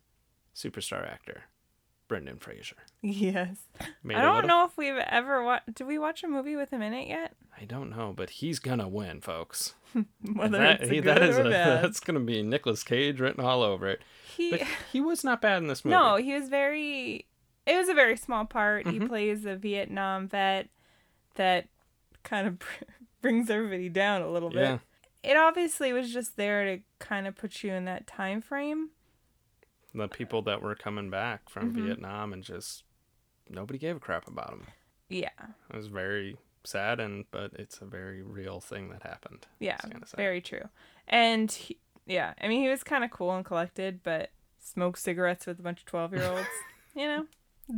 Superstar 0.56 1.10
actor, 1.10 1.44
Brendan 2.08 2.38
Fraser. 2.38 2.76
yes. 3.02 3.58
Made 4.04 4.18
I 4.18 4.22
don't 4.22 4.36
little- 4.36 4.48
know 4.48 4.66
if 4.66 4.78
we've 4.78 4.96
ever 4.96 5.44
watched. 5.44 5.74
Did 5.76 5.88
we 5.88 5.98
watch 5.98 6.24
a 6.24 6.28
movie 6.28 6.56
with 6.56 6.72
him 6.72 6.82
in 6.82 6.94
it 6.94 7.08
yet? 7.08 7.34
I 7.60 7.66
don't 7.66 7.90
know, 7.90 8.14
but 8.16 8.30
he's 8.32 8.60
gonna 8.60 8.88
win, 8.88 9.22
folks. 9.22 9.74
Whether 10.34 10.58
that, 10.58 10.82
it's 10.82 10.90
he- 10.90 10.96
good 10.98 11.06
that 11.06 11.24
is 11.24 11.38
or 11.38 11.42
a, 11.48 11.50
bad. 11.50 11.84
that's 11.84 12.00
gonna 12.02 12.20
be 12.20 12.44
Nicolas 12.44 12.84
Cage 12.84 13.20
written 13.20 13.44
all 13.44 13.64
over 13.64 13.88
it. 13.88 14.02
He 14.36 14.52
But 14.52 14.62
he 14.92 15.00
was 15.02 15.24
not 15.24 15.42
bad 15.42 15.58
in 15.60 15.68
this 15.68 15.84
movie. 15.86 15.96
no, 15.96 16.18
he 16.18 16.34
was 16.34 16.50
very. 16.50 17.26
It 17.66 17.76
was 17.78 17.88
a 17.90 17.94
very 17.96 18.16
small 18.18 18.46
part. 18.46 18.86
He 18.88 19.00
Mhm. 19.00 19.08
plays 19.08 19.46
a 19.46 19.56
Vietnam 19.56 20.28
vet 20.28 20.68
that 21.36 21.68
kind 22.26 22.48
of 22.48 22.58
brings 23.22 23.50
everybody 23.50 23.88
down 23.88 24.22
a 24.22 24.30
little 24.30 24.50
bit. 24.50 24.60
Yeah. 24.62 24.78
It 25.24 25.38
obviously 25.38 25.94
was 25.94 26.12
just 26.14 26.36
there 26.36 26.66
to 26.66 26.84
kind 27.00 27.26
of 27.26 27.36
put 27.36 27.64
you 27.64 27.72
in 27.72 27.86
that 27.86 28.06
time 28.08 28.42
frame. 28.42 28.90
the 29.94 30.10
people 30.10 30.42
that 30.42 30.62
were 30.62 30.76
coming 30.76 31.10
back 31.10 31.50
from 31.50 31.72
Mhm. 31.74 31.86
Vietnam 31.86 32.34
and 32.34 32.44
just 32.44 32.84
nobody 33.50 33.80
gave 33.80 33.96
a 33.96 34.00
crap 34.00 34.28
about 34.28 34.50
them. 34.50 34.68
Yeah, 35.08 35.30
It 35.70 35.76
was 35.78 35.88
very 35.88 36.36
sad, 36.66 37.00
and 37.00 37.24
but 37.32 37.54
it's 37.54 37.80
a 37.80 37.86
very 37.86 38.22
real 38.22 38.60
thing 38.60 38.90
that 38.90 39.04
happened. 39.04 39.48
yeah, 39.60 39.76
It's 39.76 39.86
kinda 39.86 40.06
sad. 40.06 40.18
very 40.18 40.42
true. 40.42 40.68
And 41.08 41.50
he, 41.50 41.80
yeah, 42.06 42.34
I 42.42 42.50
mean 42.50 42.62
he 42.62 42.68
was 42.68 42.84
kind 42.84 43.06
of 43.06 43.12
cool 43.12 43.34
and 43.34 43.46
collected, 43.46 44.04
but 44.04 44.32
smoked 44.60 45.00
cigarettes 45.00 45.46
with 45.46 45.60
a 45.60 45.64
bunch 45.64 45.80
of 45.80 45.86
twelve 45.86 46.12
year 46.14 46.26
olds. 46.26 46.50
you 46.96 47.08
know, 47.08 47.28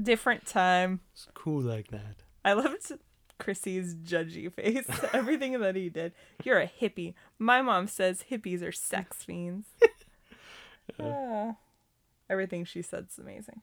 different 0.02 0.46
time. 0.48 1.02
It's 1.14 1.28
cool 1.36 1.62
like 1.62 1.90
that. 1.90 2.24
I 2.44 2.54
loved 2.54 2.92
Chrissy's 3.40 3.96
judgy 3.96 4.52
face. 4.54 4.88
Everything 5.14 5.60
that 5.60 5.76
he 5.76 5.90
did. 5.90 6.14
You're 6.44 6.60
a 6.60 6.68
hippie. 6.82 7.14
My 7.40 7.62
mom 7.62 7.88
says 7.88 8.26
hippies 8.32 8.62
are 8.64 8.72
sex 8.72 9.18
fiends. 9.26 9.68
Ah. 11.00 11.56
everything 12.30 12.66
she 12.66 12.82
said's 12.82 13.18
amazing. 13.20 13.62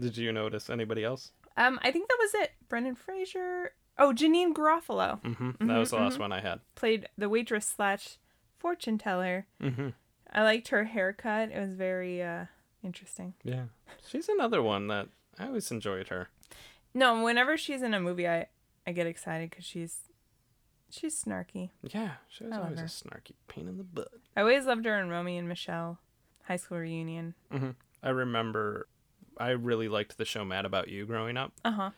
Did 0.00 0.16
you 0.16 0.32
notice 0.32 0.70
anybody 0.70 1.04
else? 1.04 1.32
Um, 1.56 1.78
I 1.82 1.90
think 1.90 2.08
that 2.08 2.18
was 2.18 2.34
it. 2.34 2.52
Brendan 2.68 2.94
Fraser. 2.94 3.72
Oh, 3.98 4.12
Janeane 4.14 4.54
Garofalo 4.54 5.20
Mm-hmm. 5.22 5.66
That 5.68 5.76
was 5.78 5.90
the 5.90 5.96
last 5.96 6.18
one 6.18 6.32
I 6.32 6.40
had. 6.40 6.60
played 6.74 7.08
the 7.18 7.28
waitress 7.28 7.66
slash 7.66 8.16
fortune 8.58 8.96
teller. 8.98 9.46
Mm-hmm. 9.62 9.88
I 10.32 10.42
liked 10.42 10.68
her 10.68 10.84
haircut. 10.84 11.50
It 11.50 11.60
was 11.60 11.74
very 11.74 12.22
uh 12.22 12.46
interesting. 12.82 13.34
Yeah, 13.44 13.64
she's 14.08 14.28
another 14.30 14.62
one 14.62 14.88
that 14.88 15.08
I 15.38 15.46
always 15.46 15.70
enjoyed 15.70 16.08
her. 16.08 16.28
No, 16.94 17.22
whenever 17.22 17.56
she's 17.58 17.82
in 17.82 17.92
a 17.94 18.00
movie, 18.00 18.26
I 18.28 18.46
I 18.86 18.92
get 18.92 19.06
excited 19.06 19.50
because 19.50 19.64
she's 19.64 19.98
she's 20.90 21.22
snarky. 21.22 21.70
Yeah, 21.82 22.12
she 22.28 22.44
was 22.44 22.52
I 22.52 22.56
love 22.56 22.64
always 22.66 22.80
a 22.80 22.84
snarky 22.84 23.32
pain 23.48 23.68
in 23.68 23.78
the 23.78 23.84
butt. 23.84 24.08
I 24.36 24.40
always 24.40 24.66
loved 24.66 24.84
her 24.84 24.98
in 25.00 25.08
Romy 25.08 25.38
and 25.38 25.48
Michelle, 25.48 25.98
high 26.44 26.56
school 26.56 26.78
reunion. 26.78 27.34
Mm-hmm. 27.52 27.70
I 28.02 28.10
remember 28.10 28.88
I 29.38 29.50
really 29.50 29.88
liked 29.88 30.18
the 30.18 30.24
show 30.24 30.44
Mad 30.44 30.64
About 30.64 30.88
You 30.88 31.06
growing 31.06 31.36
up. 31.36 31.52
Uh 31.64 31.70
huh. 31.72 31.90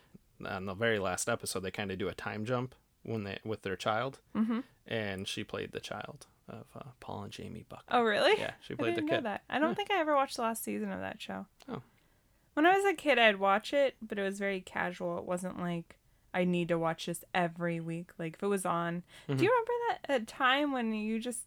On 0.45 0.65
the 0.65 0.73
very 0.73 0.99
last 0.99 1.29
episode, 1.29 1.61
they 1.61 1.71
kind 1.71 1.91
of 1.91 1.97
do 1.97 2.07
a 2.09 2.13
time 2.13 2.45
jump 2.45 2.75
when 3.03 3.23
they 3.23 3.39
with 3.45 3.61
their 3.63 3.75
child, 3.75 4.19
Mm-hmm. 4.35 4.59
and 4.87 5.27
she 5.27 5.43
played 5.43 5.71
the 5.71 5.79
child 5.79 6.27
of 6.47 6.65
uh, 6.75 6.89
Paul 6.99 7.23
and 7.23 7.31
Jamie 7.31 7.65
Buck. 7.67 7.83
Oh, 7.89 8.03
really? 8.03 8.39
Yeah, 8.39 8.51
she 8.61 8.75
played 8.75 8.91
the 8.95 9.01
didn't 9.01 9.09
know 9.11 9.17
kid. 9.17 9.25
that. 9.25 9.41
I 9.49 9.57
don't 9.59 9.69
Yeah. 9.69 9.75
think 9.75 9.91
I 9.91 9.99
ever 9.99 10.13
watched 10.15 10.35
the 10.35 10.43
last 10.43 10.63
season 10.63 10.91
of 10.91 10.99
that 10.99 11.19
show. 11.21 11.47
Oh. 11.69 11.81
When 12.53 12.65
I 12.65 12.75
was 12.77 12.85
a 12.85 12.93
kid, 12.93 13.17
I'd 13.17 13.39
watch 13.39 13.73
it, 13.73 13.95
but 14.01 14.19
it 14.19 14.21
was 14.23 14.37
very 14.39 14.61
casual. 14.61 15.17
It 15.17 15.25
wasn't 15.25 15.59
like 15.59 15.97
I 16.35 16.43
need 16.43 16.67
to 16.67 16.77
watch 16.77 17.05
this 17.07 17.23
every 17.33 17.79
week. 17.79 18.11
Like 18.19 18.35
if 18.35 18.43
it 18.43 18.47
was 18.47 18.65
on. 18.65 19.03
Mhm. 19.27 19.37
Do 19.37 19.43
you 19.43 19.49
remember 19.49 19.71
that 20.07 20.21
a 20.21 20.25
time 20.25 20.71
when 20.73 20.93
you 20.93 21.19
just 21.19 21.45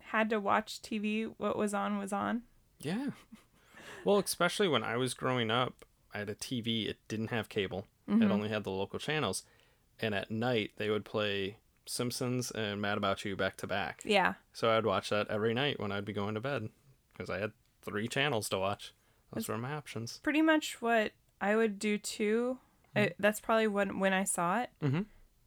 had 0.00 0.28
to 0.30 0.40
watch 0.40 0.82
TV? 0.82 1.32
What 1.38 1.56
was 1.56 1.72
on 1.72 1.96
was 1.98 2.12
on. 2.12 2.42
Yeah. 2.80 3.10
Well, 4.04 4.18
especially 4.18 4.68
when 4.68 4.82
I 4.82 4.96
was 4.96 5.14
growing 5.14 5.50
up, 5.50 5.84
I 6.12 6.18
had 6.18 6.28
a 6.28 6.34
TV. 6.34 6.88
It 6.88 6.98
didn't 7.08 7.30
have 7.30 7.48
cable. 7.48 7.86
Mm-hmm. 8.08 8.22
It 8.22 8.30
only 8.30 8.48
had 8.48 8.64
the 8.64 8.70
local 8.70 8.98
channels. 8.98 9.44
And 10.00 10.14
at 10.14 10.30
night 10.30 10.72
they 10.76 10.90
would 10.90 11.04
play 11.04 11.56
Simpsons 11.86 12.50
and 12.50 12.80
Mad 12.82 12.98
About 12.98 13.24
You 13.24 13.36
back 13.36 13.56
to 13.58 13.66
back. 13.66 14.02
Yeah. 14.04 14.34
So 14.52 14.70
I'd 14.70 14.84
watch 14.86 15.10
that 15.10 15.28
every 15.28 15.54
night 15.54 15.78
when 15.80 15.92
I'd 15.92 16.04
be 16.04 16.12
going 16.12 16.34
to 16.34 16.40
bed 16.40 16.68
because 17.12 17.30
I 17.30 17.38
had 17.38 17.52
three 17.82 18.08
channels 18.08 18.48
to 18.50 18.58
watch. 18.58 18.92
Those 19.32 19.48
were 19.48 19.56
my 19.58 19.72
options. 19.72 20.18
Pretty 20.22 20.42
much 20.42 20.82
what 20.82 21.12
I 21.40 21.56
would 21.56 21.78
do 21.78 21.96
too. 21.98 22.58
I, 22.96 23.12
that's 23.18 23.40
probably 23.40 23.66
when 23.68 23.98
when 23.98 24.12
I 24.12 24.24
saw 24.24 24.60
it. 24.62 24.70
Mm-hmm. 24.82 25.02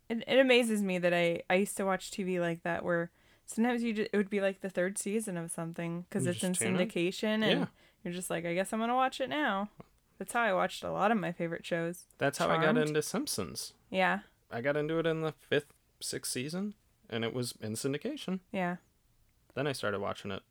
it. 0.10 0.24
It 0.28 0.40
amazes 0.40 0.82
me 0.84 0.98
that 1.00 1.14
I 1.14 1.42
I 1.50 1.56
used 1.56 1.78
to 1.78 1.86
watch 1.86 2.12
TV 2.12 2.40
like 2.40 2.64
that 2.64 2.84
where 2.84 3.12
sometimes 3.46 3.82
you 3.84 3.94
just, 3.94 4.10
it 4.14 4.18
would 4.18 4.30
be 4.30 4.42
like 4.42 4.62
the 4.62 4.70
third 4.70 4.98
season 4.98 5.38
of 5.38 5.52
something 5.52 6.06
because 6.10 6.28
it's 6.28 6.44
in 6.44 6.54
syndication 6.54 7.44
and 7.44 7.62
Yeah. 7.62 7.66
you're 8.04 8.14
just 8.14 8.30
like 8.30 8.46
I 8.46 8.54
guess 8.54 8.72
I'm 8.74 8.80
gonna 8.80 8.96
watch 8.96 9.20
it 9.22 9.30
now. 9.30 9.70
That's 10.18 10.34
how 10.34 10.42
I 10.42 10.54
watched 10.54 10.84
a 10.84 10.92
lot 10.92 11.12
of 11.12 11.18
my 11.18 11.32
favorite 11.32 11.66
shows. 11.66 12.06
That's 12.18 12.38
how 12.38 12.50
I 12.50 12.62
got 12.64 12.78
into 12.78 13.02
Simpsons. 13.02 13.74
Yeah, 13.90 14.20
I 14.52 14.60
got 14.62 14.76
into 14.78 15.00
it 15.00 15.06
in 15.06 15.22
the 15.22 15.32
fifth, 15.32 15.72
sixth 16.02 16.32
season, 16.32 16.74
and 17.10 17.24
it 17.24 17.34
was 17.34 17.54
in 17.62 17.74
syndication. 17.74 18.40
yeah, 18.52 18.76
Then 19.56 19.66
I 19.66 19.72
started 19.72 20.00
watching 20.02 20.32
it 20.32 20.44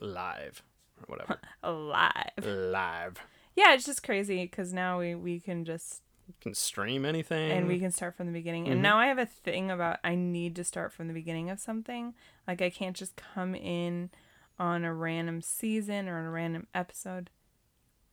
live 0.00 0.62
or 0.98 1.04
whatever. 1.06 1.38
live. 1.64 2.44
live. 2.44 3.18
Yeah, 3.54 3.74
it's 3.74 3.84
just 3.84 4.02
crazy 4.02 4.42
because 4.42 4.72
now 4.72 4.98
we 4.98 5.14
we 5.14 5.38
can 5.38 5.64
just 5.64 6.02
can 6.40 6.54
stream 6.54 7.04
anything. 7.04 7.50
and 7.52 7.66
we 7.68 7.78
can 7.78 7.90
start 7.90 8.16
from 8.16 8.26
the 8.26 8.32
beginning. 8.32 8.66
Mhm. 8.66 8.72
And 8.72 8.82
now 8.82 8.98
I 8.98 9.06
have 9.06 9.18
a 9.18 9.26
thing 9.26 9.70
about 9.70 9.98
I 10.04 10.14
need 10.14 10.56
to 10.56 10.64
start 10.64 10.92
from 10.92 11.08
the 11.08 11.14
beginning 11.14 11.50
of 11.50 11.60
something. 11.60 12.14
Like 12.48 12.60
I 12.62 12.70
can't 12.70 12.96
just 12.96 13.16
come 13.16 13.54
in 13.54 14.10
on 14.58 14.84
a 14.84 14.94
random 14.94 15.40
season 15.42 16.08
or 16.08 16.18
on 16.18 16.24
a 16.24 16.30
random 16.30 16.66
episode. 16.74 17.30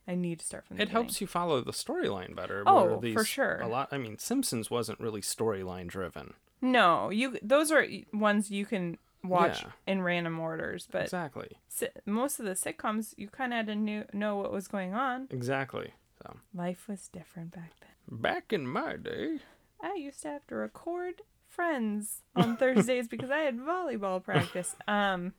I 0.08 0.14
need 0.16 0.40
to 0.40 0.44
start 0.46 0.66
from 0.66 0.76
the 0.76 0.82
it 0.82 0.86
beginning. 0.86 1.04
helps 1.04 1.20
you 1.20 1.26
follow 1.26 1.60
the 1.60 1.72
storyline 1.72 2.34
better. 2.34 2.64
Oh, 2.66 2.98
where 2.98 3.12
for 3.12 3.24
sure. 3.24 3.60
A 3.60 3.68
lot. 3.68 3.88
I 3.92 3.98
mean, 3.98 4.18
Simpsons 4.18 4.70
wasn't 4.70 4.98
really 5.00 5.20
storyline 5.20 5.86
driven. 5.86 6.34
No, 6.60 7.10
you 7.10 7.38
those 7.42 7.70
are 7.70 7.86
ones 8.12 8.50
you 8.50 8.66
can 8.66 8.98
watch 9.22 9.62
Yeah. 9.62 9.70
in 9.86 10.02
random 10.02 10.38
orders, 10.40 10.88
but 10.90 11.02
exactly. 11.02 11.58
si- 11.68 11.88
most 12.06 12.40
of 12.40 12.46
the 12.46 12.52
sitcoms 12.52 13.14
you 13.18 13.28
kind 13.28 13.52
of 13.52 13.58
had 13.58 13.66
to 13.68 13.74
knew, 13.76 14.04
know 14.12 14.36
what 14.36 14.50
was 14.50 14.66
going 14.66 14.94
on. 14.94 15.28
Exactly. 15.30 15.92
So 16.22 16.36
Life 16.54 16.88
was 16.88 17.08
different 17.08 17.52
back 17.52 17.72
then. 17.80 17.89
Back 18.10 18.52
in 18.52 18.66
my 18.66 18.96
day, 18.96 19.38
I 19.82 19.94
used 19.94 20.22
to 20.22 20.28
have 20.28 20.46
to 20.48 20.54
record 20.56 21.22
friends 21.48 22.22
on 22.36 22.56
Thursdays 22.56 23.08
because 23.10 23.30
I 23.30 23.38
had 23.40 23.58
volleyball 23.58 24.22
practice. 24.22 24.74
Um 24.86 25.32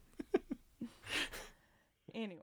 anyway. 2.13 2.41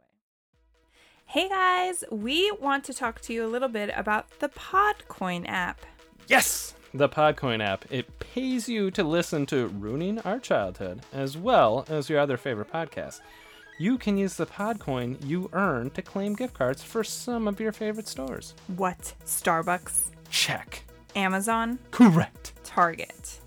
Hey 1.27 1.49
guys, 1.49 2.05
we 2.11 2.51
want 2.53 2.85
to 2.85 2.95
talk 2.95 3.21
to 3.23 3.33
you 3.35 3.45
a 3.45 3.49
little 3.49 3.69
bit 3.69 3.91
about 3.95 4.39
the 4.41 4.49
Podcoin 4.49 5.47
app. 5.47 5.81
yes, 6.27 6.75
the 6.95 7.09
Podcoin 7.09 7.63
app. 7.63 7.85
It 7.91 8.19
pays 8.19 8.67
you 8.69 8.91
to 8.93 9.05
listen 9.05 9.45
to 9.47 9.67
Ruining 9.69 10.19
Our 10.21 10.39
Childhood 10.39 11.03
as 11.13 11.37
well 11.37 11.85
as 11.89 12.09
your 12.09 12.19
other 12.19 12.39
favorite 12.39 12.73
podcasts. 12.73 13.21
You 13.79 13.99
can 13.99 14.17
use 14.17 14.35
the 14.37 14.47
Podcoin 14.47 15.25
you 15.25 15.51
earn 15.53 15.91
to 15.91 16.03
claim 16.03 16.35
gift 16.35 16.55
cards 16.55 16.83
for 16.83 17.05
some 17.05 17.47
of 17.47 17.61
your 17.61 17.73
favorite 17.73 18.09
stores. 18.09 18.55
What? 18.77 19.13
Starbucks, 19.25 20.11
Check. 20.31 20.85
Amazon, 21.17 21.79
Correct. 21.91 22.53
Target. 22.65 23.41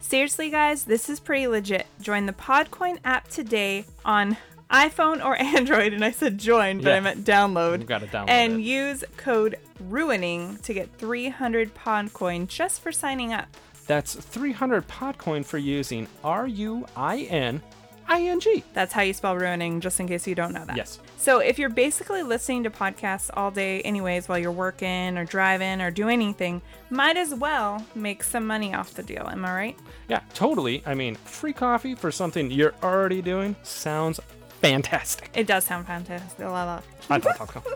Seriously, 0.00 0.50
guys, 0.50 0.84
this 0.84 1.08
is 1.08 1.18
pretty 1.18 1.46
legit. 1.48 1.86
Join 2.00 2.26
the 2.26 2.32
Podcoin 2.32 2.98
app 3.04 3.26
today 3.28 3.84
on 4.04 4.36
iPhone 4.70 5.24
or 5.24 5.34
Android. 5.40 5.92
And 5.92 6.04
I 6.04 6.10
said 6.12 6.38
join, 6.38 6.80
but 6.82 6.92
I 6.92 7.00
meant 7.00 7.24
download. 7.24 7.78
You've 7.78 7.88
got 7.88 8.02
to 8.02 8.06
download 8.06 8.28
and 8.28 8.60
it. 8.60 8.62
use 8.62 9.02
code 9.16 9.56
RUINING 9.88 10.58
to 10.62 10.74
get 10.74 10.88
300 10.98 11.74
Podcoin 11.74 12.46
just 12.46 12.80
for 12.80 12.92
signing 12.92 13.32
up. 13.32 13.48
That's 13.86 14.14
300 14.14 14.86
Podcoin 14.86 15.44
for 15.44 15.58
using 15.58 16.06
R 16.22 16.46
U 16.46 16.86
I 16.96 17.20
N 17.22 17.60
I 18.06 18.22
N 18.22 18.40
G. 18.40 18.62
That's 18.72 18.92
how 18.92 19.02
you 19.02 19.14
spell 19.14 19.36
ruining, 19.36 19.80
just 19.80 19.98
in 20.00 20.06
case 20.06 20.26
you 20.26 20.34
don't 20.34 20.52
know 20.52 20.64
that. 20.64 20.76
Yes. 20.76 21.00
So 21.16 21.38
if 21.38 21.58
you're 21.58 21.70
basically 21.70 22.22
listening 22.22 22.64
to 22.64 22.70
podcasts 22.70 23.30
all 23.32 23.50
day, 23.50 23.80
anyways, 23.82 24.28
while 24.28 24.38
you're 24.38 24.52
working 24.52 25.16
or 25.16 25.24
driving 25.24 25.80
or 25.80 25.90
doing 25.90 26.20
anything, 26.20 26.60
might 26.90 27.16
as 27.16 27.34
well 27.34 27.84
make 27.94 28.22
some 28.22 28.46
money 28.46 28.74
off 28.74 28.94
the 28.94 29.02
deal. 29.02 29.26
Am 29.30 29.44
I 29.44 29.54
right? 29.54 29.78
Yeah, 30.08 30.20
totally. 30.34 30.82
I 30.84 30.94
mean, 30.94 31.14
free 31.14 31.52
coffee 31.54 31.94
for 31.94 32.10
something 32.10 32.50
you're 32.50 32.74
already 32.82 33.22
doing 33.22 33.56
sounds 33.62 34.20
fantastic. 34.60 35.30
It 35.34 35.46
does 35.46 35.64
sound 35.64 35.86
fantastic. 35.86 36.38
La, 36.46 36.64
la. 36.64 36.80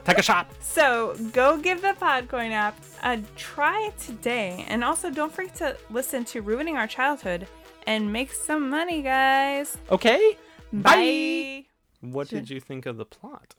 Take 0.04 0.18
a 0.18 0.22
shot. 0.22 0.50
So 0.62 1.16
go 1.32 1.58
give 1.58 1.82
the 1.82 1.94
Podcoin 2.00 2.50
app 2.50 2.78
a 3.02 3.18
try 3.36 3.92
today. 3.98 4.64
And 4.68 4.82
also 4.82 5.10
don't 5.10 5.32
forget 5.32 5.54
to 5.56 5.76
listen 5.90 6.24
to 6.26 6.42
Ruining 6.42 6.76
Our 6.76 6.86
Childhood 6.86 7.46
and 7.86 8.12
make 8.12 8.32
some 8.32 8.70
money, 8.70 9.02
guys. 9.02 9.76
Okay. 9.90 10.36
Bye. 10.72 11.64
What 12.00 12.28
did 12.28 12.50
you 12.50 12.60
think 12.60 12.86
of 12.86 12.96
the 12.96 13.04
plot? 13.04 13.54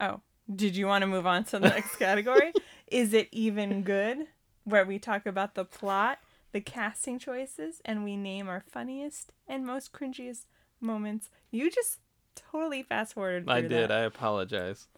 Oh, 0.00 0.20
did 0.54 0.76
you 0.76 0.86
want 0.86 1.02
to 1.02 1.06
move 1.06 1.26
on 1.26 1.44
to 1.44 1.58
the 1.58 1.68
next 1.68 1.96
category? 1.96 2.52
Is 2.86 3.12
it 3.14 3.28
even 3.32 3.82
good? 3.82 4.26
Where 4.64 4.84
we 4.84 4.98
talk 4.98 5.26
about 5.26 5.54
the 5.54 5.64
plot, 5.64 6.18
the 6.52 6.60
casting 6.60 7.18
choices, 7.18 7.80
and 7.84 8.04
we 8.04 8.16
name 8.16 8.48
our 8.48 8.62
funniest 8.70 9.32
and 9.48 9.66
most 9.66 9.92
cringiest 9.92 10.46
moments. 10.80 11.30
You 11.50 11.70
just 11.70 11.98
totally 12.34 12.82
fast 12.82 13.14
forwarded. 13.14 13.48
I 13.48 13.62
did. 13.62 13.70
that. 13.72 13.92
I 13.92 14.00
apologize. 14.00 14.88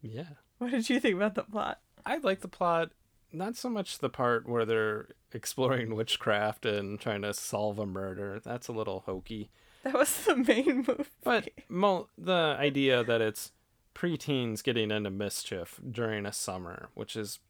Yeah. 0.00 0.24
What 0.58 0.70
did 0.70 0.88
you 0.90 1.00
think 1.00 1.16
about 1.16 1.34
the 1.34 1.44
plot? 1.44 1.80
I 2.04 2.18
like 2.18 2.40
the 2.40 2.48
plot. 2.48 2.90
Not 3.32 3.56
so 3.56 3.68
much 3.68 3.98
the 3.98 4.10
part 4.10 4.48
where 4.48 4.64
they're 4.64 5.08
exploring 5.32 5.94
witchcraft 5.94 6.66
and 6.66 7.00
trying 7.00 7.22
to 7.22 7.32
solve 7.32 7.78
a 7.78 7.86
murder. 7.86 8.40
That's 8.44 8.68
a 8.68 8.72
little 8.72 9.00
hokey. 9.06 9.50
That 9.84 9.94
was 9.94 10.24
the 10.24 10.36
main 10.36 10.84
movie. 10.86 11.10
But 11.24 11.48
mo- 11.68 12.08
the 12.16 12.56
idea 12.58 13.02
that 13.02 13.20
it's 13.20 13.50
preteens 13.96 14.62
getting 14.62 14.92
into 14.92 15.10
mischief 15.10 15.80
during 15.90 16.24
a 16.24 16.32
summer, 16.32 16.88
which 16.94 17.16
is, 17.16 17.40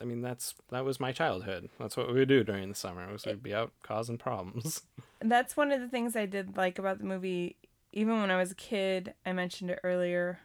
I 0.00 0.04
mean, 0.04 0.22
that's 0.22 0.54
that 0.70 0.84
was 0.84 1.00
my 1.00 1.10
childhood. 1.10 1.68
That's 1.78 1.96
what 1.96 2.06
we 2.06 2.14
would 2.14 2.28
do 2.28 2.44
during 2.44 2.68
the 2.68 2.74
summer. 2.76 3.10
Was 3.10 3.26
we'd 3.26 3.42
be 3.42 3.52
out 3.54 3.72
causing 3.82 4.16
problems. 4.16 4.82
That's 5.20 5.56
one 5.56 5.72
of 5.72 5.80
the 5.80 5.88
things 5.88 6.14
I 6.14 6.26
did 6.26 6.56
like 6.56 6.78
about 6.78 6.98
the 6.98 7.04
movie. 7.04 7.56
Even 7.92 8.20
when 8.20 8.30
I 8.30 8.36
was 8.36 8.52
a 8.52 8.56
kid, 8.56 9.14
I 9.24 9.32
mentioned 9.32 9.70
it 9.70 9.80
earlier, 9.82 10.40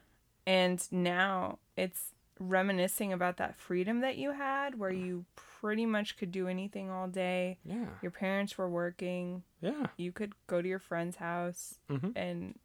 and 0.47 0.81
now 0.91 1.59
it's 1.75 2.13
reminiscing 2.39 3.13
about 3.13 3.37
that 3.37 3.57
freedom 3.57 3.99
that 3.99 4.17
you 4.17 4.31
had, 4.31 4.79
where 4.79 4.91
you 4.91 5.25
pretty 5.61 5.85
much 5.85 6.17
could 6.17 6.31
do 6.31 6.47
anything 6.47 6.89
all 6.89 7.07
day. 7.07 7.57
Yeah, 7.63 7.85
Your 8.01 8.11
parents 8.11 8.57
were 8.57 8.69
working. 8.69 9.43
yeah. 9.61 9.87
You 9.97 10.11
could 10.11 10.33
go 10.47 10.61
to 10.61 10.67
your 10.67 10.79
friend's 10.79 11.17
house 11.17 11.79
Mhm. 11.89 12.13
and 12.15 12.59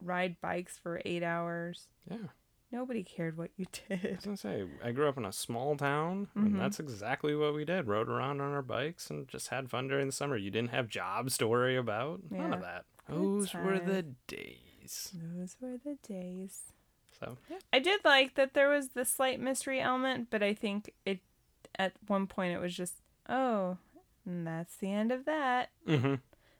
ride 0.00 0.40
bikes 0.40 0.76
for 0.78 1.00
eight 1.04 1.22
hours. 1.22 1.88
Yeah, 2.10 2.28
Nobody 2.70 3.02
cared 3.02 3.36
what 3.36 3.50
you 3.56 3.66
did. 3.88 4.06
I 4.06 4.10
was 4.16 4.24
gonna 4.24 4.36
say 4.36 4.66
I 4.82 4.92
grew 4.92 5.08
up 5.08 5.18
in 5.18 5.24
a 5.26 5.32
small 5.32 5.76
town, 5.76 6.28
and 6.34 6.58
that's 6.58 6.80
exactly 6.80 7.34
what 7.36 7.54
we 7.54 7.64
did. 7.64 7.86
Rode 7.86 8.08
around 8.08 8.40
on 8.40 8.52
our 8.52 8.62
bikes 8.62 9.10
and 9.10 9.28
just 9.28 9.48
had 9.48 9.68
fun 9.70 9.88
during 9.88 10.06
the 10.06 10.12
summer. 10.12 10.36
You 10.36 10.50
didn't 10.50 10.70
have 10.70 10.88
jobs 10.88 11.36
to 11.38 11.46
worry 11.48 11.76
about. 11.76 12.30
None 12.30 12.52
of 12.54 12.60
that. 12.62 12.84
Good 13.06 13.16
Those 13.16 13.52
were 13.54 13.78
the 13.78 14.02
days. 14.26 15.12
Those 15.14 15.56
were 15.60 15.76
the 15.76 15.96
days. 16.06 16.72
So 17.20 17.36
I 17.72 17.78
did 17.78 18.00
like 18.04 18.34
that 18.36 18.54
there 18.54 18.68
was 18.70 18.90
the 18.90 19.04
slight 19.04 19.38
mystery 19.38 19.78
element, 19.80 20.28
but 20.30 20.42
I 20.42 20.54
think 20.54 20.92
it 21.04 21.20
at 21.78 21.92
one 22.06 22.26
point 22.26 22.54
it 22.54 22.60
was 22.60 22.74
just, 22.76 22.94
oh, 23.28 23.78
that's 24.26 24.76
the 24.76 24.92
end 24.92 25.12
of 25.12 25.24
that. 25.24 25.70
hmm 25.86 26.14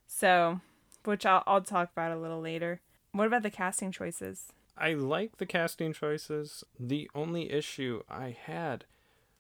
So, 0.07 0.61
which 1.05 1.25
I'll 1.27 1.43
I'll 1.47 1.63
talk 1.63 1.91
about 1.93 2.13
a 2.13 2.21
little 2.21 2.41
later. 2.41 2.81
What 3.13 3.27
about 3.27 3.43
the 3.43 3.51
casting 3.51 3.93
choices? 3.93 4.53
I 4.77 4.95
like 4.95 5.37
the 5.37 5.47
casting 5.47 5.93
choices. 5.93 6.65
The 6.81 7.11
only 7.15 7.53
issue 7.53 8.03
I 8.09 8.37
had 8.39 8.87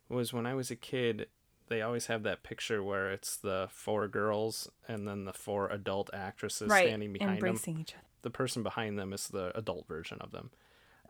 was 0.09 0.33
when 0.33 0.47
I 0.47 0.55
was 0.55 0.71
a 0.71 0.77
kid, 0.77 1.29
they 1.69 1.81
always 1.81 2.07
have 2.07 2.23
that 2.25 2.43
picture 2.43 2.83
where 2.83 3.11
it's 3.11 3.37
the 3.37 3.69
four 3.71 4.09
girls 4.09 4.69
and 4.87 5.09
then 5.09 5.25
the 5.25 5.33
four 5.33 5.69
adult 5.69 6.11
actresses 6.13 6.69
right, 6.69 6.87
standing 6.87 7.15
behind 7.15 7.41
them. 7.41 7.49
embracing 7.49 7.81
each 7.81 7.95
other. 7.95 8.05
The 8.21 8.31
person 8.31 8.63
behind 8.63 8.99
them 8.99 9.13
is 9.13 9.29
the 9.29 9.57
adult 9.57 9.89
version 9.89 10.19
of 10.21 10.33
them. 10.33 10.51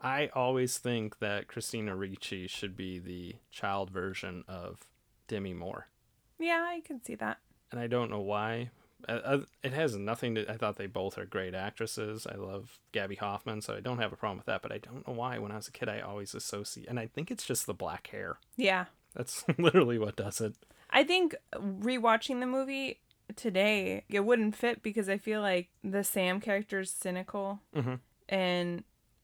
I 0.03 0.29
always 0.33 0.77
think 0.77 1.19
that 1.19 1.47
Christina 1.47 1.95
Ricci 1.95 2.47
should 2.47 2.75
be 2.75 2.99
the 2.99 3.35
child 3.51 3.89
version 3.89 4.43
of 4.47 4.81
Demi 5.27 5.53
Moore. 5.53 5.87
Yeah, 6.39 6.65
I 6.67 6.81
can 6.81 7.01
see 7.03 7.15
that. 7.15 7.37
And 7.71 7.79
I 7.79 7.87
don't 7.87 8.09
know 8.11 8.19
why. 8.19 8.69
Uh, 9.07 9.11
uh, 9.23 9.39
it 9.63 9.73
has 9.73 9.95
nothing 9.95 10.35
to. 10.35 10.49
I 10.49 10.57
thought 10.57 10.77
they 10.77 10.87
both 10.87 11.17
are 11.17 11.25
great 11.25 11.53
actresses. 11.55 12.25
I 12.25 12.35
love 12.35 12.79
Gaby 12.91 13.15
Hoffmann, 13.15 13.61
so 13.61 13.75
I 13.75 13.79
don't 13.79 13.97
have 13.99 14.13
a 14.13 14.15
problem 14.17 14.37
with 14.37 14.45
that. 14.45 14.61
But 14.61 14.71
I 14.71 14.77
don't 14.77 15.07
know 15.07 15.13
why. 15.13 15.37
When 15.39 15.51
I 15.51 15.55
was 15.57 15.67
a 15.67 15.71
kid, 15.71 15.89
I 15.89 15.99
always 15.99 16.33
associate, 16.35 16.87
and 16.89 16.99
I 16.99 17.07
think 17.07 17.29
it's 17.31 17.45
just 17.45 17.65
the 17.65 17.73
black 17.73 18.07
hair. 18.07 18.37
Yeah, 18.55 18.85
That's 19.13 19.43
literally 19.57 19.97
what 19.97 20.15
does 20.15 20.39
it. 20.41 20.55
I 20.89 21.03
think 21.03 21.35
rewatching 21.55 22.39
the 22.39 22.45
movie 22.45 22.99
today 23.35 24.03
it 24.09 24.19
wouldn't 24.21 24.55
fit 24.55 24.83
because 24.83 25.09
I 25.09 25.17
feel 25.17 25.41
like 25.41 25.69
the 25.83 26.03
Sam 26.03 26.39
character 26.39 26.81
is 26.81 26.91
cynical, 26.91 27.59
Mhm. 27.75 27.99
and 28.29 28.83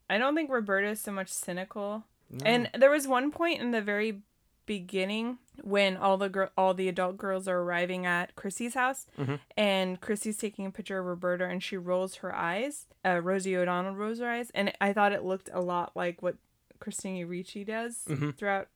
I 0.10 0.18
don't 0.18 0.36
think 0.36 0.50
Roberta 0.50 0.88
is 0.90 1.00
so 1.00 1.12
much 1.12 1.30
cynical. 1.30 2.04
No. 2.32 2.46
And 2.46 2.70
there 2.78 2.90
was 2.92 3.08
one 3.08 3.32
point 3.32 3.62
in 3.62 3.72
the 3.72 3.82
very 3.82 4.22
beginning 4.66 5.40
when 5.64 5.98
all 5.98 6.18
the 6.18 6.30
girl, 6.30 6.50
all 6.58 6.74
the 6.74 6.88
adult 6.88 7.18
girls 7.18 7.48
are 7.48 7.60
arriving 7.60 8.06
at 8.06 8.36
Chrissy's 8.36 8.76
house, 8.76 9.08
Mhm. 9.18 9.40
and 9.58 10.00
Chrissy's 10.00 10.38
taking 10.38 10.66
a 10.68 10.72
picture 10.72 11.00
of 11.00 11.06
Roberta, 11.08 11.46
and 11.46 11.62
she 11.62 11.76
rolls 11.76 12.16
her 12.18 12.34
eyes. 12.36 12.86
Uh, 13.04 13.20
Rosie 13.22 13.58
O'Donnell 13.58 13.96
rolls 13.96 14.20
her 14.20 14.30
eyes, 14.30 14.52
and 14.54 14.72
I 14.80 14.94
thought 14.94 15.12
it 15.12 15.24
looked 15.24 15.50
a 15.54 15.60
lot 15.62 15.96
like 15.96 16.22
what 16.22 16.36
Christina 16.80 17.26
Ricci 17.26 17.64
does 17.64 18.06
Mhm. 18.08 18.38
throughout 18.38 18.68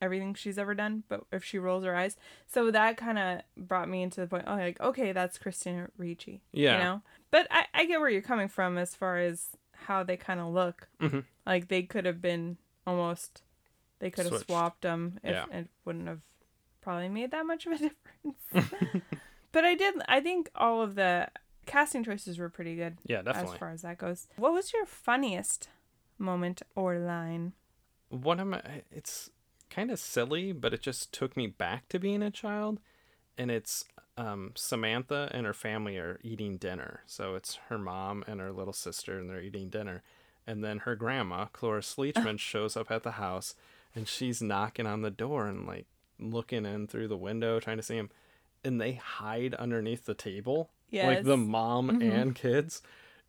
everything 0.00 0.32
she's 0.34 0.56
ever 0.58 0.74
done. 0.74 1.02
But 1.08 1.24
if 1.32 1.44
she 1.44 1.58
rolls 1.58 1.82
her 1.84 1.96
eyes, 1.96 2.16
so 2.46 2.70
that 2.70 2.96
kind 2.96 3.18
of 3.18 3.42
brought 3.56 3.88
me 3.88 4.02
into 4.02 4.20
the 4.20 4.28
point. 4.28 4.44
Oh, 4.46 4.54
like 4.54 4.80
okay, 4.80 5.10
that's 5.12 5.36
Christina 5.38 5.90
Ricci. 5.98 6.42
Yeah. 6.52 6.78
you 6.78 6.84
know. 6.84 7.02
But 7.32 7.48
I, 7.50 7.66
I 7.74 7.84
get 7.86 7.98
where 8.00 8.08
you're 8.08 8.22
coming 8.22 8.48
from 8.48 8.78
as 8.78 8.94
far 8.94 9.18
as 9.18 9.56
how 9.86 10.02
they 10.02 10.16
kind 10.16 10.40
of 10.40 10.52
look. 10.52 10.88
Mhm. 11.00 11.24
Like 11.46 11.68
they 11.68 11.82
could 11.82 12.04
have 12.04 12.20
been 12.20 12.58
almost, 12.86 13.42
they 14.00 14.10
could 14.10 14.24
have 14.24 14.32
Switched. 14.34 14.46
swapped 14.46 14.82
them 14.82 15.18
if 15.22 15.30
Yeah. 15.32 15.46
it 15.50 15.68
wouldn't 15.84 16.08
have 16.08 16.20
probably 16.80 17.08
made 17.08 17.30
that 17.30 17.46
much 17.46 17.66
of 17.66 17.72
a 17.72 17.78
difference. 17.88 19.02
but 19.52 19.64
I 19.64 19.74
did. 19.74 19.94
I 20.08 20.20
think 20.20 20.50
all 20.54 20.82
of 20.82 20.94
the 20.94 21.28
casting 21.66 22.02
choices 22.04 22.38
were 22.38 22.48
pretty 22.48 22.76
good 22.76 22.98
yeah, 23.04 23.22
definitely. 23.22 23.52
as 23.54 23.58
far 23.58 23.70
as 23.70 23.82
that 23.82 23.98
goes. 23.98 24.26
What 24.36 24.52
was 24.52 24.72
your 24.72 24.86
funniest 24.86 25.68
moment 26.18 26.62
or 26.74 26.98
line? 26.98 27.52
One 28.08 28.40
of 28.40 28.46
my 28.48 28.62
it's 28.90 29.30
kind 29.70 29.90
of 29.90 29.98
silly, 29.98 30.52
but 30.52 30.72
it 30.72 30.80
just 30.80 31.12
took 31.12 31.36
me 31.36 31.46
back 31.46 31.88
to 31.90 31.98
being 31.98 32.22
a 32.22 32.30
child. 32.30 32.80
And 33.36 33.50
it's 33.50 33.84
um, 34.18 34.52
Samantha 34.54 35.30
and 35.32 35.46
her 35.46 35.54
family 35.54 35.96
are 35.96 36.18
eating 36.22 36.56
dinner. 36.58 37.00
So 37.06 37.34
it's 37.34 37.54
her 37.68 37.78
mom 37.78 38.24
and 38.26 38.40
her 38.40 38.52
little 38.52 38.72
sister, 38.72 39.18
and 39.18 39.30
they're 39.30 39.40
eating 39.40 39.70
dinner. 39.70 40.02
And 40.46 40.62
then 40.64 40.78
her 40.80 40.96
grandma, 40.96 41.46
Cloris 41.46 41.94
Leachman, 41.96 42.38
shows 42.38 42.76
up 42.76 42.90
at 42.90 43.02
the 43.02 43.12
house, 43.12 43.54
and 43.94 44.08
she's 44.08 44.42
knocking 44.42 44.86
on 44.86 45.02
the 45.02 45.10
door 45.10 45.46
and 45.46 45.66
like 45.66 45.86
looking 46.18 46.66
in 46.66 46.86
through 46.86 47.08
the 47.08 47.16
window, 47.16 47.60
trying 47.60 47.76
to 47.76 47.82
see 47.82 47.96
him. 47.96 48.10
And 48.64 48.80
they 48.80 48.92
hide 48.94 49.54
underneath 49.54 50.04
the 50.04 50.14
table, 50.14 50.70
like 50.92 51.22
the 51.22 51.36
Yes. 51.36 51.46
mom 51.46 51.90
Mhm. 51.90 52.02
and 52.12 52.34
kids. 52.34 52.82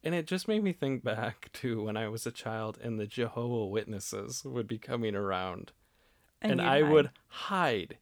And 0.03 0.15
it 0.15 0.25
just 0.27 0.47
made 0.47 0.63
me 0.63 0.71
think 0.73 1.03
back 1.03 1.49
to 1.53 1.83
when 1.83 1.97
I 1.97 2.07
was 2.07 2.25
a 2.25 2.31
child 2.31 2.77
and 2.81 2.97
the 2.99 3.05
Jehovah 3.05 3.65
Witnesses 3.67 4.43
would 4.45 4.65
be 4.65 4.77
coming 4.79 5.13
around 5.13 5.71
and, 6.41 6.59
you'd 6.61 6.67
I 6.67 6.81
hide. 6.81 6.91
would 6.91 7.09
hide. 7.27 7.97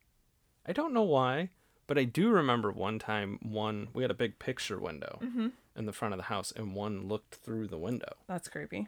I 0.66 0.74
don't 0.74 0.94
know 0.94 1.02
why, 1.04 1.50
but 1.88 1.98
I 1.98 2.04
do 2.04 2.30
remember 2.30 2.72
one 2.72 3.00
time 3.00 3.40
one 3.42 3.88
we 3.94 4.04
had 4.04 4.12
a 4.12 4.16
big 4.16 4.38
picture 4.40 4.80
window 4.80 5.20
Mhm. 5.24 5.52
in 5.76 5.86
the 5.86 5.94
front 5.94 6.14
of 6.14 6.18
the 6.18 6.24
house 6.26 6.52
and 6.52 6.76
one 6.76 7.08
looked 7.08 7.36
through 7.36 7.68
the 7.68 7.78
window. 7.78 8.14
That's 8.28 8.50
creepy. 8.50 8.88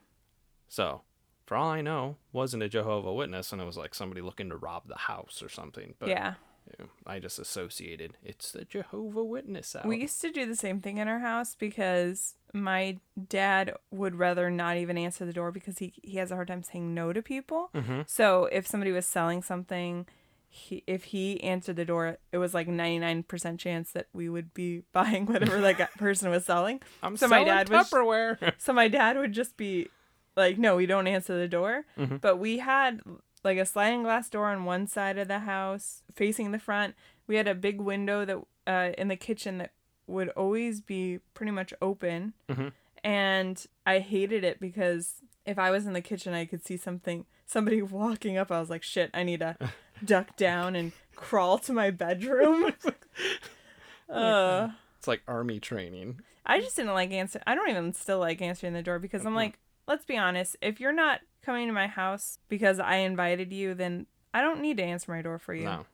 So, 0.68 1.02
for 1.46 1.58
all 1.58 1.70
I 1.70 1.82
know, 1.82 2.18
wasn't 2.32 2.64
a 2.64 2.70
Jehovah 2.70 3.14
Witness 3.14 3.52
and 3.52 3.62
it 3.62 3.66
was 3.66 3.78
like 3.78 3.96
somebody 3.96 4.22
looking 4.22 4.50
to 4.50 4.58
rob 4.58 4.88
the 4.88 4.98
house 4.98 5.42
or 5.42 5.50
something. 5.50 5.96
But 6.00 6.10
yeah. 6.10 6.36
you 6.68 6.86
know, 6.86 6.92
I 7.08 7.18
just 7.20 7.40
associated 7.40 8.14
it's 8.24 8.52
the 8.52 8.66
Jehovah 8.66 9.24
Witness 9.24 9.76
out. 9.76 9.86
We 9.88 10.02
used 10.02 10.22
to 10.22 10.32
do 10.32 10.46
the 10.46 10.56
same 10.56 10.80
thing 10.82 10.98
in 10.98 11.08
our 11.08 11.20
house 11.20 11.56
because 11.56 12.36
my 12.54 12.98
dad 13.28 13.74
would 13.92 14.16
rather 14.16 14.52
not 14.52 14.78
even 14.78 14.98
answer 14.98 15.26
the 15.26 15.34
door 15.34 15.52
because 15.52 15.80
he 15.80 15.94
he 16.04 16.18
has 16.18 16.30
a 16.32 16.36
hard 16.36 16.48
time 16.50 16.62
saying 16.64 16.94
no 16.94 17.14
to 17.14 17.22
people. 17.24 17.70
Mhm. 17.74 18.08
So 18.08 18.46
if 18.52 18.68
somebody 18.68 18.92
was 18.92 19.08
selling 19.08 19.42
something, 19.42 20.06
he, 20.52 20.84
if 20.88 21.06
he 21.06 21.42
answered 21.44 21.76
the 21.76 21.86
door, 21.86 22.18
it 22.32 22.38
was 22.40 22.54
like 22.54 22.68
99% 22.68 23.60
chance 23.60 23.92
that 23.92 24.08
we 24.14 24.30
would 24.30 24.54
be 24.54 24.84
buying 24.94 25.26
whatever 25.26 25.60
that 25.62 25.94
person 25.98 26.30
was 26.32 26.46
selling. 26.46 26.82
I'm 27.04 27.16
so 27.18 27.28
my 27.28 27.38
selling 27.44 27.46
dad 27.48 27.70
was- 27.70 27.90
Tupperware. 27.90 28.54
So 28.58 28.74
my 28.74 28.88
dad 28.88 29.18
would 29.18 29.32
just 29.34 29.58
be 29.58 29.90
like, 30.36 30.58
"No, 30.58 30.76
we 30.76 30.86
don't 30.86 31.08
answer 31.08 31.38
the 31.38 31.48
door." 31.48 31.86
Mhm. 31.98 32.20
But 32.22 32.38
we 32.38 32.58
had 32.60 33.02
like 33.44 33.58
a 33.58 33.66
sliding 33.66 34.04
glass 34.04 34.30
door 34.30 34.48
on 34.48 34.66
one 34.66 34.88
side 34.88 35.18
of 35.18 35.28
the 35.28 35.40
house 35.40 36.04
facing 36.14 36.52
the 36.52 36.60
front. 36.60 36.96
We 37.28 37.36
had 37.36 37.48
a 37.48 37.56
big 37.56 37.80
window 37.80 38.26
that 38.26 38.38
uh, 38.68 38.92
in 38.98 39.08
the 39.08 39.16
kitchen 39.16 39.60
that 39.60 39.72
would 40.08 40.30
always 40.30 40.82
be 40.82 41.20
pretty 41.36 41.52
much 41.52 41.74
open. 41.82 42.34
Mhm. 42.50 42.72
And 43.04 43.66
I 43.86 44.00
hated 44.00 44.44
it 44.44 44.60
because 44.60 45.16
if 45.46 45.58
I 45.58 45.72
was 45.72 45.86
in 45.88 45.94
the 45.94 46.02
kitchen, 46.02 46.34
I 46.34 46.46
could 46.46 46.66
see 46.66 46.76
something, 46.78 47.26
somebody 47.46 47.82
walking 47.82 48.38
up. 48.38 48.52
I 48.52 48.60
was 48.60 48.70
like, 48.70 48.84
"Shit, 48.84 49.10
I 49.14 49.24
need 49.24 49.40
to 49.40 49.56
duck 50.04 50.36
down 50.38 50.76
and 50.76 50.92
crawl 51.16 51.58
to 51.60 51.74
my 51.74 51.92
bedroom." 51.92 52.74
uh, 54.10 54.70
it's 54.98 55.08
like 55.08 55.22
army 55.28 55.60
training. 55.60 56.22
I 56.46 56.60
just 56.62 56.76
didn't 56.76 56.94
like 56.94 57.12
answer. 57.12 57.42
I 57.46 57.56
don't 57.56 57.70
even 57.70 57.94
still 57.94 58.20
like 58.20 58.42
answering 58.42 58.74
the 58.74 58.82
door 58.82 58.98
because 59.00 59.26
I'm 59.26 59.36
like, 59.36 59.60
let's 59.88 60.06
be 60.06 60.18
honest. 60.18 60.58
If 60.62 60.80
you're 60.80 60.92
not 60.94 61.22
coming 61.44 61.68
to 61.68 61.74
my 61.74 61.88
house 61.88 62.40
because 62.50 62.80
I 62.80 62.96
invited 62.98 63.54
you, 63.54 63.74
then 63.76 64.08
I 64.34 64.42
don't 64.42 64.62
need 64.62 64.78
to 64.78 64.84
answer 64.84 65.12
my 65.12 65.22
door 65.22 65.38
for 65.38 65.54
you. 65.54 65.66
No. 65.66 65.86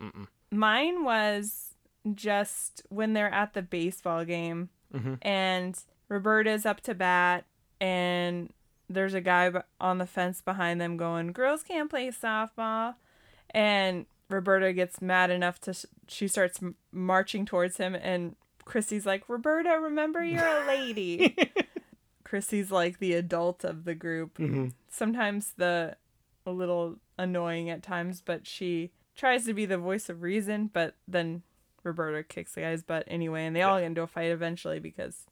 Mm-mm. 0.00 0.26
Mine 0.50 1.04
was 1.04 1.74
just 2.14 2.82
when 2.90 3.14
they're 3.14 3.32
at 3.32 3.54
the 3.54 3.62
baseball 3.62 4.24
game 4.24 4.68
Mhm. 4.92 5.18
and 5.22 5.78
Roberta's 6.08 6.66
up 6.66 6.80
to 6.82 6.94
bat 6.94 7.44
and 7.80 8.52
there's 8.90 9.14
a 9.14 9.20
guy 9.22 9.50
on 9.80 9.96
the 9.98 10.06
fence 10.06 10.42
behind 10.42 10.78
them 10.80 10.96
going, 10.98 11.32
"Girls 11.32 11.62
can't 11.62 11.88
play 11.88 12.08
softball," 12.08 12.96
and 13.52 14.06
Roberta 14.28 14.72
gets 14.72 15.00
mad 15.02 15.30
enough 15.30 15.60
to 15.62 15.74
she 16.08 16.26
starts 16.28 16.62
m- 16.62 16.74
marching 16.90 17.44
towards 17.46 17.76
him 17.76 17.94
and 17.94 18.34
Chrissy's 18.64 19.04
like, 19.06 19.28
"Roberta, 19.28 19.78
remember 19.80 20.22
you're 20.24 20.44
a 20.46 20.66
lady." 20.66 21.36
Chrissy's 22.24 22.70
like 22.70 22.98
the 22.98 23.12
adult 23.14 23.64
of 23.64 23.84
the 23.84 23.94
group. 23.94 24.38
Mhm. 24.38 24.72
Sometimes 24.88 25.52
the 25.56 25.96
a 26.46 26.50
little 26.50 26.96
annoying 27.18 27.68
at 27.70 27.82
times, 27.82 28.20
but 28.24 28.46
she 28.46 28.90
tries 29.14 29.44
to 29.46 29.54
be 29.54 29.66
the 29.66 29.78
voice 29.78 30.08
of 30.08 30.22
reason, 30.22 30.70
but 30.72 30.94
then 31.06 31.42
Roberta 31.84 32.22
kicks 32.22 32.54
the 32.54 32.62
guy's 32.62 32.82
butt 32.82 33.04
anyway, 33.06 33.44
and 33.44 33.54
they 33.54 33.62
all 33.62 33.78
get 33.78 33.86
into 33.86 34.02
a 34.02 34.06
fight 34.06 34.30
eventually 34.30 34.78
because 34.78 35.26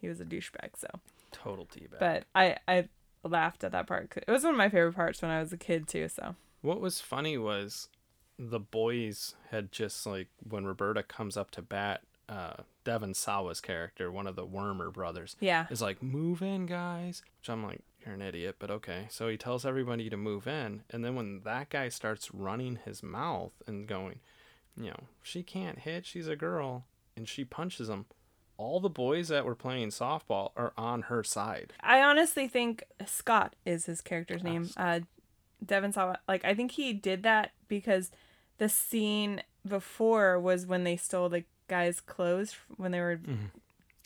he 0.00 0.08
was 0.08 0.20
a 0.20 0.24
douchebag. 0.24 0.76
So, 0.76 0.86
Total 1.32 1.66
teabag. 1.66 1.98
but 1.98 2.24
I 2.34 2.56
I 2.68 2.88
laughed 3.24 3.64
at 3.64 3.72
that 3.72 3.86
part. 3.86 4.12
It 4.16 4.30
was 4.30 4.44
one 4.44 4.52
of 4.54 4.58
my 4.58 4.68
favorite 4.68 4.94
parts 4.94 5.20
when 5.22 5.30
I 5.30 5.40
was 5.40 5.52
a 5.52 5.56
kid 5.58 5.88
too. 5.88 6.08
So 6.08 6.36
What 6.62 6.80
was 6.80 7.00
funny 7.00 7.38
was 7.38 7.88
the 8.38 8.60
boys 8.60 9.34
had 9.50 9.72
just 9.72 10.06
like 10.06 10.28
when 10.48 10.64
Roberta 10.64 11.02
comes 11.02 11.36
up 11.36 11.50
to 11.52 11.62
bat, 11.62 12.02
uh, 12.28 12.54
Devon 12.84 13.14
Sawa's 13.14 13.60
character, 13.60 14.10
one 14.10 14.26
of 14.26 14.36
the 14.36 14.46
Wormer 14.46 14.92
brothers, 14.92 15.36
yeah, 15.40 15.66
is 15.70 15.80
like, 15.82 16.02
"Move 16.02 16.42
in, 16.42 16.66
guys." 16.66 17.22
Which 17.40 17.48
I'm 17.48 17.64
like, 17.64 17.80
"You're 18.04 18.14
an 18.14 18.22
idiot," 18.22 18.56
but 18.58 18.70
okay. 18.70 19.06
So 19.10 19.28
he 19.28 19.36
tells 19.36 19.64
everybody 19.64 20.10
to 20.10 20.16
move 20.16 20.46
in, 20.46 20.82
and 20.90 21.04
then 21.04 21.14
when 21.14 21.40
that 21.44 21.70
guy 21.70 21.88
starts 21.88 22.32
running 22.34 22.80
his 22.84 23.02
mouth 23.02 23.52
and 23.66 23.86
going, 23.86 24.20
you 24.76 24.90
know, 24.90 25.04
she 25.22 25.42
can't 25.42 25.78
hit, 25.80 26.04
she's 26.06 26.28
a 26.28 26.36
girl, 26.36 26.84
and 27.16 27.28
she 27.28 27.44
punches 27.44 27.88
him. 27.88 28.06
All 28.58 28.80
the 28.80 28.88
boys 28.88 29.28
that 29.28 29.44
were 29.44 29.54
playing 29.54 29.88
softball 29.88 30.50
are 30.56 30.72
on 30.78 31.02
her 31.02 31.22
side. 31.22 31.74
I 31.80 32.02
honestly 32.02 32.48
think 32.48 32.84
Scott 33.06 33.54
is 33.66 33.86
his 33.86 34.00
character's 34.00 34.42
name. 34.42 34.70
Uh, 34.76 35.00
Devin 35.64 35.92
saw 35.92 36.16
like 36.28 36.44
I 36.44 36.54
think 36.54 36.72
he 36.72 36.92
did 36.92 37.22
that 37.24 37.52
because 37.68 38.10
the 38.58 38.68
scene 38.68 39.42
before 39.66 40.38
was 40.38 40.66
when 40.66 40.84
they 40.84 40.96
stole 40.96 41.28
the 41.28 41.44
guy's 41.68 42.00
clothes 42.00 42.54
when 42.76 42.92
they 42.92 43.00
were 43.00 43.20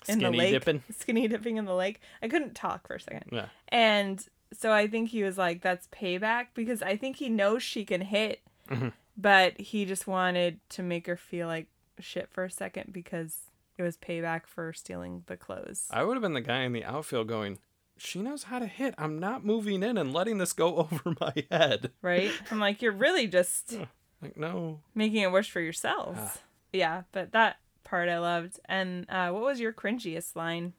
in 0.08 0.18
the 0.18 0.30
lake, 0.30 0.52
dipping. 0.52 0.82
skinny 0.90 1.28
dipping 1.28 1.56
in 1.56 1.64
the 1.66 1.74
lake. 1.74 2.00
I 2.22 2.28
couldn't 2.28 2.54
talk 2.54 2.86
for 2.86 2.94
a 2.94 3.00
second, 3.00 3.24
Yeah. 3.30 3.46
and 3.68 4.26
so 4.52 4.72
I 4.72 4.86
think 4.88 5.10
he 5.10 5.22
was 5.22 5.36
like, 5.38 5.60
"That's 5.60 5.86
payback," 5.88 6.48
because 6.54 6.82
I 6.82 6.96
think 6.96 7.16
he 7.16 7.28
knows 7.28 7.62
she 7.62 7.84
can 7.84 8.00
hit, 8.00 8.40
Mhm. 8.68 8.92
but 9.16 9.60
he 9.60 9.84
just 9.84 10.06
wanted 10.06 10.58
to 10.70 10.82
make 10.82 11.06
her 11.06 11.16
feel 11.16 11.46
like 11.46 11.66
shit 11.98 12.30
for 12.30 12.44
a 12.44 12.50
second 12.50 12.92
because 12.92 13.50
it 13.76 13.82
was 13.82 13.96
payback 13.98 14.46
for 14.46 14.72
stealing 14.72 15.22
the 15.26 15.36
clothes. 15.36 15.86
I 15.90 16.02
would 16.02 16.14
have 16.14 16.22
been 16.22 16.32
the 16.32 16.40
guy 16.40 16.60
in 16.62 16.72
the 16.72 16.84
outfield 16.84 17.28
going, 17.28 17.58
She 18.02 18.20
knows 18.22 18.44
how 18.44 18.58
to 18.58 18.66
hit. 18.66 18.94
I'm 18.96 19.18
not 19.18 19.44
moving 19.44 19.82
in 19.82 19.98
and 19.98 20.12
letting 20.12 20.38
this 20.38 20.52
go 20.54 20.76
over 20.90 21.14
my 21.20 21.34
head. 21.50 21.90
right? 22.02 22.30
I'm 22.50 22.58
like, 22.58 22.80
you're 22.82 22.92
really 22.92 23.26
just 23.26 23.76
Like, 24.22 24.36
no. 24.36 24.80
making 24.94 25.22
it 25.22 25.30
worse 25.30 25.46
for 25.48 25.60
yourselves. 25.60 26.18
Ah. 26.20 26.36
Yeah, 26.72 27.02
but 27.12 27.32
that 27.32 27.56
part 27.84 28.08
I 28.08 28.18
loved. 28.18 28.58
And 28.66 29.04
uh, 29.10 29.30
what 29.30 29.42
was 29.42 29.60
your 29.60 29.72
cringiest 29.72 30.34
line? 30.36 30.72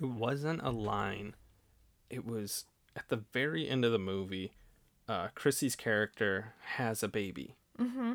It 0.00 0.06
wasn't 0.06 0.62
a 0.62 0.70
line. 0.70 1.34
It 2.10 2.26
was 2.26 2.64
at 2.96 3.08
the 3.08 3.22
very 3.32 3.68
end 3.68 3.84
of 3.84 3.92
the 3.92 3.98
movie, 3.98 4.52
uh, 5.08 5.28
Chrissy's 5.34 5.76
character 5.76 6.54
has 6.76 7.02
a 7.02 7.08
baby. 7.08 7.54
Mm-hmm. 7.78 8.14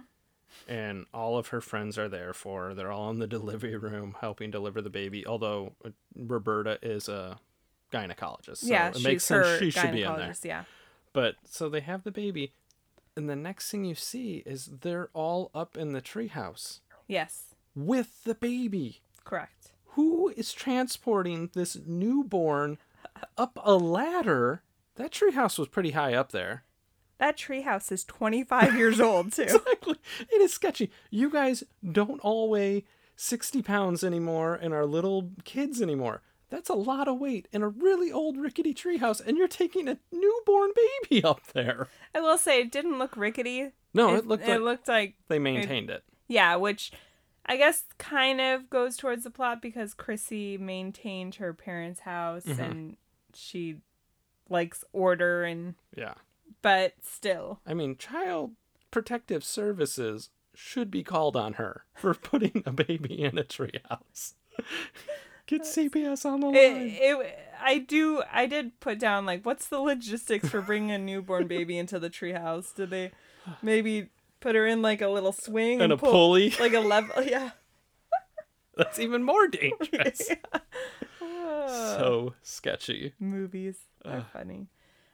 And 0.68 1.06
all 1.14 1.38
of 1.38 1.48
her 1.50 1.62
friends 1.62 1.98
are 1.98 2.10
there 2.10 2.34
for 2.34 2.68
her. 2.68 2.74
They're 2.74 2.92
all 2.92 3.10
in 3.12 3.20
the 3.20 3.28
delivery 3.38 3.78
room 3.78 4.16
helping 4.20 4.52
deliver 4.52 4.82
the 4.82 4.90
baby. 4.90 5.26
Although 5.26 5.74
uh, 5.86 5.90
Roberta 6.16 6.80
is 6.82 7.08
a 7.08 7.40
gynecologist. 7.92 8.58
So 8.58 8.68
yeah, 8.68 8.90
it 8.90 8.96
she's 8.96 9.04
makes 9.04 9.28
her 9.30 9.44
sense 9.44 9.60
she 9.60 9.72
should 9.72 9.92
be 9.92 10.04
in 10.04 10.16
there. 10.16 10.34
Yeah. 10.44 10.64
But 11.14 11.36
so 11.46 11.70
they 11.70 11.80
have 11.82 12.04
the 12.04 12.12
baby, 12.12 12.54
and 13.16 13.30
the 13.30 13.36
next 13.36 13.72
thing 13.72 13.86
you 13.86 13.96
see 13.96 14.44
is 14.46 14.70
they're 14.82 15.10
all 15.14 15.50
up 15.56 15.78
in 15.78 15.94
the 15.94 16.02
treehouse 16.02 16.80
Yes. 17.08 17.56
with 17.76 18.24
the 18.24 18.36
baby. 18.36 19.02
Correct. 19.24 19.72
Who 19.92 20.30
is 20.38 20.54
transporting 20.54 21.50
this 21.54 21.78
newborn 21.86 22.78
up 23.38 23.58
a 23.64 23.74
ladder 23.76 24.62
That 24.96 25.12
treehouse 25.12 25.58
was 25.58 25.68
pretty 25.68 25.92
high 25.92 26.14
up 26.14 26.32
there. 26.32 26.64
That 27.20 27.38
treehouse 27.38 27.92
is 27.92 28.04
25 28.04 28.76
years 28.76 29.00
old 29.00 29.32
too. 29.34 29.44
Exactly. 29.44 29.96
It 30.32 30.40
is 30.42 30.54
sketchy. 30.54 30.92
You 31.10 31.32
guys 31.32 31.64
don't 31.92 32.20
all 32.22 32.50
weigh 32.50 32.86
60 33.16 33.64
pounds 33.64 34.04
anymore 34.04 34.54
and 34.56 34.72
are 34.74 34.86
little 34.86 35.32
kids 35.44 35.82
anymore. 35.82 36.22
That's 36.50 36.70
a 36.70 36.74
lot 36.76 37.08
of 37.08 37.20
weight 37.20 37.48
in 37.52 37.62
a 37.62 37.68
really 37.68 38.12
old 38.12 38.38
rickety 38.38 38.74
treehouse, 38.74 39.20
and 39.26 39.38
you're 39.38 39.48
taking 39.50 39.88
a 39.90 39.98
newborn 40.12 40.72
baby 41.10 41.24
up 41.24 41.42
there. 41.54 41.88
I 42.16 42.22
will 42.22 42.38
say 42.38 42.62
it 42.62 42.72
didn't 42.72 43.00
look 43.00 43.18
rickety. 43.18 43.72
No, 43.94 44.16
it, 44.16 44.26
looked 44.28 44.44
it 44.48 44.52
like 44.52 44.60
looked 44.62 44.88
like 44.88 45.16
they 45.28 45.40
maintained 45.40 45.90
it. 45.90 46.04
yeah, 46.28 46.56
which 46.56 46.92
I 47.46 47.58
guess 47.58 47.84
kind 47.98 48.40
of 48.40 48.70
goes 48.70 48.96
towards 48.98 49.24
the 49.24 49.30
plot 49.30 49.62
because 49.62 49.94
Chrissy 49.94 50.58
maintained 50.58 51.36
her 51.36 51.54
parents' 51.54 52.02
house 52.02 52.44
Mm-hmm. 52.46 52.62
and 52.62 52.98
she 53.34 53.78
likes 54.50 54.84
order 54.94 55.44
and 55.44 55.76
Yeah. 55.96 56.14
but 56.62 56.94
still. 57.04 57.60
I 57.66 57.74
mean, 57.74 57.98
Child 57.98 58.52
Protective 58.92 59.44
Services 59.44 60.30
should 60.56 60.90
be 60.90 61.04
called 61.04 61.36
on 61.36 61.54
her 61.54 61.84
for 61.94 62.14
putting 62.16 62.64
a 62.66 62.72
baby 62.72 63.22
in 63.24 63.38
a 63.38 63.44
treehouse. 63.44 64.34
Get 65.48 65.62
CPS 65.64 66.26
on 66.26 66.42
the 66.42 66.48
line. 66.48 66.56
It, 66.56 67.00
it 67.02 67.40
I 67.60 67.80
do 67.80 68.22
I 68.32 68.46
did 68.46 68.80
put 68.80 69.00
down 69.00 69.26
like 69.26 69.46
what's 69.46 69.68
the 69.68 69.80
logistics 69.80 70.50
for 70.50 70.62
bringing 70.62 70.92
a 70.92 70.98
newborn 71.00 71.48
baby 71.56 71.78
into 71.78 71.98
the 72.00 72.10
treehouse? 72.10 72.74
Did 72.76 72.90
they 72.92 73.12
maybe 73.62 74.10
put 74.40 74.56
her 74.56 74.68
in 74.68 74.82
like 74.82 75.02
a 75.02 75.08
little 75.08 75.32
swing 75.32 75.82
and 75.82 75.92
a 75.92 75.98
pull, 75.98 76.12
pulley. 76.12 76.54
like 76.60 76.74
a 76.74 76.80
level 76.82 77.24
yeah. 77.26 77.52
That's 78.76 79.00
even 79.00 79.24
more 79.24 79.48
dangerous. 79.48 80.30
Ah. 81.50 81.96
so 81.98 82.34
sketchy. 82.44 83.14
movies 83.20 83.78
are 84.06 84.26
funny. 84.32 84.68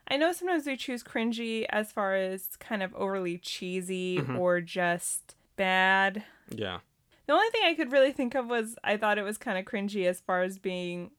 I 0.08 0.18
know 0.18 0.32
sometimes 0.34 0.66
we 0.66 0.76
choose 0.78 1.04
cringy 1.04 1.66
as 1.70 1.92
far 1.92 2.16
as 2.16 2.56
kind 2.60 2.84
of 2.84 2.94
overly 2.96 3.38
cheesy 3.38 4.18
Mm-hmm. 4.20 4.38
or 4.38 4.62
just 4.62 5.36
bad. 5.56 6.24
Yeah. 6.50 6.80
The 7.26 7.34
only 7.34 7.50
thing 7.52 7.62
I 7.66 7.74
could 7.74 7.92
really 7.92 8.12
think 8.12 8.36
of 8.36 8.48
was 8.48 8.76
I 8.84 8.98
thought 8.98 9.18
it 9.18 9.24
was 9.24 9.38
kind 9.38 9.58
of 9.58 9.66
cringy 9.66 10.06
as 10.08 10.20
far 10.20 10.44
as 10.44 10.58
being 10.60 11.12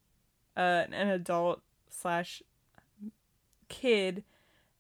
uh, 0.57 0.85
an 0.93 1.09
adult 1.09 1.63
slash 1.91 2.43
kid 3.69 4.25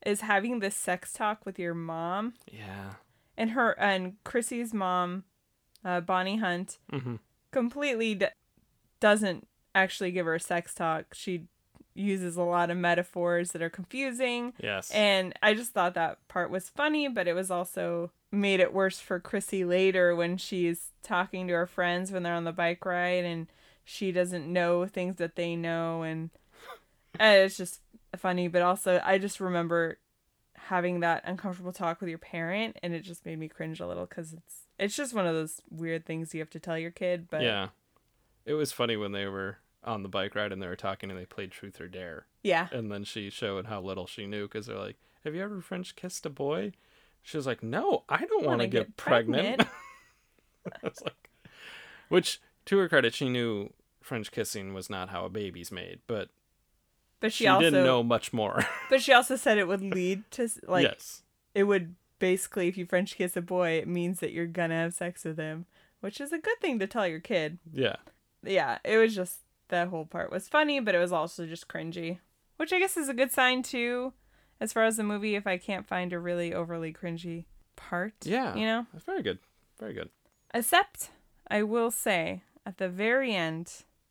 is 0.05 0.20
having 0.20 0.59
this 0.61 0.77
sex 0.77 1.12
talk 1.12 1.47
with 1.47 1.59
your 1.59 1.75
mom 1.75 2.35
Yeah. 2.51 2.95
and 3.37 3.51
her 3.53 3.70
and 3.81 4.22
Chrissy's 4.25 4.75
mom, 4.75 5.25
uh, 5.85 6.01
Bonnie 6.01 6.37
Hunt, 6.37 6.79
Mhm. 6.93 7.20
completely 7.51 8.14
d- 8.14 8.27
doesn't 9.01 9.49
actually 9.75 10.12
give 10.12 10.27
her 10.27 10.35
a 10.35 10.41
sex 10.41 10.75
talk. 10.75 11.14
She 11.14 11.47
uses 11.95 12.37
a 12.37 12.43
lot 12.43 12.70
of 12.70 12.77
metaphors 12.77 13.53
that 13.53 13.62
are 13.62 13.70
confusing. 13.70 14.53
Yes. 14.59 14.91
And 14.91 15.33
I 15.43 15.55
just 15.55 15.72
thought 15.72 15.95
that 15.95 16.27
part 16.29 16.51
was 16.51 16.68
funny, 16.68 17.09
but 17.09 17.27
it 17.27 17.35
was 17.35 17.51
also 17.51 18.11
made 18.35 18.61
it 18.61 18.72
worse 18.72 19.01
for 19.01 19.20
Chrissy 19.20 19.64
later 19.64 20.14
when 20.14 20.37
she's 20.37 20.89
talking 21.03 21.47
to 21.49 21.55
her 21.55 21.66
friends 21.66 22.11
when 22.12 22.22
they're 22.22 22.35
on 22.35 22.45
the 22.45 22.53
bike 22.53 22.85
ride 22.85 23.24
and 23.24 23.47
she 23.85 24.12
doesn't 24.12 24.51
know 24.51 24.87
things 24.87 25.16
that 25.16 25.37
they 25.37 25.57
know. 25.57 26.03
And 26.03 26.30
uh, 27.20 27.45
it's 27.45 27.57
just 27.57 27.80
funny, 28.16 28.49
but 28.49 28.62
also 28.62 29.01
I 29.05 29.18
just 29.18 29.41
remember 29.41 29.99
having 30.55 31.01
that 31.01 31.22
uncomfortable 31.26 31.72
talk 31.72 32.01
with 32.01 32.09
your 32.09 32.18
parent 32.18 32.78
and 32.82 32.95
it 32.95 33.01
just 33.01 33.26
made 33.26 33.39
me 33.39 33.49
cringe 33.49 33.80
a 33.80 33.87
little 33.87 34.07
because 34.07 34.32
it's 34.32 34.61
it's 34.78 34.97
just 34.97 35.12
one 35.14 35.26
of 35.26 35.35
those 35.35 35.61
weird 35.70 36.07
things 36.07 36.32
you 36.32 36.41
have 36.41 36.49
to 36.51 36.59
tell 36.59 36.78
your 36.78 36.91
kid 36.91 37.28
but 37.30 37.43
yeah. 37.43 37.68
It 38.47 38.55
was 38.55 38.72
funny 38.72 38.97
when 38.97 39.12
they 39.12 39.26
were 39.26 39.59
on 39.85 40.03
the 40.03 40.09
bike 40.09 40.35
ride 40.35 40.53
and 40.53 40.62
they 40.62 40.66
were 40.66 40.76
talking 40.76 41.11
and 41.11 41.18
they 41.18 41.26
played 41.26 41.51
Truth 41.51 41.80
or 41.80 41.89
Dare. 41.89 42.26
yeah 42.43 42.68
And 42.72 42.91
then 42.91 43.05
she 43.05 43.28
showed 43.30 43.66
how 43.66 43.80
little 43.80 44.07
she 44.07 44.26
knew 44.26 44.45
because 44.49 44.66
they're 44.66 44.78
like, 44.78 44.97
Have 45.24 45.35
you 45.35 45.43
ever 45.43 45.61
French 45.61 45.97
kissed 45.97 46.24
a 46.24 46.30
boy? 46.30 46.72
She 47.25 47.37
was 47.37 47.47
like, 47.47 47.62
No, 47.62 48.05
I 48.09 48.25
don't 48.25 48.47
want 48.47 48.61
to 48.61 48.68
get, 48.68 48.87
get 48.87 48.97
pregnant. 48.97 49.59
pregnant. 49.59 49.68
Like, 50.83 51.14
Which, 52.09 52.41
to 52.64 52.79
her 52.79 52.89
credit, 52.89 53.12
she 53.12 53.29
knew 53.29 53.75
French 54.01 54.31
kissing 54.31 54.72
was 54.72 54.89
not 54.89 55.11
how 55.11 55.27
a 55.27 55.29
baby's 55.29 55.70
made, 55.70 55.99
but 56.07 56.31
but 57.20 57.33
she, 57.33 57.45
she, 57.45 57.49
also 57.49 57.64
didn't 57.64 57.85
know 57.85 58.03
much 58.03 58.33
more. 58.33 58.64
but 58.91 59.03
she 59.03 59.12
also 59.12 59.37
said 59.37 59.59
it 59.59 59.68
would 59.68 59.83
lead 59.83 60.22
to 60.33 60.49
like 60.66 60.85
yes. 60.85 61.22
it 61.55 61.64
would 61.64 61.97
basically 62.18 62.68
if 62.68 62.79
you 62.79 62.87
french 62.87 63.16
kiss 63.16 63.37
a 63.37 63.43
boy 63.43 63.70
it 63.72 63.89
means 63.89 64.20
that 64.20 64.33
you're 64.33 64.47
gonna 64.47 64.75
have 64.75 64.95
sex 64.95 65.25
with 65.25 65.37
him 65.37 65.66
which 66.01 66.20
is 66.20 66.33
a 66.33 66.39
good 66.39 66.59
thing 66.61 66.79
to 66.79 66.87
tell 66.87 67.07
your 67.07 67.20
kid 67.20 67.59
Yeah. 67.72 67.97
yeah 68.43 68.79
it 68.85 68.97
was 68.97 69.14
just 69.14 69.41
that 69.68 69.89
whole 69.89 70.07
part 70.07 70.31
was 70.31 70.49
funny 70.49 70.81
but 70.81 70.95
it 70.95 70.99
was 70.99 71.12
also 71.12 71.45
just 71.45 71.68
cringy 71.68 72.18
which 72.57 72.72
i 72.72 72.79
guess 72.79 72.97
is 72.97 73.09
a 73.09 73.14
good 73.14 73.33
sign 73.33 73.62
too 73.62 74.12
as 74.65 74.73
far 74.73 74.85
as 74.85 74.97
the 74.97 75.03
movie 75.12 75.35
if 75.37 75.47
i 75.47 75.57
can't 75.69 75.87
find 75.87 76.12
a 76.12 76.19
really 76.19 76.51
overly 76.55 76.93
cringy 76.93 77.45
part 77.77 78.15
Yeah. 78.25 78.55
you 78.55 78.67
know 78.71 78.87
That's 78.93 79.05
very 79.05 79.23
good. 79.23 79.39
Very 79.79 79.95
good. 79.95 80.09
except 80.53 81.11
i 81.51 81.62
will 81.62 81.91
say 81.91 82.43
at 82.65 82.79
the 82.79 82.89
very 82.89 83.35
end 83.35 83.67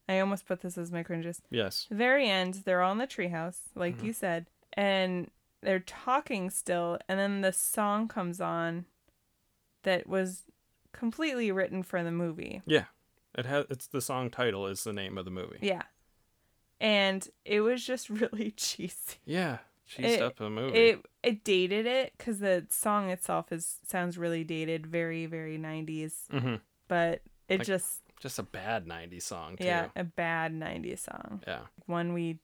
i 0.07 0.19
almost 0.19 0.45
put 0.45 0.61
this 0.61 0.77
as 0.77 0.91
my 0.91 1.03
cringes 1.03 1.41
Yes. 1.49 1.87
the 1.89 1.95
very 1.95 2.27
end, 2.29 2.61
they're 2.65 2.81
all 2.83 2.91
in 2.91 2.97
the 2.99 3.07
treehouse, 3.07 3.59
like 3.75 3.95
Mm-hmm. 3.97 4.05
you 4.07 4.13
said, 4.13 4.45
and 4.73 5.31
they're 5.61 5.79
talking 5.79 6.49
still, 6.49 6.97
and 7.07 7.17
then 7.19 7.39
the 7.41 7.53
song 7.53 8.07
comes 8.09 8.41
on 8.41 8.85
that 9.83 10.07
was 10.07 10.43
completely 10.91 11.51
written 11.53 11.83
for 11.83 12.03
the 12.03 12.11
movie. 12.11 12.61
Yeah. 12.65 12.85
It 13.35 13.45
has 13.45 13.65
it's 13.69 13.87
the 13.87 14.01
song 14.01 14.29
title 14.29 14.67
is 14.67 14.83
the 14.83 14.91
name 14.93 15.17
of 15.17 15.23
the 15.25 15.31
movie. 15.31 15.59
Yeah. 15.61 15.83
And 16.81 17.27
it 17.45 17.61
was 17.61 17.83
just 17.85 18.09
really 18.21 18.51
cheesy. 18.51 19.15
Yeah. 19.25 19.59
Cheesed 19.89 20.03
It- 20.05 20.21
up 20.21 20.37
the 20.37 20.49
movie. 20.49 20.77
It 20.77 21.05
it 21.21 21.43
dated 21.43 21.85
it 21.85 22.13
cuz 22.17 22.39
the 22.39 22.65
song 22.69 23.09
itself 23.09 23.51
is 23.51 23.79
sounds 23.85 24.17
really 24.17 24.43
dated, 24.43 24.87
very 24.87 25.25
very 25.25 25.57
90s, 25.57 26.27
hmm 26.31 26.55
but 26.87 27.21
it 27.49 27.59
Like- 27.59 27.67
just 27.67 28.01
Just 28.19 28.39
a 28.39 28.43
bad 28.43 28.85
90s 28.87 29.23
song, 29.23 29.57
too. 29.57 29.65
yeah, 29.65 29.89
a 29.95 30.03
bad 30.05 30.53
90s 30.53 30.99
song. 31.01 31.41
Yeah. 31.45 31.63
One 31.85 32.13
we 32.13 32.39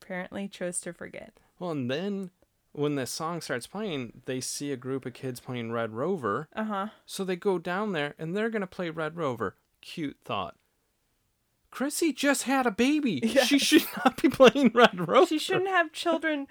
apparently 0.00 0.48
chose 0.48 0.80
to 0.80 0.92
forget. 0.94 1.38
Well, 1.58 1.70
and 1.72 1.90
then 1.90 2.30
when 2.72 2.94
the 2.94 3.04
song 3.06 3.40
starts 3.42 3.66
playing, 3.66 4.22
they 4.24 4.40
see 4.40 4.72
a 4.72 4.76
group 4.76 5.04
of 5.04 5.12
kids 5.12 5.40
playing 5.40 5.72
Red 5.72 5.92
Rover. 5.92 6.48
Uh-huh. 6.54 6.88
So 7.04 7.24
they 7.24 7.36
go 7.36 7.58
down 7.58 7.92
there 7.92 8.14
and 8.18 8.34
they're 8.34 8.48
going 8.50 8.60
to 8.62 8.66
play 8.66 8.88
Red 8.88 9.16
Rover. 9.16 9.56
Cute 9.82 10.16
thought. 10.24 10.56
Chrissy 11.70 12.12
just 12.14 12.44
had 12.44 12.66
a 12.66 12.70
baby. 12.70 13.20
She 13.44 13.58
should 13.58 13.84
not 13.98 14.20
be 14.22 14.28
playing 14.30 14.70
Red 14.74 15.06
Rover. 15.08 15.26
She 15.26 15.38
shouldn't 15.38 15.68
have 15.68 15.92
children 15.92 16.46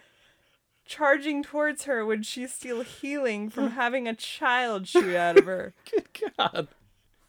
charging 0.87 1.43
towards 1.43 1.83
her 1.83 2.05
when 2.05 2.23
she's 2.23 2.53
still 2.53 2.81
healing 2.81 3.49
from 3.49 3.71
having 3.71 4.07
a 4.07 4.15
child 4.15 4.87
shoot 4.87 5.15
out 5.15 5.37
of 5.37 5.45
her. 5.45 5.73
Good 5.91 6.07
God. 6.37 6.67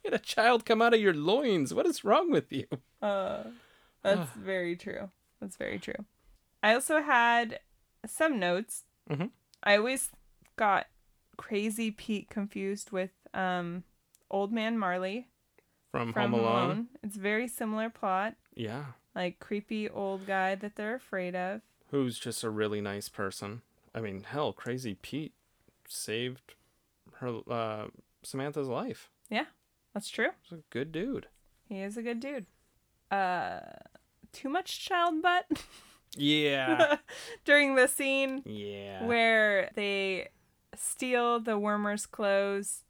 You 0.05 0.11
had 0.13 0.15
a 0.15 0.19
child 0.19 0.65
come 0.65 0.81
out 0.81 0.95
of 0.95 1.01
your 1.01 1.13
loins. 1.15 1.75
What 1.75 1.87
is 1.87 2.05
wrong 2.05 2.31
with 2.31 2.53
you? 2.53 2.67
Uh, 3.03 3.45
that's 4.03 4.31
very 4.33 4.77
true. 4.77 5.11
That's 5.41 5.57
very 5.57 5.79
true. 5.79 6.05
I 6.63 6.75
also 6.75 7.03
had 7.03 7.61
some 8.07 8.39
notes. 8.39 8.85
Mhm. 9.11 9.31
I 9.63 9.77
always 9.77 10.11
got 10.57 10.87
Crazy 11.37 11.91
Pete 11.91 12.31
confused 12.31 12.91
with 12.91 13.11
um, 13.35 13.85
Old 14.31 14.53
Man 14.53 14.79
Marley 14.79 15.29
From, 15.91 16.13
from 16.13 16.33
Home 16.33 16.41
Alone. 16.41 16.87
It's 17.03 17.17
very 17.17 17.47
similar 17.49 17.91
plot, 17.91 18.35
Yeah. 18.55 18.85
like 19.15 19.39
creepy 19.41 19.89
old 19.89 20.27
guy 20.27 20.55
that 20.55 20.77
they're 20.77 20.95
afraid 20.97 21.35
of. 21.37 21.61
Who's 21.91 22.19
just 22.19 22.45
a 22.45 22.51
really 22.51 22.81
nice 22.81 23.09
person. 23.09 23.63
I 23.95 24.01
mean, 24.01 24.25
hell, 24.25 24.53
Crazy 24.53 24.95
Pete 25.01 25.33
saved 25.89 26.55
her 27.17 27.41
uh, 27.51 27.87
Samantha's 28.23 28.69
life. 28.69 29.11
Yeah, 29.31 29.47
that's 29.95 30.09
true. 30.11 30.29
He's 30.43 30.59
a 30.59 30.63
good 30.71 30.93
dude. 30.93 31.27
He 31.69 31.81
is 31.81 31.97
a 31.97 32.03
good 32.03 32.21
dude. 32.21 32.47
Uh, 33.11 33.61
too 34.33 34.49
much 34.51 34.85
child 34.85 35.23
butt 35.23 35.47
Yeah. 36.17 36.97
during 37.45 37.75
the 37.75 37.87
scene 37.89 38.43
yeah. 38.45 39.05
where 39.07 39.71
they 39.75 40.29
steal 40.75 41.41
the 41.41 41.59
wormer's 41.59 42.05
clothes. 42.07 42.85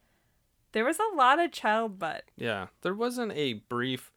There 0.72 0.84
was 0.84 0.98
a 0.98 1.16
lot 1.16 1.38
of 1.38 1.52
child 1.52 1.98
butt. 1.98 2.24
Yeah, 2.36 2.66
there 2.82 2.94
wasn't 2.94 3.32
a 3.32 3.54
brief 3.54 4.12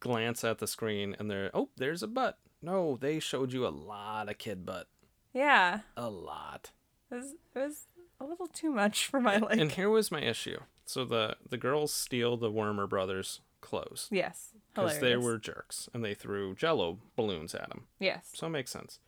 glance 0.00 0.42
at 0.44 0.58
the 0.58 0.66
screen 0.66 1.14
and 1.18 1.30
there, 1.30 1.50
oh, 1.54 1.68
there's 1.76 2.02
a 2.02 2.08
butt. 2.08 2.38
No, 2.62 2.96
they 3.00 3.18
showed 3.20 3.52
you 3.52 3.66
a 3.66 3.68
lot 3.70 4.28
of 4.28 4.38
kid 4.38 4.64
butt. 4.66 4.88
Yeah, 5.32 5.80
A 5.96 6.10
lot. 6.10 6.72
it 7.10 7.14
was, 7.14 7.34
it 7.54 7.58
was 7.58 7.86
a 8.20 8.24
little 8.24 8.48
too 8.48 8.70
much 8.70 9.06
for 9.06 9.20
my 9.20 9.36
liking. 9.38 9.60
And 9.60 9.72
here 9.72 9.88
was 9.88 10.10
my 10.10 10.20
issue. 10.20 10.58
So 10.84 11.04
the 11.04 11.36
the 11.48 11.56
girls 11.56 11.92
steal 11.92 12.36
the 12.36 12.50
Wormer 12.50 12.88
brothers' 12.88 13.40
clothes 13.60 14.08
yes, 14.10 14.50
because 14.74 14.98
they 14.98 15.16
were 15.16 15.38
jerks 15.38 15.88
and 15.94 16.04
they 16.04 16.14
threw 16.14 16.54
Jello 16.56 16.98
balloons 17.14 17.54
at 17.54 17.68
them. 17.68 17.84
Yes, 18.00 18.30
So 18.34 18.48
it 18.48 18.50
makes 18.50 18.72
sense. 18.72 18.98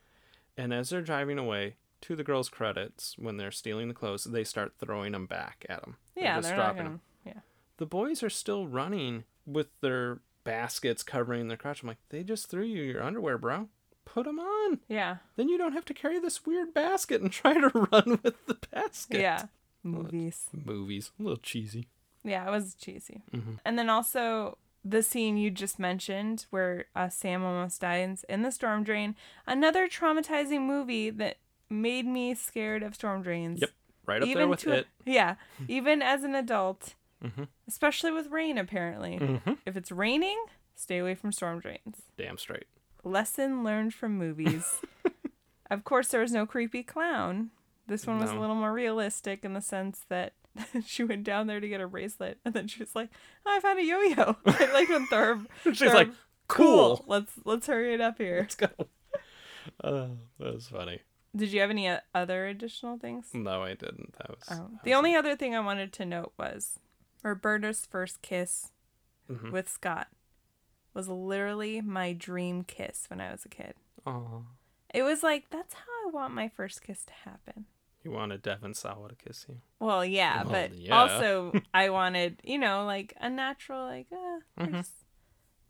And 0.57 0.73
as 0.73 0.91
they're 0.91 1.01
driving 1.03 1.39
away, 1.39 1.77
to 2.03 2.15
the 2.17 2.23
girls' 2.25 2.49
credits, 2.49 3.17
when 3.19 3.37
they're 3.37 3.51
stealing 3.51 3.89
the 3.89 3.95
clothes, 3.95 4.25
they 4.25 4.45
start 4.45 4.75
throwing 4.79 5.13
them 5.13 5.27
back 5.27 5.65
at 5.69 5.81
them. 5.83 5.97
yeah, 6.17 6.37
just 6.37 6.49
they're 6.49 6.57
dropping 6.57 6.77
gonna. 6.79 6.89
'em. 6.91 7.01
Yeah, 7.27 7.41
the 7.79 7.87
boys 7.87 8.23
are 8.23 8.31
still 8.31 8.67
running 8.69 9.25
with 9.47 9.69
their 9.81 10.21
baskets 10.45 11.03
covering 11.03 11.49
their 11.49 11.57
crotch. 11.57 11.83
I'm 11.83 11.89
like, 11.89 11.99
they 12.11 12.23
just 12.23 12.49
threw 12.49 12.65
you 12.65 12.83
your 12.83 13.03
underwear, 13.03 13.39
bro. 13.39 13.69
put 14.05 14.25
them 14.25 14.39
on. 14.41 14.81
Yeah. 14.89 15.17
Then 15.37 15.49
you 15.49 15.57
don't 15.59 15.73
have 15.75 15.85
to 15.87 15.95
carry 15.95 16.19
this 16.19 16.45
weird 16.45 16.75
basket 16.75 17.21
and 17.23 17.31
try 17.31 17.55
to 17.55 17.69
run 17.93 18.21
with 18.23 18.35
the 18.47 18.59
basket. 18.73 19.21
Yeah. 19.21 19.45
Movies. 19.83 20.47
Movies. 20.53 21.11
A 21.19 21.23
little 21.23 21.37
cheesy. 21.39 21.89
Yeah, 22.25 22.47
it 22.47 22.51
was 22.51 22.75
cheesy. 22.75 23.23
Mhm. 23.35 23.59
And 23.65 23.79
then 23.79 23.89
also 23.91 24.59
the 24.85 25.03
scene 25.03 25.37
you 25.37 25.51
just 25.51 25.79
mentioned 25.79 26.47
where 26.51 26.87
uh, 26.97 27.09
Sam 27.09 27.45
almost 27.45 27.81
dies 27.81 28.25
in 28.29 28.43
the 28.43 28.51
storm 28.53 28.83
drain. 28.85 29.15
Another 29.47 29.89
traumatizing 29.89 30.63
movie 30.63 31.11
that 31.11 31.37
made 31.71 32.07
me 32.07 32.35
scared 32.35 32.83
of 32.83 32.95
storm 32.95 33.23
drains. 33.23 33.61
Yep. 33.61 33.71
Right 34.05 34.23
up 34.23 34.29
there 34.35 34.49
with 34.49 34.61
to 34.61 34.73
it. 34.73 34.87
yeah, 35.07 35.37
even 35.69 36.03
as 36.03 36.25
an 36.25 36.35
adult, 36.35 36.95
Mhm. 37.23 37.49
especially 37.69 38.11
with 38.13 38.29
rain. 38.29 38.59
Apparently, 38.59 39.19
Mhm. 39.19 39.59
if 39.67 39.77
it's 39.77 39.93
raining, 39.93 40.43
stay 40.75 40.99
away 40.99 41.15
from 41.15 41.33
storm 41.33 41.61
drains. 41.61 42.03
Damn 42.17 42.37
straight. 42.39 42.67
Lesson 43.05 43.63
learned 43.65 43.95
from 43.95 44.17
movies. 44.19 44.81
of 45.71 45.85
course, 45.85 46.09
there 46.09 46.21
was 46.21 46.33
no 46.33 46.47
creepy 46.47 46.83
clown. 46.83 47.51
This 47.87 48.07
one 48.07 48.19
was 48.21 48.31
a 48.31 48.39
little 48.39 48.55
more 48.57 48.73
realistic 48.73 49.45
in 49.45 49.55
the 49.55 49.61
sense 49.61 50.05
that 50.09 50.35
she 50.87 51.03
went 51.05 51.25
down 51.25 51.47
there 51.47 51.61
to 51.61 51.69
get 51.69 51.81
a 51.81 51.89
bracelet, 51.89 52.39
and 52.45 52.55
then 52.55 52.69
she 52.69 52.81
was 52.81 52.95
like, 52.95 53.11
oh, 53.47 53.57
"I 53.57 53.61
found 53.61 53.79
a 53.79 53.85
yo-yo." 53.85 54.37
I 54.47 54.73
like 54.73 54.89
when 54.89 55.07
Thurb. 55.07 55.47
She's 55.65 55.81
Thurb, 55.81 55.95
like, 55.95 56.11
cool. 56.49 57.05
Let's 57.07 57.33
let's 57.45 57.67
hurry 57.67 57.95
it 57.95 58.01
up 58.01 58.19
here. 58.19 58.41
Let's 58.41 58.55
go. 58.55 58.69
Uh, 59.83 60.09
that 60.39 60.55
was 60.55 60.69
funny. 60.69 61.01
Did 61.35 61.53
you 61.53 61.61
have 61.61 61.71
any 61.71 61.89
uh, 61.89 62.01
other 62.15 62.47
additional 62.47 62.99
things? 62.99 63.31
No, 63.33 63.63
I 63.63 63.71
didn't. 63.75 64.15
That 64.19 64.31
was. 64.31 64.45
Oh, 64.51 64.71
the 64.85 64.95
only 64.95 65.15
other 65.15 65.35
thing 65.37 65.55
I 65.55 65.61
wanted 65.61 65.93
to 65.95 66.05
note 66.05 66.33
was 66.39 66.79
Roberta's 67.23 67.87
first 67.87 68.23
kiss 68.23 68.73
Mhm. 69.31 69.53
with 69.53 69.69
Scott 69.69 70.09
was 70.95 71.09
literally 71.09 71.81
my 71.81 72.13
dream 72.13 72.65
kiss 72.65 73.09
when 73.09 73.21
I 73.21 73.31
was 73.33 73.45
a 73.45 73.49
kid. 73.49 73.75
Aw. 74.07 74.43
It 74.95 75.03
was 75.03 75.23
like 75.23 75.49
that's 75.51 75.75
how 75.75 76.09
I 76.09 76.11
want 76.11 76.35
my 76.35 76.49
first 76.49 76.83
kiss 76.83 77.05
to 77.07 77.13
happen. 77.13 77.67
You 78.05 78.11
wanted 78.11 78.43
Devon 78.43 78.75
Sawa 78.75 79.09
to 79.11 79.15
kiss 79.15 79.47
you. 79.49 79.61
Well, 79.79 80.05
yeah, 80.05 80.43
Well, 80.43 80.53
but 80.53 80.75
yeah. 80.75 80.95
also 81.01 81.53
I 81.75 81.89
wanted, 81.91 82.41
you 82.43 82.59
know, 82.59 82.85
like 82.85 83.15
a 83.21 83.31
natural, 83.31 83.85
like 83.87 84.09
uh, 84.13 84.41
Mhm. 84.65 84.87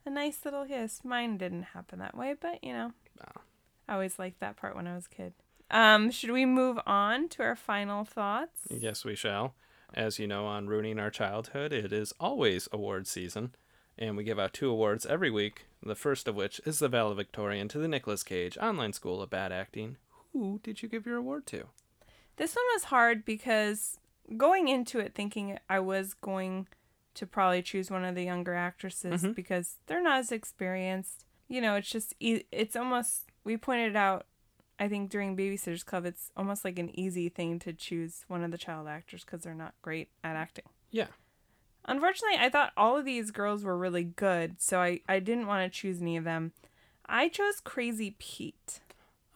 a 0.07 0.11
nice 0.11 0.45
little 0.45 0.67
kiss. 0.67 1.05
Mine 1.05 1.37
didn't 1.37 1.63
happen 1.75 1.99
that 1.99 2.17
way, 2.17 2.35
but 2.35 2.65
you 2.65 2.73
know, 2.73 2.93
No. 3.19 3.43
I 3.87 3.93
always 3.95 4.19
liked 4.19 4.41
that 4.41 4.57
part 4.57 4.75
when 4.75 4.87
I 4.87 4.95
was 4.95 5.07
a 5.07 5.11
kid. 5.11 5.35
Um, 5.71 6.11
should 6.11 6.31
we 6.31 6.45
move 6.47 6.79
on 6.87 7.29
to 7.31 7.43
our 7.43 7.57
final 7.57 8.05
thoughts? 8.05 8.67
Yes, 8.71 9.05
we 9.05 9.15
shall. 9.15 9.55
As 9.95 10.19
you 10.19 10.27
know, 10.27 10.47
on 10.47 10.69
Ruining 10.69 10.99
Our 10.99 11.11
Childhood, 11.11 11.73
it 11.73 11.93
is 11.93 12.15
always 12.19 12.69
award 12.73 13.07
season, 13.07 13.55
and 13.99 14.17
we 14.17 14.25
give 14.25 14.39
out 14.39 14.55
two 14.55 14.71
awards 14.71 15.05
every 15.05 15.31
week. 15.31 15.67
The 15.83 15.95
first 15.95 16.27
of 16.29 16.35
which 16.35 16.61
is 16.65 16.79
the 16.79 16.89
valedictorian 16.89 17.69
to 17.69 17.79
the 17.79 17.89
Nicolas 17.89 18.23
Cage 18.23 18.57
Online 18.59 18.93
School 18.93 19.21
of 19.21 19.31
Bad 19.31 19.53
Acting. 19.53 19.97
Who 20.33 20.61
did 20.63 20.83
you 20.83 20.89
give 20.89 21.05
your 21.05 21.17
award 21.17 21.47
to? 21.49 21.65
This 22.37 22.55
one 22.57 22.65
was 22.75 22.85
hard 22.85 23.25
because 23.27 23.99
going 24.37 24.69
into 24.69 24.99
it 24.99 25.15
thinking 25.15 25.59
I 25.69 25.81
was 25.81 26.15
going 26.15 26.69
to 27.15 27.27
probably 27.27 27.61
choose 27.61 27.91
one 27.91 28.05
of 28.07 28.15
the 28.15 28.23
younger 28.25 28.55
actresses 28.55 29.23
Mhm. 29.23 29.35
because 29.35 29.77
they're 29.87 30.03
not 30.03 30.21
as 30.21 30.33
experienced. 30.33 31.27
You 31.49 31.61
know, 31.61 31.75
it's 31.77 31.91
just 31.91 32.15
it's 32.19 32.77
almost 32.77 33.25
we 33.45 33.59
pointed 33.59 33.95
out 33.97 34.25
I 34.83 34.89
think 34.89 35.11
during 35.11 35.37
Babysitters 35.37 35.87
Club 35.87 36.05
it's 36.05 36.33
almost 36.37 36.65
like 36.65 36.77
an 36.77 36.91
easy 36.99 37.29
thing 37.29 37.61
to 37.61 37.73
choose 37.73 38.25
one 38.27 38.43
of 38.43 38.51
the 38.51 38.59
child 38.59 38.89
actors 38.89 39.23
cuz 39.23 39.43
they're 39.43 39.55
not 39.55 39.75
great 39.81 40.11
at 40.25 40.35
acting. 40.35 40.65
Yeah. 40.91 41.07
Unfortunately, 41.85 42.37
I 42.37 42.49
thought 42.49 42.73
all 42.77 42.97
of 42.97 43.05
these 43.05 43.31
girls 43.31 43.63
were 43.63 43.79
really 43.79 44.03
good, 44.03 44.61
so 44.61 44.81
I 44.81 45.01
I 45.09 45.21
didn't 45.21 45.47
want 45.47 45.73
to 45.73 45.79
choose 45.81 46.03
any 46.03 46.17
of 46.17 46.25
them. 46.25 46.53
I 47.07 47.29
chose 47.29 47.61
Crazy 47.61 48.17
Pete. 48.19 48.81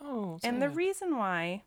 Oh, 0.01 0.38
And 0.42 0.61
the 0.61 0.68
reason 0.68 1.16
why, 1.16 1.62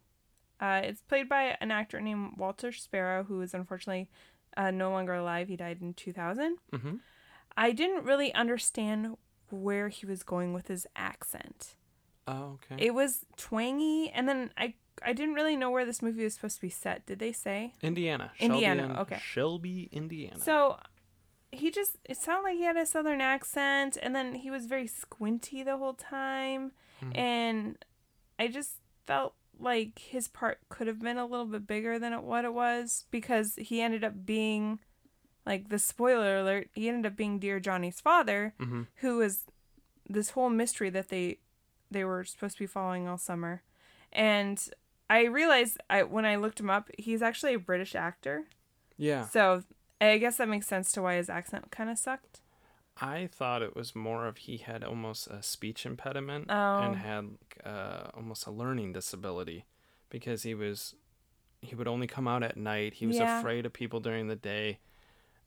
uh, 0.59 0.81
it's 0.83 1.01
played 1.01 1.29
by 1.29 1.57
an 1.61 1.71
actor 1.71 2.01
named 2.01 2.33
Walter 2.37 2.71
Sparrow, 2.71 3.23
who 3.23 3.41
is 3.41 3.53
unfortunately 3.53 4.09
uh, 4.57 4.71
no 4.71 4.91
longer 4.91 5.13
alive. 5.13 5.47
He 5.47 5.55
died 5.55 5.81
in 5.81 5.93
2000. 5.93 6.57
Mm-hmm. 6.73 6.95
I 7.55 7.71
didn't 7.71 8.03
really 8.03 8.33
understand 8.33 9.17
where 9.49 9.89
he 9.89 10.05
was 10.05 10.23
going 10.23 10.53
with 10.53 10.67
his 10.67 10.85
accent. 10.95 11.75
Oh, 12.31 12.57
okay. 12.71 12.85
It 12.85 12.93
was 12.93 13.25
twangy, 13.37 14.09
and 14.13 14.27
then 14.29 14.51
I 14.57 14.75
I 15.03 15.13
didn't 15.13 15.35
really 15.35 15.55
know 15.55 15.71
where 15.71 15.85
this 15.85 16.01
movie 16.01 16.23
was 16.23 16.33
supposed 16.35 16.55
to 16.57 16.61
be 16.61 16.69
set. 16.69 17.05
Did 17.05 17.19
they 17.19 17.31
say? 17.31 17.73
Indiana. 17.81 18.31
Indiana, 18.39 18.83
Shelby, 18.87 18.99
okay. 19.01 19.19
Shelby, 19.21 19.89
Indiana. 19.91 20.39
So 20.39 20.77
he 21.51 21.71
just 21.71 21.97
it 22.05 22.17
sounded 22.17 22.43
like 22.43 22.57
he 22.57 22.63
had 22.63 22.77
a 22.77 22.85
southern 22.85 23.21
accent, 23.21 23.97
and 24.01 24.15
then 24.15 24.35
he 24.35 24.51
was 24.51 24.65
very 24.65 24.87
squinty 24.87 25.63
the 25.63 25.77
whole 25.77 25.93
time, 25.95 26.71
Mhm. 27.01 27.17
and 27.17 27.85
I 28.37 28.47
just 28.47 28.75
felt 29.07 29.35
like 29.57 29.99
his 29.99 30.27
part 30.27 30.59
could 30.69 30.87
have 30.87 30.99
been 30.99 31.17
a 31.17 31.25
little 31.25 31.45
bit 31.45 31.65
bigger 31.67 31.97
than 31.99 32.13
it, 32.13 32.23
what 32.23 32.45
it 32.45 32.53
was 32.53 33.05
because 33.11 33.55
he 33.57 33.81
ended 33.81 34.03
up 34.05 34.25
being 34.25 34.79
like 35.45 35.67
the 35.69 35.79
spoiler 35.79 36.37
alert 36.37 36.69
he 36.75 36.87
ended 36.87 37.11
up 37.11 37.17
being 37.17 37.39
dear 37.39 37.59
johnny's 37.59 37.99
father 37.99 38.53
hmm 38.57 38.83
who 38.97 39.17
was 39.17 39.45
this 40.07 40.29
whole 40.29 40.49
mystery 40.49 40.89
that 40.89 41.09
they 41.09 41.39
they 41.91 42.03
were 42.03 42.23
supposed 42.23 42.55
to 42.57 42.63
be 42.63 42.67
following 42.67 43.07
all 43.07 43.17
summer 43.17 43.61
and 44.11 44.69
i 45.09 45.25
realized 45.25 45.77
I, 45.89 46.03
when 46.03 46.25
i 46.25 46.35
looked 46.35 46.59
him 46.59 46.69
up 46.69 46.89
he's 46.97 47.21
actually 47.21 47.53
a 47.53 47.59
british 47.59 47.95
actor 47.95 48.45
Yeah. 48.97 49.25
so 49.27 49.63
i 50.01 50.17
guess 50.17 50.37
that 50.37 50.47
makes 50.49 50.67
sense 50.67 50.91
to 50.93 51.01
why 51.01 51.15
his 51.15 51.29
accent 51.29 51.71
kind 51.71 51.89
of 51.89 51.97
sucked 51.97 52.41
I 53.01 53.29
thought 53.31 53.61
it 53.61 53.77
was 53.77 53.95
more 53.95 54.27
of 54.27 54.35
he 54.35 54.57
had 54.57 54.83
almost 54.83 55.27
a 55.27 55.41
speech 55.41 55.85
impediment 55.85 56.47
Oh. 56.49 56.79
and 56.81 56.95
had 56.97 57.29
uh, 57.65 58.09
almost 58.13 58.45
a 58.45 58.51
learning 58.51 58.91
disability 58.91 59.63
because 60.09 60.43
he 60.43 60.53
was 60.53 60.95
he 61.61 61.75
would 61.75 61.87
only 61.87 62.07
come 62.07 62.27
out 62.27 62.43
at 62.43 62.57
night. 62.57 62.95
He 62.95 63.07
was 63.07 63.15
Yeah. 63.15 63.39
afraid 63.39 63.65
of 63.65 63.71
people 63.71 64.01
during 64.01 64.27
the 64.27 64.35
day. 64.35 64.79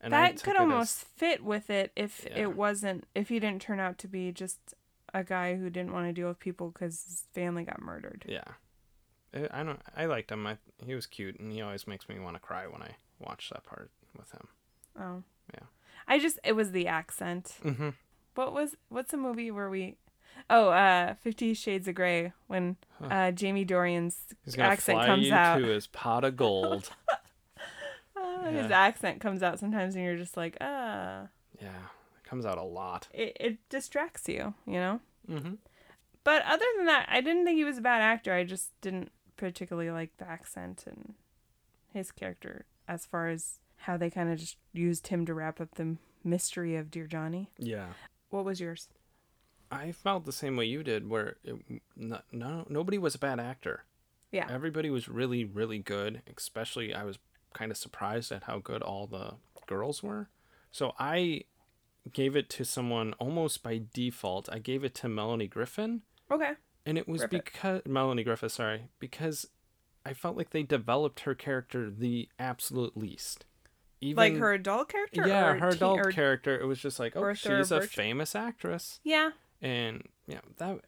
And 0.00 0.14
that 0.14 0.42
could 0.42 0.54
it 0.54 0.56
as- 0.56 0.60
almost 0.62 1.04
fit 1.04 1.44
with 1.44 1.68
it 1.68 1.92
if 1.94 2.24
Yeah. 2.24 2.38
it 2.38 2.56
wasn't 2.56 3.04
if 3.14 3.28
he 3.28 3.38
didn't 3.38 3.60
turn 3.60 3.80
out 3.80 3.98
to 3.98 4.08
be 4.08 4.32
just 4.32 4.72
a 5.14 5.22
guy 5.24 5.56
who 5.56 5.68
didn't 5.70 5.92
want 5.92 6.06
to 6.06 6.12
deal 6.12 6.28
with 6.28 6.38
people 6.38 6.70
because 6.70 7.02
his 7.04 7.24
family 7.34 7.64
got 7.64 7.80
murdered 7.82 8.24
yeah. 8.28 8.44
I 9.34 9.48
I 9.60 9.62
don't. 9.62 9.80
I 9.96 10.04
liked 10.06 10.30
him. 10.30 10.46
I, 10.46 10.58
he 10.84 10.94
was 10.94 11.06
cute, 11.06 11.38
and 11.40 11.50
he 11.52 11.62
always 11.62 11.86
makes 11.86 12.06
me 12.08 12.18
want 12.18 12.36
to 12.36 12.40
cry 12.40 12.66
when 12.66 12.82
I 12.82 12.96
watch 13.18 13.48
that 13.50 13.64
part 13.64 13.90
with 14.18 14.30
him. 14.32 14.48
oh 15.00 15.22
Yeah. 15.54 15.66
i 16.06 16.18
just 16.18 16.38
it 16.44 16.52
was 16.54 16.72
the 16.72 16.86
accent 16.86 17.56
Mm-hmm. 17.64 17.90
what 18.34 18.52
was 18.52 18.76
what's 18.90 19.12
a 19.14 19.16
movie 19.16 19.50
where 19.50 19.70
we 19.70 19.96
oh 20.50 20.68
uh 20.70 21.14
50 21.14 21.54
shades 21.54 21.88
of 21.88 21.94
gray 21.94 22.32
when 22.46 22.76
Huh. 23.00 23.06
uh 23.06 23.30
jamie 23.30 23.64
dornan's 23.64 24.18
accent 24.58 24.98
fly 24.98 25.06
comes 25.06 25.26
you 25.26 25.32
out 25.34 25.58
to 25.58 25.64
his 25.66 25.86
pot 25.86 26.24
of 26.24 26.36
gold. 26.36 26.90
Uh, 28.16 28.50
his 28.50 28.70
accent 28.70 29.20
comes 29.20 29.42
out 29.42 29.58
sometimes 29.58 29.94
and 29.94 30.04
you're 30.04 30.16
just 30.16 30.36
like 30.36 30.56
ah 30.60 31.28
yeah, 31.60 31.68
comes 32.32 32.46
out 32.46 32.56
a 32.58 32.62
lot. 32.62 33.08
it, 33.12 33.36
it 33.38 33.68
distracts 33.68 34.26
you 34.28 34.54
you 34.66 34.74
know 34.74 35.00
Mm-hmm. 35.30 35.54
but 36.24 36.42
other 36.46 36.64
than 36.76 36.86
that 36.86 37.06
i 37.10 37.20
didn't 37.20 37.44
think 37.44 37.56
he 37.56 37.64
was 37.64 37.78
a 37.78 37.82
bad 37.82 38.00
actor 38.02 38.32
i 38.32 38.42
just 38.42 38.70
didn't 38.80 39.12
particularly 39.36 39.90
like 39.90 40.16
the 40.16 40.26
accent 40.28 40.84
and 40.86 41.14
his 41.92 42.10
character 42.10 42.64
as 42.88 43.04
far 43.06 43.28
as 43.28 43.60
how 43.76 43.96
they 43.96 44.10
kind 44.10 44.32
of 44.32 44.38
just 44.38 44.56
used 44.72 45.08
him 45.08 45.24
to 45.26 45.34
wrap 45.34 45.60
up 45.60 45.74
the 45.76 45.96
mystery 46.24 46.74
of 46.74 46.90
dear 46.90 47.06
johnny 47.06 47.50
Yeah. 47.58 47.88
what 48.30 48.44
was 48.44 48.60
yours 48.60 48.88
I 49.70 49.92
felt 49.92 50.24
the 50.26 50.32
same 50.32 50.56
way 50.56 50.66
you 50.66 50.82
did, 50.82 51.08
where 51.08 51.36
it, 51.44 51.56
no, 51.96 52.20
no, 52.30 52.66
nobody 52.68 52.98
was 52.98 53.14
a 53.14 53.18
bad 53.18 53.40
actor. 53.40 53.84
yeah 54.30 54.46
Everybody 54.50 54.90
was 54.90 55.08
really, 55.08 55.44
really 55.46 55.78
good. 55.78 56.20
Especially, 56.36 56.92
I 56.92 57.04
was 57.04 57.18
kind 57.54 57.70
of 57.70 57.78
surprised 57.78 58.30
at 58.32 58.42
how 58.42 58.58
good 58.58 58.82
all 58.82 59.06
the 59.06 59.36
girls 59.66 60.02
were. 60.02 60.28
So 60.72 60.92
I 60.98 61.44
gave 62.12 62.36
it 62.36 62.48
to 62.50 62.64
someone 62.64 63.14
almost 63.18 63.62
by 63.62 63.82
default. 63.92 64.48
I 64.50 64.58
gave 64.58 64.84
it 64.84 64.94
to 64.96 65.08
Melanie 65.08 65.48
Griffith, 65.48 66.00
okay 66.30 66.52
and 66.84 66.98
it 66.98 67.08
was 67.08 67.22
Rip 67.22 67.34
it. 67.34 67.44
because 67.44 67.82
Melanie 67.86 68.24
Griffith, 68.24 68.52
sorry, 68.52 68.88
because 68.98 69.46
I 70.04 70.14
felt 70.14 70.36
like 70.36 70.50
they 70.50 70.64
developed 70.64 71.20
her 71.20 71.34
character 71.34 71.90
the 71.90 72.28
absolute 72.38 72.96
least. 72.96 73.44
Even, 74.00 74.16
like 74.16 74.36
her 74.36 74.52
adult 74.52 74.88
character 74.88 75.28
yeah, 75.28 75.50
or 75.50 75.58
her 75.58 75.68
adult 75.68 76.10
character. 76.10 76.60
It 76.60 76.66
was 76.66 76.80
just 76.80 76.98
like, 76.98 77.14
oh, 77.14 77.34
she's 77.34 77.70
a 77.70 77.82
famous 77.82 78.34
actress 78.34 78.98
yeah 79.04 79.30
and 79.62 80.02
yeah 80.26 80.40
that 80.58 80.80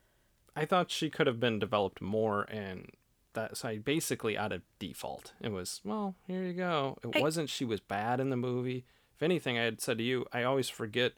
i 0.56 0.64
thought 0.64 0.90
she 0.90 1.08
could 1.08 1.26
have 1.26 1.40
been 1.40 1.58
developed 1.58 2.02
more 2.02 2.42
and 2.50 2.90
that 3.34 3.56
so 3.56 3.68
I 3.68 3.78
basically 3.78 4.36
out 4.36 4.52
of 4.52 4.62
default 4.78 5.32
it 5.40 5.52
was 5.52 5.80
well 5.84 6.16
here 6.26 6.42
you 6.42 6.52
go 6.52 6.98
it 7.02 7.16
I- 7.16 7.20
wasn't 7.20 7.48
she 7.48 7.64
was 7.64 7.80
bad 7.80 8.20
in 8.20 8.30
the 8.30 8.36
movie 8.36 8.84
if 9.14 9.22
anything 9.22 9.58
i 9.58 9.62
had 9.62 9.80
said 9.80 9.98
to 9.98 10.04
you 10.04 10.24
i 10.32 10.42
always 10.42 10.68
forget 10.68 11.12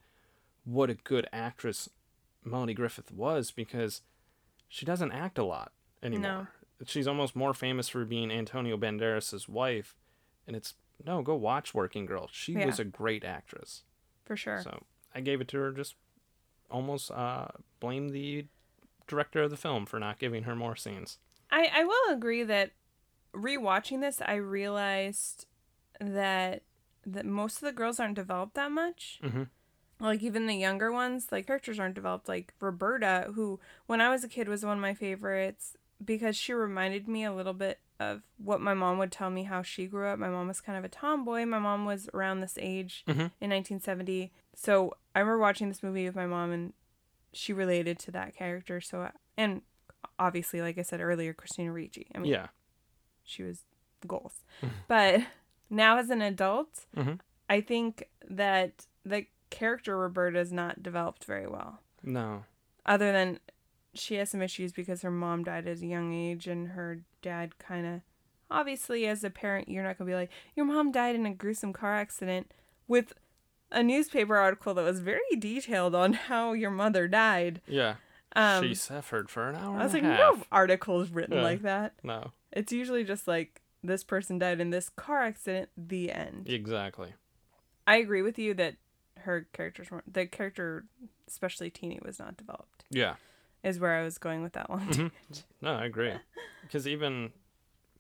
what 0.64 0.90
a 0.90 0.94
good 0.94 1.26
actress 1.32 1.88
melanie 2.44 2.74
griffith 2.74 3.11
was 3.12 3.51
because 3.51 4.03
she 4.68 4.84
doesn't 4.84 5.12
act 5.12 5.38
a 5.38 5.44
lot 5.44 5.72
anymore. 6.03 6.49
She's 6.84 7.07
almost 7.07 7.34
more 7.36 7.55
famous 7.55 7.88
for 7.88 8.05
being 8.05 8.30
antonio 8.30 8.76
Banderas' 8.76 9.49
wife 9.49 9.94
and 10.47 10.55
it's 10.57 10.74
no 11.05 11.22
go 11.22 11.34
watch 11.34 11.72
working 11.72 12.05
girl. 12.05 12.28
She 12.32 12.53
Yeah. 12.53 12.66
was 12.66 12.78
a 12.78 12.84
great 12.84 13.24
actress. 13.24 13.84
For 14.24 14.36
sure. 14.36 14.61
So 14.62 14.84
I 15.14 15.20
gave 15.20 15.40
it 15.40 15.49
to 15.49 15.59
her 15.59 15.72
just 15.72 15.94
almost 16.70 17.11
uh 17.12 17.49
blame 17.80 18.09
the 18.11 18.47
director 19.07 19.42
of 19.42 19.51
the 19.51 19.57
film 19.57 19.86
for 19.86 19.99
not 20.01 20.18
giving 20.18 20.42
her 20.42 20.57
more 20.57 20.74
scenes. 20.76 21.18
I, 21.51 21.70
I 21.72 21.84
will 21.84 22.12
agree 22.14 22.42
that 22.42 22.72
rewatching 23.32 24.01
this, 24.01 24.20
I 24.20 24.34
realized 24.34 25.47
that 26.01 26.62
that 27.07 27.25
most 27.25 27.57
of 27.57 27.63
the 27.63 27.73
girls 27.73 27.99
aren't 28.01 28.17
developed 28.17 28.55
that 28.55 28.71
much. 28.71 29.21
Mm-hmm. 29.23 29.45
Like 29.99 30.23
even 30.23 30.47
the 30.47 30.55
younger 30.57 30.93
ones, 30.93 31.29
like 31.31 31.47
characters 31.47 31.79
aren't 31.79 31.95
developed. 31.95 32.29
Like 32.29 32.53
Roberta, 32.61 33.31
who 33.35 33.59
when 33.87 34.01
I 34.01 34.11
was 34.11 34.25
a 34.25 34.29
kid 34.29 34.49
was 34.49 34.65
one 34.65 34.77
of 34.79 34.83
my 34.83 34.93
favorites 34.95 35.77
because 36.05 36.37
she 36.37 36.53
reminded 36.53 37.09
me 37.09 37.25
a 37.25 37.33
little 37.33 37.55
bit 37.55 37.79
of 37.99 38.23
what 38.37 38.61
my 38.61 38.75
mom 38.75 38.99
would 38.99 39.11
tell 39.11 39.31
me 39.31 39.45
how 39.45 39.63
she 39.63 39.87
grew 39.87 40.07
up. 40.09 40.19
My 40.19 40.29
mom 40.29 40.49
was 40.49 40.61
kind 40.61 40.77
of 40.77 40.85
a 40.85 40.89
tomboy. 40.91 41.47
My 41.47 41.59
mom 41.59 41.87
was 41.87 42.11
around 42.13 42.41
this 42.41 42.59
age 42.61 43.05
Mhm. 43.09 43.31
in 43.41 43.49
1970. 43.51 44.31
So 44.55 44.93
I 45.15 45.21
remember 45.21 45.39
watching 45.39 45.69
this 45.69 45.83
movie 45.83 46.05
with 46.05 46.15
my 46.17 46.27
mom 46.27 46.51
and 46.53 46.73
she 47.33 47.55
related 47.55 47.99
to 48.01 48.11
that 48.11 48.35
character. 48.37 48.83
So, 48.83 49.11
and 49.39 49.63
obviously, 50.19 50.61
like 50.61 50.77
I 50.77 50.83
said 50.83 51.01
earlier, 51.01 51.33
Christina 51.33 51.73
Ricci. 51.73 52.07
I 52.15 52.19
mean, 52.19 52.33
Yeah. 52.33 52.49
she 53.25 53.43
was 53.43 53.65
goals. 54.07 54.45
but 54.89 55.23
now 55.71 55.99
as 55.99 56.11
an 56.11 56.23
adult, 56.23 56.87
Mhm. 56.97 57.21
I 57.49 57.61
think 57.61 58.09
that 58.29 58.87
the 59.05 59.27
character 59.51 59.97
Roberta 59.97 60.39
is 60.41 60.53
not 60.53 60.83
developed 60.83 61.25
very 61.25 61.47
well. 61.47 61.81
No. 62.03 62.45
Other 62.85 63.12
than 63.12 63.41
she 63.95 64.17
has 64.17 64.31
some 64.31 64.43
issues 64.43 64.73
because 64.73 65.03
her 65.03 65.11
mom 65.11 65.45
died 65.45 65.67
at 65.67 65.79
a 65.81 65.87
young 65.87 66.12
age 66.12 66.47
and 66.47 66.69
her 66.69 67.01
dad 67.23 67.59
kind 67.59 67.87
of 67.87 68.01
obviously 68.51 69.07
as 69.07 69.25
a 69.25 69.31
parent 69.31 69.69
you're 69.69 69.83
not 69.83 69.97
going 69.99 70.07
to 70.07 70.12
be 70.12 70.14
like 70.14 70.31
your 70.55 70.67
mom 70.67 70.93
died 70.93 71.14
in 71.17 71.25
a 71.27 71.35
gruesome 71.35 71.73
car 71.73 71.95
accident 71.97 72.53
with 72.87 73.12
a 73.73 73.83
newspaper 73.83 74.37
article 74.37 74.75
that 74.75 74.85
was 74.85 75.01
very 75.01 75.21
detailed 75.39 75.95
on 75.95 76.12
how 76.12 76.53
your 76.53 76.71
mother 76.71 77.09
died. 77.09 77.61
Yeah. 77.67 77.97
Um, 78.37 78.62
she 78.64 78.75
suffered 78.75 79.31
for 79.31 79.49
an 79.49 79.57
hour 79.57 79.79
I 79.81 79.85
was 79.85 79.95
like, 79.95 80.03
no 80.03 80.35
half. 80.37 80.47
article 80.53 81.01
is 81.01 81.11
written 81.11 81.39
Yeah. 81.39 81.43
like 81.43 81.62
that. 81.62 81.95
No. 82.05 82.33
It's 82.53 82.73
usually 82.73 83.03
just 83.03 83.27
like 83.27 83.62
this 83.87 84.05
person 84.05 84.39
died 84.39 84.61
in 84.61 84.70
this 84.70 84.89
car 84.89 85.22
accident. 85.22 85.70
The 85.76 86.12
end. 86.12 86.49
Exactly. 86.49 87.14
I 87.87 87.97
agree 87.97 88.22
with 88.22 88.39
you 88.39 88.53
that 88.55 88.76
her 89.20 89.47
characters 89.53 89.91
weren't 89.91 90.12
the 90.12 90.26
character, 90.26 90.84
especially 91.28 91.70
Teeny, 91.70 91.99
was 92.05 92.18
not 92.18 92.37
developed. 92.37 92.84
Yeah. 92.91 93.14
Is 93.64 93.80
where 93.80 93.95
I 93.97 94.03
was 94.05 94.18
going 94.18 94.43
with 94.43 94.53
that 94.53 94.68
one. 94.70 94.89
Mhm. 94.89 95.11
No, 95.62 95.72
I 95.74 95.87
agree. 95.87 96.12
Because 96.62 96.87
even 96.87 97.32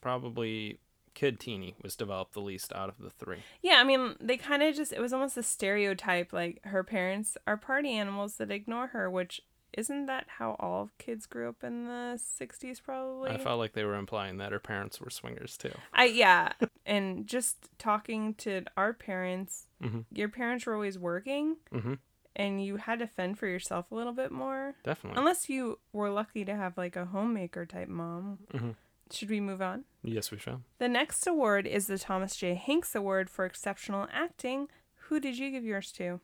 probably 0.00 0.78
Kid 1.14 1.40
Teeny 1.40 1.74
was 1.82 1.96
developed 1.96 2.34
the 2.34 2.40
least 2.40 2.72
out 2.72 2.88
of 2.88 2.98
the 2.98 3.10
three. 3.10 3.38
Yeah, 3.62 3.76
I 3.78 3.84
mean, 3.84 4.14
they 4.20 4.36
kind 4.36 4.62
of 4.62 4.74
just 4.76 4.92
it 4.92 5.00
was 5.00 5.12
almost 5.12 5.36
a 5.36 5.42
stereotype. 5.42 6.32
Like 6.32 6.60
her 6.64 6.84
parents 6.84 7.36
are 7.46 7.56
party 7.56 7.92
animals 7.92 8.36
that 8.36 8.50
ignore 8.50 8.88
her, 8.88 9.10
which 9.10 9.40
isn't 9.76 10.06
that 10.06 10.24
how 10.38 10.56
all 10.58 10.90
kids 10.98 11.26
grew 11.26 11.48
up 11.48 11.62
in 11.62 11.84
the 11.84 12.18
'60s? 12.40 12.82
Probably. 12.82 13.30
I 13.30 13.38
felt 13.38 13.58
like 13.58 13.72
they 13.74 13.84
were 13.84 13.94
implying 13.96 14.38
that 14.38 14.52
her 14.52 14.58
parents 14.58 15.00
were 15.00 15.10
swingers 15.10 15.56
too. 15.56 15.72
I 15.92 16.04
yeah, 16.06 16.52
and 16.84 17.26
just 17.26 17.68
talking 17.78 18.34
to 18.34 18.62
our 18.76 18.92
parents, 18.92 19.66
Mhm. 19.82 20.04
your 20.12 20.28
parents 20.28 20.66
were 20.66 20.74
always 20.74 20.98
working, 20.98 21.56
Mm-hmm. 21.72 21.94
and 22.34 22.64
you 22.64 22.76
had 22.76 22.98
to 23.00 23.06
fend 23.06 23.38
for 23.38 23.46
yourself 23.46 23.90
a 23.90 23.94
little 23.94 24.12
bit 24.12 24.32
more. 24.32 24.74
Definitely. 24.84 25.18
Unless 25.18 25.48
you 25.48 25.78
were 25.92 26.10
lucky 26.10 26.44
to 26.44 26.54
have 26.56 26.76
like 26.78 26.96
a 26.96 27.04
homemaker 27.06 27.66
type 27.66 27.88
mom. 27.88 28.38
Mhm. 28.52 28.74
Should 29.12 29.30
we 29.30 29.38
move 29.40 29.62
on? 29.62 29.84
Yes, 30.02 30.32
we 30.32 30.38
shall. 30.38 30.62
The 30.78 30.88
next 30.88 31.26
award 31.28 31.64
is 31.66 31.86
the 31.86 31.96
Thomas 31.98 32.34
J. 32.34 32.54
Hanks 32.54 32.94
Award 32.96 33.30
for 33.30 33.44
Exceptional 33.44 34.08
Acting. 34.12 34.68
Who 35.08 35.20
did 35.20 35.38
you 35.38 35.52
give 35.52 35.64
yours 35.64 35.92
to? 35.92 36.20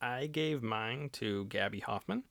I 0.00 0.26
gave 0.26 0.62
mine 0.62 1.10
to 1.14 1.44
Gaby 1.46 1.80
Hoffmann, 1.80 2.22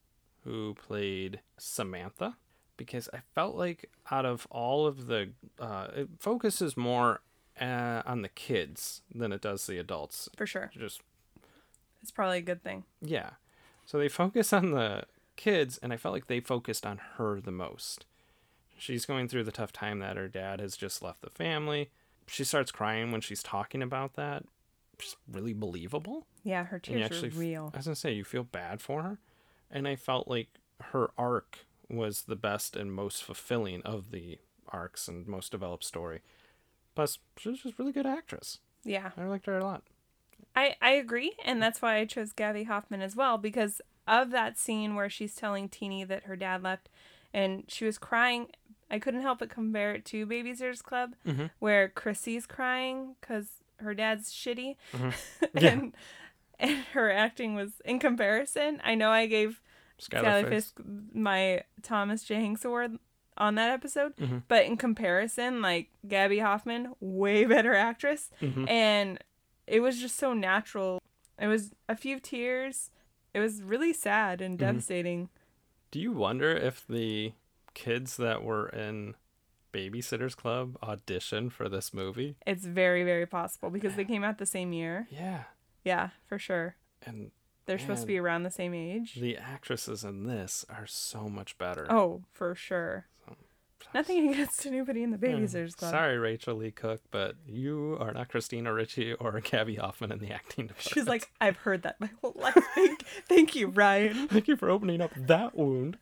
who 0.46 0.74
played 0.74 1.40
Samantha, 1.58 2.36
because 2.76 3.08
I 3.12 3.18
felt 3.34 3.56
like 3.56 3.90
out 4.10 4.24
of 4.24 4.46
all 4.50 4.86
of 4.86 5.06
the, 5.08 5.30
uh, 5.58 5.88
it 5.94 6.08
focuses 6.20 6.76
more 6.76 7.20
uh, 7.60 8.02
on 8.06 8.22
the 8.22 8.28
kids 8.28 9.02
than 9.14 9.32
it 9.32 9.40
does 9.40 9.66
the 9.66 9.76
adults. 9.78 10.28
For 10.36 10.46
sure. 10.46 10.70
Just 10.78 11.00
It's 12.00 12.12
probably 12.12 12.38
a 12.38 12.42
good 12.42 12.62
thing. 12.62 12.84
yeah, 13.02 13.30
so 13.84 13.98
they 13.98 14.08
focus 14.08 14.52
on 14.52 14.70
the 14.70 15.04
kids, 15.36 15.78
and 15.82 15.92
I 15.92 15.96
felt 15.96 16.12
like 16.14 16.28
they 16.28 16.40
focused 16.40 16.86
on 16.86 16.98
her 17.16 17.40
the 17.40 17.50
most. 17.52 18.04
She's 18.78 19.04
going 19.06 19.26
through 19.28 19.44
the 19.44 19.52
tough 19.52 19.72
time 19.72 19.98
that 20.00 20.16
her 20.16 20.28
dad 20.28 20.60
has 20.60 20.76
just 20.76 21.02
left 21.02 21.22
the 21.22 21.30
family. 21.30 21.90
She 22.26 22.44
starts 22.44 22.70
crying 22.70 23.10
when 23.10 23.20
she's 23.22 23.42
talking 23.42 23.82
about 23.82 24.14
that. 24.14 24.44
Just 24.98 25.16
really 25.30 25.52
believable. 25.54 26.26
Yeah, 26.44 26.64
her 26.64 26.78
tears 26.78 27.04
actually 27.06 27.28
are 27.30 27.32
real. 27.32 27.70
I 27.74 27.78
was 27.78 27.86
gonna 27.86 27.96
say 27.96 28.12
you 28.12 28.24
feel 28.24 28.44
bad 28.44 28.80
for 28.80 29.02
her, 29.02 29.18
and 29.70 29.86
I 29.88 29.96
felt 29.96 30.28
like 30.28 30.48
her 30.80 31.10
arc 31.18 31.60
was 31.88 32.22
the 32.22 32.36
best 32.36 32.76
and 32.76 32.92
most 32.92 33.22
fulfilling 33.24 33.82
of 33.82 34.10
the 34.10 34.38
arcs 34.68 35.08
and 35.08 35.26
most 35.26 35.52
developed 35.52 35.84
story. 35.84 36.20
Plus, 36.94 37.18
she 37.36 37.48
was 37.50 37.60
just 37.60 37.74
a 37.78 37.82
really 37.82 37.92
good 37.92 38.06
actress. 38.06 38.58
Yeah. 38.84 39.10
I 39.16 39.24
liked 39.24 39.46
her 39.46 39.58
a 39.58 39.64
lot. 39.64 39.82
I, 40.54 40.74
I 40.80 40.92
agree, 40.92 41.34
and 41.44 41.60
that's 41.62 41.82
why 41.82 41.96
I 41.96 42.04
chose 42.06 42.32
Gaby 42.32 42.64
Hoffmann 42.64 43.02
as 43.02 43.14
well 43.14 43.36
because 43.36 43.80
of 44.08 44.30
that 44.30 44.58
scene 44.58 44.94
where 44.94 45.10
she's 45.10 45.34
telling 45.34 45.68
Teeny 45.68 46.04
that 46.04 46.24
her 46.24 46.36
dad 46.36 46.62
left, 46.62 46.88
and 47.34 47.64
she 47.68 47.84
was 47.84 47.98
crying. 47.98 48.46
I 48.90 48.98
couldn't 48.98 49.20
help 49.22 49.40
but 49.40 49.50
compare 49.50 49.92
it 49.94 50.04
to 50.06 50.26
Babysitters 50.26 50.82
Club, 50.82 51.14
Mhm. 51.26 51.50
where 51.58 51.88
Chrissy's 51.88 52.46
crying 52.46 53.16
because 53.20 53.48
her 53.80 53.92
dad's 53.92 54.32
shitty, 54.32 54.76
Yeah. 55.54 55.68
and 55.72 55.94
and 56.60 56.78
her 56.92 57.10
acting 57.10 57.54
was 57.54 57.80
in 57.84 57.98
comparison. 57.98 58.80
I 58.84 58.94
know 58.94 59.10
I 59.10 59.26
gave 59.26 59.60
Schuyler 59.98 60.24
Sally 60.24 60.42
Fisk. 60.44 60.76
Fisk 60.76 60.86
my 61.14 61.62
Thomas 61.82 62.22
J. 62.24 62.36
Hanks 62.36 62.64
Award 62.64 62.98
on 63.38 63.54
that 63.56 63.70
episode, 63.70 64.16
Mhm. 64.16 64.42
but 64.48 64.64
in 64.64 64.76
comparison, 64.76 65.60
like 65.60 65.90
Gaby 66.08 66.38
Hoffmann, 66.38 66.94
way 67.00 67.44
better 67.44 67.74
actress, 67.74 68.30
Mhm. 68.40 68.68
and 68.68 69.18
it 69.66 69.80
was 69.80 70.00
just 70.00 70.16
so 70.16 70.32
natural. 70.32 71.02
It 71.38 71.46
was 71.48 71.72
a 71.88 71.96
few 71.96 72.18
tears. 72.18 72.90
It 73.34 73.40
was 73.40 73.62
really 73.62 73.92
sad 73.92 74.40
and 74.40 74.58
devastating. 74.58 75.28
Do 75.90 76.00
you 76.00 76.12
wonder 76.12 76.50
if 76.50 76.86
the 76.86 77.34
kids 77.74 78.16
that 78.16 78.42
were 78.42 78.68
in 78.70 79.14
Babysitters 79.72 80.34
Club 80.36 80.78
auditioned 80.82 81.52
for 81.52 81.68
this 81.68 81.92
movie? 81.92 82.36
It's 82.46 82.64
very, 82.64 83.04
very 83.04 83.26
possible 83.26 83.68
because 83.68 83.96
they 83.96 84.04
came 84.06 84.24
out 84.24 84.38
the 84.38 84.46
same 84.46 84.72
year. 84.72 85.06
Yeah, 85.10 85.44
Yeah, 85.86 86.10
for 86.26 86.36
sure. 86.38 86.74
and 87.06 87.30
They're 87.66 87.78
supposed 87.78 88.00
to 88.02 88.06
be 88.08 88.18
around 88.18 88.42
the 88.42 88.50
same 88.50 88.74
age. 88.74 89.14
the 89.14 89.36
actresses 89.36 90.02
in 90.04 90.26
this 90.26 90.64
are 90.68 90.86
so 90.86 91.28
much 91.28 91.56
better. 91.58 91.86
Oh, 91.90 92.24
for 92.32 92.54
sure. 92.56 93.06
Nothing 93.94 94.28
against 94.32 94.66
anybody 94.66 95.04
in 95.04 95.12
the 95.12 95.18
Yeah. 95.22 95.34
Babysitters 95.36 95.76
Club. 95.76 95.92
Sorry, 95.92 96.18
Rachael 96.18 96.56
Leigh 96.56 96.72
Cook, 96.72 97.02
but 97.12 97.36
you 97.46 97.96
are 98.00 98.12
not 98.12 98.28
Christina 98.28 98.72
Ricci 98.74 99.12
or 99.14 99.40
Gaby 99.44 99.76
Hoffmann 99.76 100.10
in 100.10 100.18
the 100.18 100.32
acting 100.32 100.66
department. 100.66 100.92
She's 100.92 101.06
like, 101.06 101.30
I've 101.40 101.58
heard 101.58 101.82
that 101.82 102.00
my 102.00 102.10
whole 102.20 102.34
life. 102.34 102.58
Thank, 102.74 103.04
thank 103.28 103.54
you, 103.54 103.68
Ryan. 103.68 104.26
Thank 104.26 104.48
you 104.48 104.56
for 104.56 104.68
opening 104.70 105.00
up 105.00 105.12
that 105.16 105.56
wound. 105.56 105.98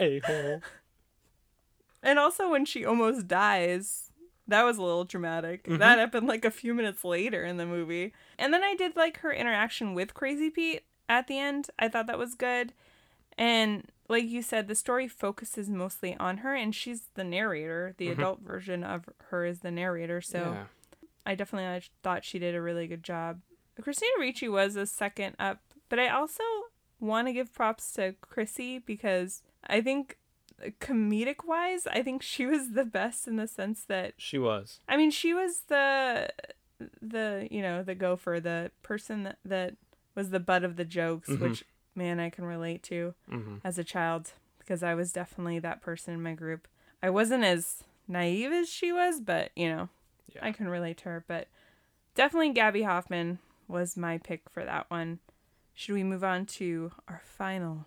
A 0.00 0.18
hole. 0.20 0.60
And 2.02 2.18
also, 2.18 2.50
when 2.50 2.64
she 2.64 2.84
almost 2.84 3.28
dies, 3.28 4.10
that 4.52 4.64
was 4.64 4.78
a 4.78 4.82
little 4.82 5.04
dramatic. 5.04 5.64
Mm-hmm. 5.64 5.78
That 5.78 5.98
happened 5.98 6.26
like 6.28 6.44
a 6.44 6.50
few 6.50 6.74
minutes 6.74 7.04
later 7.04 7.44
in 7.44 7.56
the 7.56 7.66
movie. 7.66 8.12
And 8.38 8.52
then 8.54 8.62
I 8.62 8.74
did 8.74 8.96
like 8.96 9.18
her 9.20 9.32
interaction 9.32 9.94
with 9.94 10.14
Crazy 10.14 10.50
Pete 10.50 10.82
at 11.08 11.26
the 11.26 11.38
end. 11.38 11.68
I 11.78 11.88
thought 11.88 12.06
that 12.06 12.18
was 12.18 12.34
good. 12.34 12.72
And 13.38 13.90
like 14.08 14.24
you 14.24 14.42
said, 14.42 14.68
the 14.68 14.74
story 14.74 15.08
focuses 15.08 15.70
mostly 15.70 16.16
on 16.18 16.38
her, 16.38 16.54
and 16.54 16.74
she's 16.74 17.08
the 17.14 17.24
narrator. 17.24 17.94
The 17.96 18.08
adult 18.08 18.40
version 18.40 18.84
of 18.84 19.08
her 19.30 19.44
is 19.46 19.60
the 19.60 19.70
narrator. 19.70 20.20
So 20.20 20.38
Mm-hmm. 20.38 20.54
yeah. 20.54 20.64
I 21.24 21.34
definitely 21.36 21.68
I 21.68 21.80
thought 22.02 22.24
she 22.24 22.38
did 22.40 22.54
a 22.54 22.60
really 22.60 22.86
good 22.88 23.02
job. 23.04 23.40
Christina 23.80 24.10
Ricci 24.18 24.48
was 24.48 24.74
a 24.76 24.86
second 24.86 25.36
up, 25.38 25.60
but 25.88 25.98
I 26.00 26.08
also 26.08 26.42
want 27.00 27.28
to 27.28 27.32
give 27.32 27.54
props 27.54 27.92
to 27.92 28.14
Chrissy 28.20 28.78
because 28.80 29.42
I 29.66 29.80
think 29.80 30.18
comedic 30.80 31.44
wise, 31.46 31.86
I 31.86 32.02
think 32.02 32.22
she 32.22 32.46
was 32.46 32.72
the 32.72 32.84
best 32.84 33.26
in 33.28 33.36
the 33.36 33.46
sense 33.48 33.84
that 33.84 34.14
She 34.18 34.38
was. 34.38 34.80
I 34.88 34.96
mean, 34.96 35.10
she 35.10 35.34
was 35.34 35.62
the 35.68 36.30
the 37.00 37.46
you 37.50 37.62
know 37.62 37.82
the 37.82 37.94
gopher, 37.94 38.40
the 38.40 38.70
person 38.82 39.22
that, 39.24 39.38
that 39.44 39.76
was 40.14 40.30
the 40.30 40.40
butt 40.40 40.64
of 40.64 40.76
the 40.76 40.84
jokes, 40.84 41.28
Mhm. 41.30 41.40
which 41.40 41.64
man 41.94 42.18
I 42.20 42.30
can 42.30 42.44
relate 42.44 42.82
to 42.84 43.14
hmm 43.28 43.56
as 43.64 43.78
a 43.78 43.84
child 43.84 44.32
because 44.58 44.82
I 44.82 44.94
was 44.94 45.12
definitely 45.12 45.58
that 45.60 45.80
person 45.82 46.14
in 46.14 46.22
my 46.22 46.34
group. 46.34 46.66
I 47.02 47.10
wasn't 47.10 47.44
as 47.44 47.84
naive 48.08 48.52
as 48.52 48.68
she 48.68 48.92
was, 48.92 49.20
but 49.20 49.50
you 49.56 49.68
know, 49.68 49.88
Yeah. 50.34 50.46
I 50.46 50.52
can 50.52 50.68
relate 50.68 50.98
to 50.98 51.04
her. 51.10 51.24
But 51.26 51.48
definitely 52.14 52.50
Gaby 52.52 52.82
Hoffmann 52.82 53.38
was 53.68 53.96
my 53.96 54.18
pick 54.18 54.48
for 54.50 54.64
that 54.64 54.90
one. 54.90 55.18
Should 55.74 55.94
we 55.94 56.04
move 56.04 56.22
on 56.24 56.46
to 56.46 56.92
our 57.08 57.22
final 57.24 57.86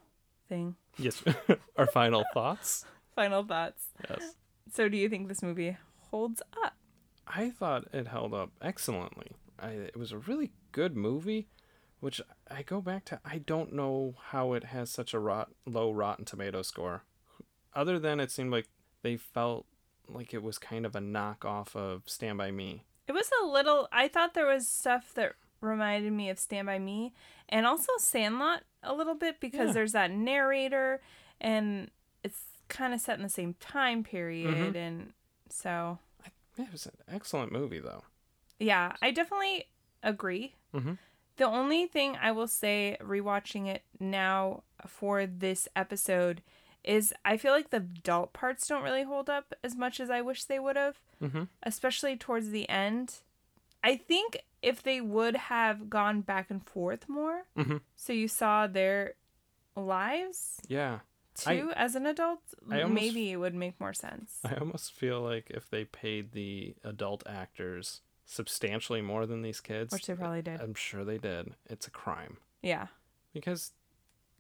thing? 0.50 0.76
Yes. 0.98 1.24
Our 1.78 1.88
final 1.88 2.24
thoughts. 2.34 2.86
Final 3.16 3.44
thoughts. 3.44 3.88
Yes. 4.10 4.36
So, 4.74 4.90
do 4.90 4.98
you 4.98 5.10
think 5.10 5.28
this 5.28 5.44
movie 5.44 5.78
holds 6.12 6.42
up? 6.64 6.74
I 7.28 7.50
thought 7.50 7.86
it 7.94 8.08
held 8.08 8.34
up 8.34 8.52
excellently. 8.62 9.32
I, 9.60 9.70
it 9.70 9.98
was 9.98 10.12
a 10.12 10.18
really 10.18 10.52
good 10.72 10.96
movie 10.96 11.48
which 12.00 12.22
I 12.52 12.62
go 12.62 12.82
back 12.82 13.06
to. 13.06 13.20
I 13.26 13.40
don't 13.40 13.74
know 13.74 14.16
how 14.30 14.54
it 14.54 14.66
has 14.66 14.92
such 14.92 15.14
a 15.14 15.20
rot, 15.20 15.50
low 15.66 15.92
Rotten 15.92 16.24
Tomato 16.24 16.62
score, 16.62 17.04
other 17.74 17.98
than 17.98 18.20
it 18.20 18.30
seemed 18.30 18.52
like 18.52 18.68
they 19.02 19.18
felt 19.18 19.66
like 20.08 20.32
it 20.32 20.44
was 20.44 20.60
kind 20.60 20.86
of 20.86 20.96
a 20.96 21.00
knockoff 21.00 21.76
of 21.76 22.04
Stand 22.06 22.38
by 22.38 22.52
Me. 22.52 22.84
It 23.08 23.14
was 23.14 23.32
a 23.42 23.48
little. 23.48 23.88
I 23.92 24.08
thought 24.08 24.34
there 24.36 24.46
was 24.46 24.68
stuff 24.68 25.14
that 25.16 25.34
reminded 25.66 26.12
me 26.14 26.30
of 26.30 26.40
Stand 26.40 26.66
by 26.68 26.80
Me, 26.80 27.14
and 27.50 27.66
also 27.66 27.92
Sandlot 27.98 28.64
a 28.84 28.94
little 28.94 29.16
bit 29.16 29.40
because 29.40 29.68
Yeah. 29.68 29.74
there's 29.74 29.92
that 29.94 30.12
narrator, 30.12 31.02
and 31.42 31.92
it's 32.24 32.44
kind 32.68 32.94
of 32.94 33.00
set 33.02 33.18
in 33.18 33.24
the 33.24 33.30
same 33.30 33.56
time 33.56 34.04
period, 34.04 34.74
Mhm. 34.74 34.76
and 34.76 35.14
so 35.50 36.00
it 36.58 36.72
was 36.72 36.86
an 36.86 36.94
excellent 37.08 37.52
movie 37.52 37.80
though. 37.80 38.04
yeah, 38.60 38.96
I 39.02 39.12
definitely 39.12 39.66
agree. 40.02 40.56
Mhm. 40.74 40.98
The 41.38 41.44
only 41.46 41.86
thing 41.88 42.16
I 42.16 42.32
will 42.32 42.48
say, 42.48 42.96
rewatching 43.02 43.68
it 43.68 43.84
now 44.00 44.64
for 44.88 45.26
this 45.26 45.68
episode, 45.76 46.42
is 46.84 47.14
I 47.26 47.36
feel 47.38 47.52
like 47.52 47.72
the 47.72 47.78
adult 47.78 48.32
parts 48.32 48.68
don't 48.68 48.84
really 48.84 49.04
hold 49.04 49.30
up 49.30 49.54
as 49.64 49.76
much 49.76 50.00
as 50.00 50.10
I 50.10 50.22
wish 50.22 50.44
they 50.46 50.60
would 50.60 50.76
have, 50.78 51.00
Mm-hmm. 51.22 51.44
especially 51.64 52.16
towards 52.16 52.52
the 52.52 52.70
end. 52.70 53.22
I 53.84 53.98
think 53.98 54.38
if 54.66 54.82
they 54.84 55.00
would 55.02 55.36
have 55.36 55.90
gone 55.90 56.22
back 56.22 56.50
and 56.50 56.66
forth 56.68 57.08
more, 57.08 57.44
Mhm. 57.56 57.82
so 57.96 58.12
you 58.14 58.28
saw 58.28 58.68
their 58.68 59.14
lives 59.76 60.60
Yeah, 60.68 61.00
too 61.36 61.72
as 61.76 61.96
an 61.96 62.06
adult, 62.06 62.42
almost- 62.72 62.94
maybe 62.94 63.32
it 63.32 63.38
would 63.38 63.54
make 63.56 63.80
more 63.80 63.94
sense. 63.94 64.40
I 64.44 64.56
almost 64.56 64.92
feel 64.94 65.22
like 65.22 65.50
if 65.50 65.70
they 65.70 65.86
paid 65.86 66.32
the 66.32 66.76
adult 66.84 67.24
actors 67.28 68.02
substantially 68.26 69.02
more 69.02 69.26
than 69.26 69.42
these 69.44 69.62
kids, 69.62 69.94
Which 69.94 70.08
they 70.08 70.16
probably 70.16 70.42
did. 70.42 70.60
I'm 70.62 70.74
sure 70.74 71.04
they 71.06 71.18
did. 71.20 71.56
It's 71.70 71.88
a 71.88 71.92
crime 71.92 72.38
Yeah. 72.62 72.88
because 73.34 73.74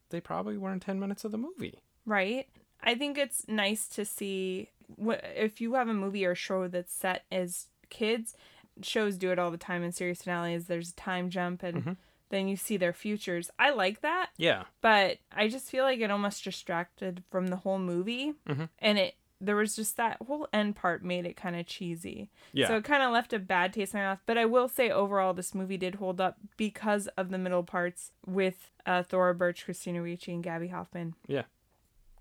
they 0.10 0.20
probably 0.22 0.58
weren't 0.58 0.82
ten 0.84 1.00
minutes 1.00 1.24
of 1.26 1.32
the 1.32 1.38
movie. 1.38 1.80
right? 2.08 2.48
I 2.82 2.94
think 2.94 3.18
it's 3.18 3.48
nice 3.48 3.88
to 3.88 4.06
see 4.06 4.70
if 5.00 5.60
you 5.60 5.74
have 5.74 5.88
a 5.90 5.94
movie 5.94 6.24
or 6.24 6.36
show 6.36 6.68
that's 6.68 6.94
set 6.94 7.26
as 7.32 7.70
kids. 7.90 8.36
Shows 8.82 9.18
do 9.18 9.32
it 9.32 9.40
all 9.40 9.52
the 9.52 9.58
time 9.58 9.84
in 9.84 9.92
series 9.92 10.22
finales. 10.24 10.66
There's 10.68 10.90
a 10.92 10.96
time 10.96 11.30
jump, 11.30 11.64
and 11.64 11.84
Mhm. 11.84 11.98
then 12.30 12.48
you 12.48 12.56
see 12.58 12.76
their 12.78 12.94
futures. 12.94 13.50
I 13.58 13.70
like 13.70 14.02
that, 14.02 14.32
Yeah, 14.38 14.66
but 14.82 15.20
I 15.32 15.48
just 15.48 15.70
feel 15.70 15.84
like 15.86 16.00
it 16.00 16.12
almost 16.12 16.44
distracted 16.44 17.24
from 17.30 17.48
the 17.48 17.58
whole 17.58 17.80
movie, 17.80 18.34
Mhm. 18.48 18.70
and 18.80 18.98
it 18.98 19.16
there 19.42 19.58
was 19.58 19.76
just 19.76 19.98
that 19.98 20.18
whole 20.26 20.48
end 20.54 20.76
part 20.78 21.04
made 21.04 21.26
it 21.26 21.36
kind 21.36 21.58
of 21.58 21.66
cheesy. 21.68 22.30
yeah, 22.54 22.68
So 22.68 22.78
it 22.78 22.86
kind 22.86 23.04
of 23.04 23.12
left 23.12 23.34
a 23.34 23.38
bad 23.38 23.74
taste 23.74 23.94
in 23.94 24.00
my 24.00 24.06
mouth. 24.06 24.22
But 24.26 24.38
I 24.38 24.46
will 24.46 24.70
say 24.70 24.90
overall, 24.90 25.34
this 25.34 25.54
movie 25.54 25.76
did 25.78 25.96
hold 25.96 26.22
up 26.22 26.38
because 26.56 27.08
of 27.10 27.30
the 27.30 27.38
middle 27.38 27.62
parts 27.62 28.14
with 28.26 28.72
uh, 28.86 29.04
Thora 29.04 29.36
Birch, 29.36 29.66
Christina 29.66 30.02
Ricci, 30.02 30.34
and 30.34 30.42
Gaby 30.44 30.70
Hoffmann. 30.70 31.16
Yeah. 31.28 31.44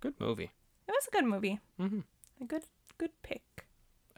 Good 0.00 0.18
movie. 0.18 0.50
It 0.88 0.90
was 0.90 1.06
a 1.06 1.10
good 1.12 1.24
movie. 1.24 1.60
Mm-hmm. 1.78 2.00
A 2.40 2.44
good 2.46 2.64
good 2.98 3.12
pick. 3.22 3.64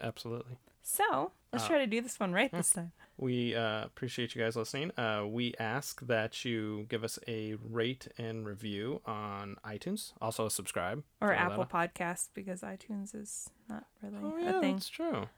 Absolutely. 0.01 0.57
So 0.89 1.32
let's 1.53 1.64
Uh, 1.64 1.68
try 1.68 1.78
to 1.78 1.87
do 1.89 2.01
this 2.01 2.20
one 2.20 2.32
right 2.32 2.51
this 2.53 2.72
time. 2.74 2.93
We 3.18 3.57
uh, 3.57 3.84
appreciate 3.84 4.37
you 4.37 4.43
guys 4.43 4.55
listening. 4.55 4.93
Uh, 4.97 5.24
we 5.26 5.53
ask 5.59 6.01
that 6.07 6.45
you 6.45 6.87
give 6.89 7.03
us 7.03 7.18
a 7.26 7.55
rate 7.55 8.07
and 8.18 8.47
review 8.47 9.01
on 9.05 9.57
iTunes. 9.64 10.12
Also, 10.20 10.49
subscribe. 10.49 11.03
Or 11.20 11.32
Apple. 11.32 11.64
Podcasts 11.66 12.28
because 12.32 12.61
iTunes 12.61 13.16
is 13.16 13.51
not 13.68 13.87
really 14.01 14.18
Oh 14.22 14.37
a 14.37 14.41
yeah, 14.45 14.61
thing. 14.61 14.74
that's 14.74 14.89
true. 14.89 15.28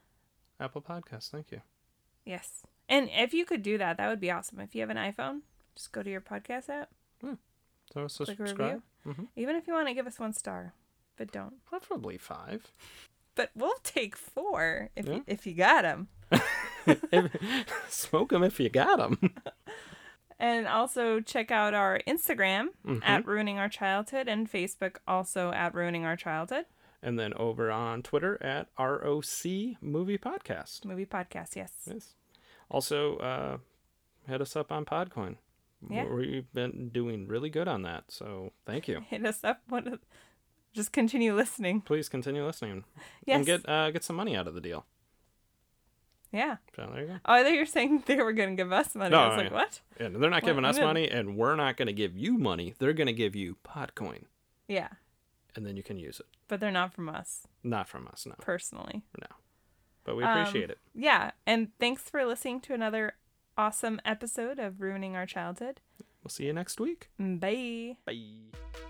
Apple 0.60 0.82
Podcasts. 0.82 1.30
Thank 1.30 1.50
you. 1.50 1.62
Yes. 2.26 2.62
And 2.90 3.08
if 3.10 3.32
you 3.32 3.46
could 3.46 3.62
do 3.62 3.78
that, 3.78 3.96
that 3.96 4.08
would 4.08 4.20
be 4.20 4.30
awesome. 4.30 4.60
If 4.60 4.74
you 4.74 4.82
have 4.82 4.90
an 4.90 4.98
iPhone, 4.98 5.40
just 5.74 5.92
go 5.92 6.02
to 6.02 6.10
your 6.10 6.20
podcast 6.20 6.68
app, 6.68 6.90
So, 7.22 8.06
so 8.08 8.24
click 8.26 8.38
a 8.40 8.46
subscribe. 8.48 8.82
review. 9.04 9.14
hmm 9.22 9.24
Even 9.34 9.56
if 9.56 9.66
you 9.66 9.72
want 9.72 9.88
to 9.88 9.94
give 9.94 10.06
us 10.06 10.18
one 10.18 10.34
star, 10.34 10.74
but 11.16 11.32
don't. 11.32 11.64
Preferably 11.64 12.18
five. 12.18 12.70
But 13.38 13.50
we'll 13.54 13.72
take 13.84 14.16
four 14.16 14.90
if 14.96 15.06
Yeah. 15.06 15.14
you, 15.14 15.24
if 15.28 15.46
you 15.46 15.54
got 15.54 15.82
them. 15.82 16.08
Smoke 17.88 18.30
them 18.30 18.42
if 18.42 18.58
you 18.60 18.68
got 18.68 18.98
them. 18.98 19.18
And 20.40 20.68
also 20.68 21.18
check 21.20 21.50
out 21.50 21.74
our 21.74 22.00
Instagram 22.06 22.66
Mm-hmm. 22.86 22.98
at 23.02 23.26
Ruining 23.26 23.58
Our 23.58 23.68
Childhood 23.68 24.28
and 24.28 24.48
Facebook 24.48 24.98
also 25.06 25.50
at 25.50 25.74
Ruining 25.74 26.04
Our 26.04 26.14
Childhood 26.14 26.66
and 27.02 27.18
then 27.18 27.34
over 27.34 27.72
on 27.72 28.02
Twitter 28.04 28.40
at 28.40 28.68
ROC 28.78 29.44
Movie 29.80 30.16
Podcast. 30.18 30.84
movie 30.84 31.06
podcast. 31.06 31.56
Yes. 31.56 31.72
Yes. 31.92 32.14
Also, 32.70 33.16
uh, 33.16 33.56
hit 34.28 34.40
us 34.40 34.54
up 34.54 34.70
on 34.70 34.84
Podcoin. 34.84 35.38
Yeah. 35.90 36.04
We've 36.06 36.52
been 36.52 36.90
doing 36.90 37.26
really 37.26 37.50
good 37.50 37.66
on 37.66 37.82
that, 37.82 38.04
so 38.08 38.52
thank 38.64 38.86
you. 38.86 39.00
Hit 39.08 39.26
us 39.26 39.42
up. 39.42 39.62
One 39.68 39.88
a- 39.88 39.98
Just 40.74 40.92
continue 40.92 41.34
listening. 41.34 41.80
Please 41.80 42.08
continue 42.08 42.44
listening 42.44 42.84
Yes. 43.24 43.36
and 43.38 43.46
get 43.46 43.68
uh, 43.68 43.90
get 43.90 44.04
some 44.04 44.16
money 44.16 44.36
out 44.36 44.46
of 44.46 44.54
the 44.54 44.60
deal. 44.60 44.84
Yeah. 46.30 46.56
So 46.76 46.86
there 46.92 47.00
you 47.02 47.06
go. 47.08 47.14
Oh, 47.24 47.32
I 47.34 47.42
thought 47.42 47.52
you 47.52 47.58
were 47.60 47.64
saying 47.66 48.02
they 48.06 48.16
were 48.16 48.32
going 48.34 48.50
to 48.50 48.54
give 48.56 48.70
us 48.72 48.94
money. 48.94 49.10
No, 49.10 49.18
I 49.18 49.28
was 49.28 49.36
like, 49.38 49.46
yeah. 49.50 49.52
what? 49.54 49.80
And 49.98 50.22
they're 50.22 50.30
not 50.30 50.44
giving 50.44 50.64
us 50.64 50.76
even- 50.76 50.86
money, 50.86 51.08
and 51.10 51.36
we're 51.36 51.56
not 51.56 51.76
going 51.78 51.86
to 51.86 51.92
give 51.94 52.16
you 52.16 52.36
money. 52.36 52.74
They're 52.78 52.92
going 52.92 53.06
to 53.06 53.12
give 53.14 53.34
you 53.34 53.56
Podcoin, 53.66 54.24
Yeah. 54.68 54.88
and 55.56 55.64
then 55.66 55.76
you 55.76 55.82
can 55.82 55.98
use 55.98 56.20
it. 56.20 56.26
But 56.48 56.60
they're 56.60 56.70
not 56.70 56.92
from 56.94 57.08
us 57.08 57.46
Not 57.62 57.88
from 57.88 58.06
us, 58.08 58.26
no, 58.26 58.34
personally. 58.40 59.02
No. 59.20 59.26
But 60.04 60.16
we 60.16 60.22
Um, 60.24 60.38
appreciate 60.38 60.70
it. 60.70 60.78
Yeah. 60.94 61.30
And 61.46 61.68
thanks 61.78 62.08
for 62.10 62.24
listening 62.26 62.60
to 62.62 62.74
another 62.74 63.14
awesome 63.56 64.00
episode 64.04 64.58
of 64.58 64.80
Ruining 64.80 65.16
Our 65.16 65.26
Childhood. 65.26 65.80
We'll 66.22 66.30
see 66.30 66.44
you 66.46 66.52
next 66.52 66.78
week. 66.80 67.08
Bye. 67.18 67.96
Bye. 68.06 68.87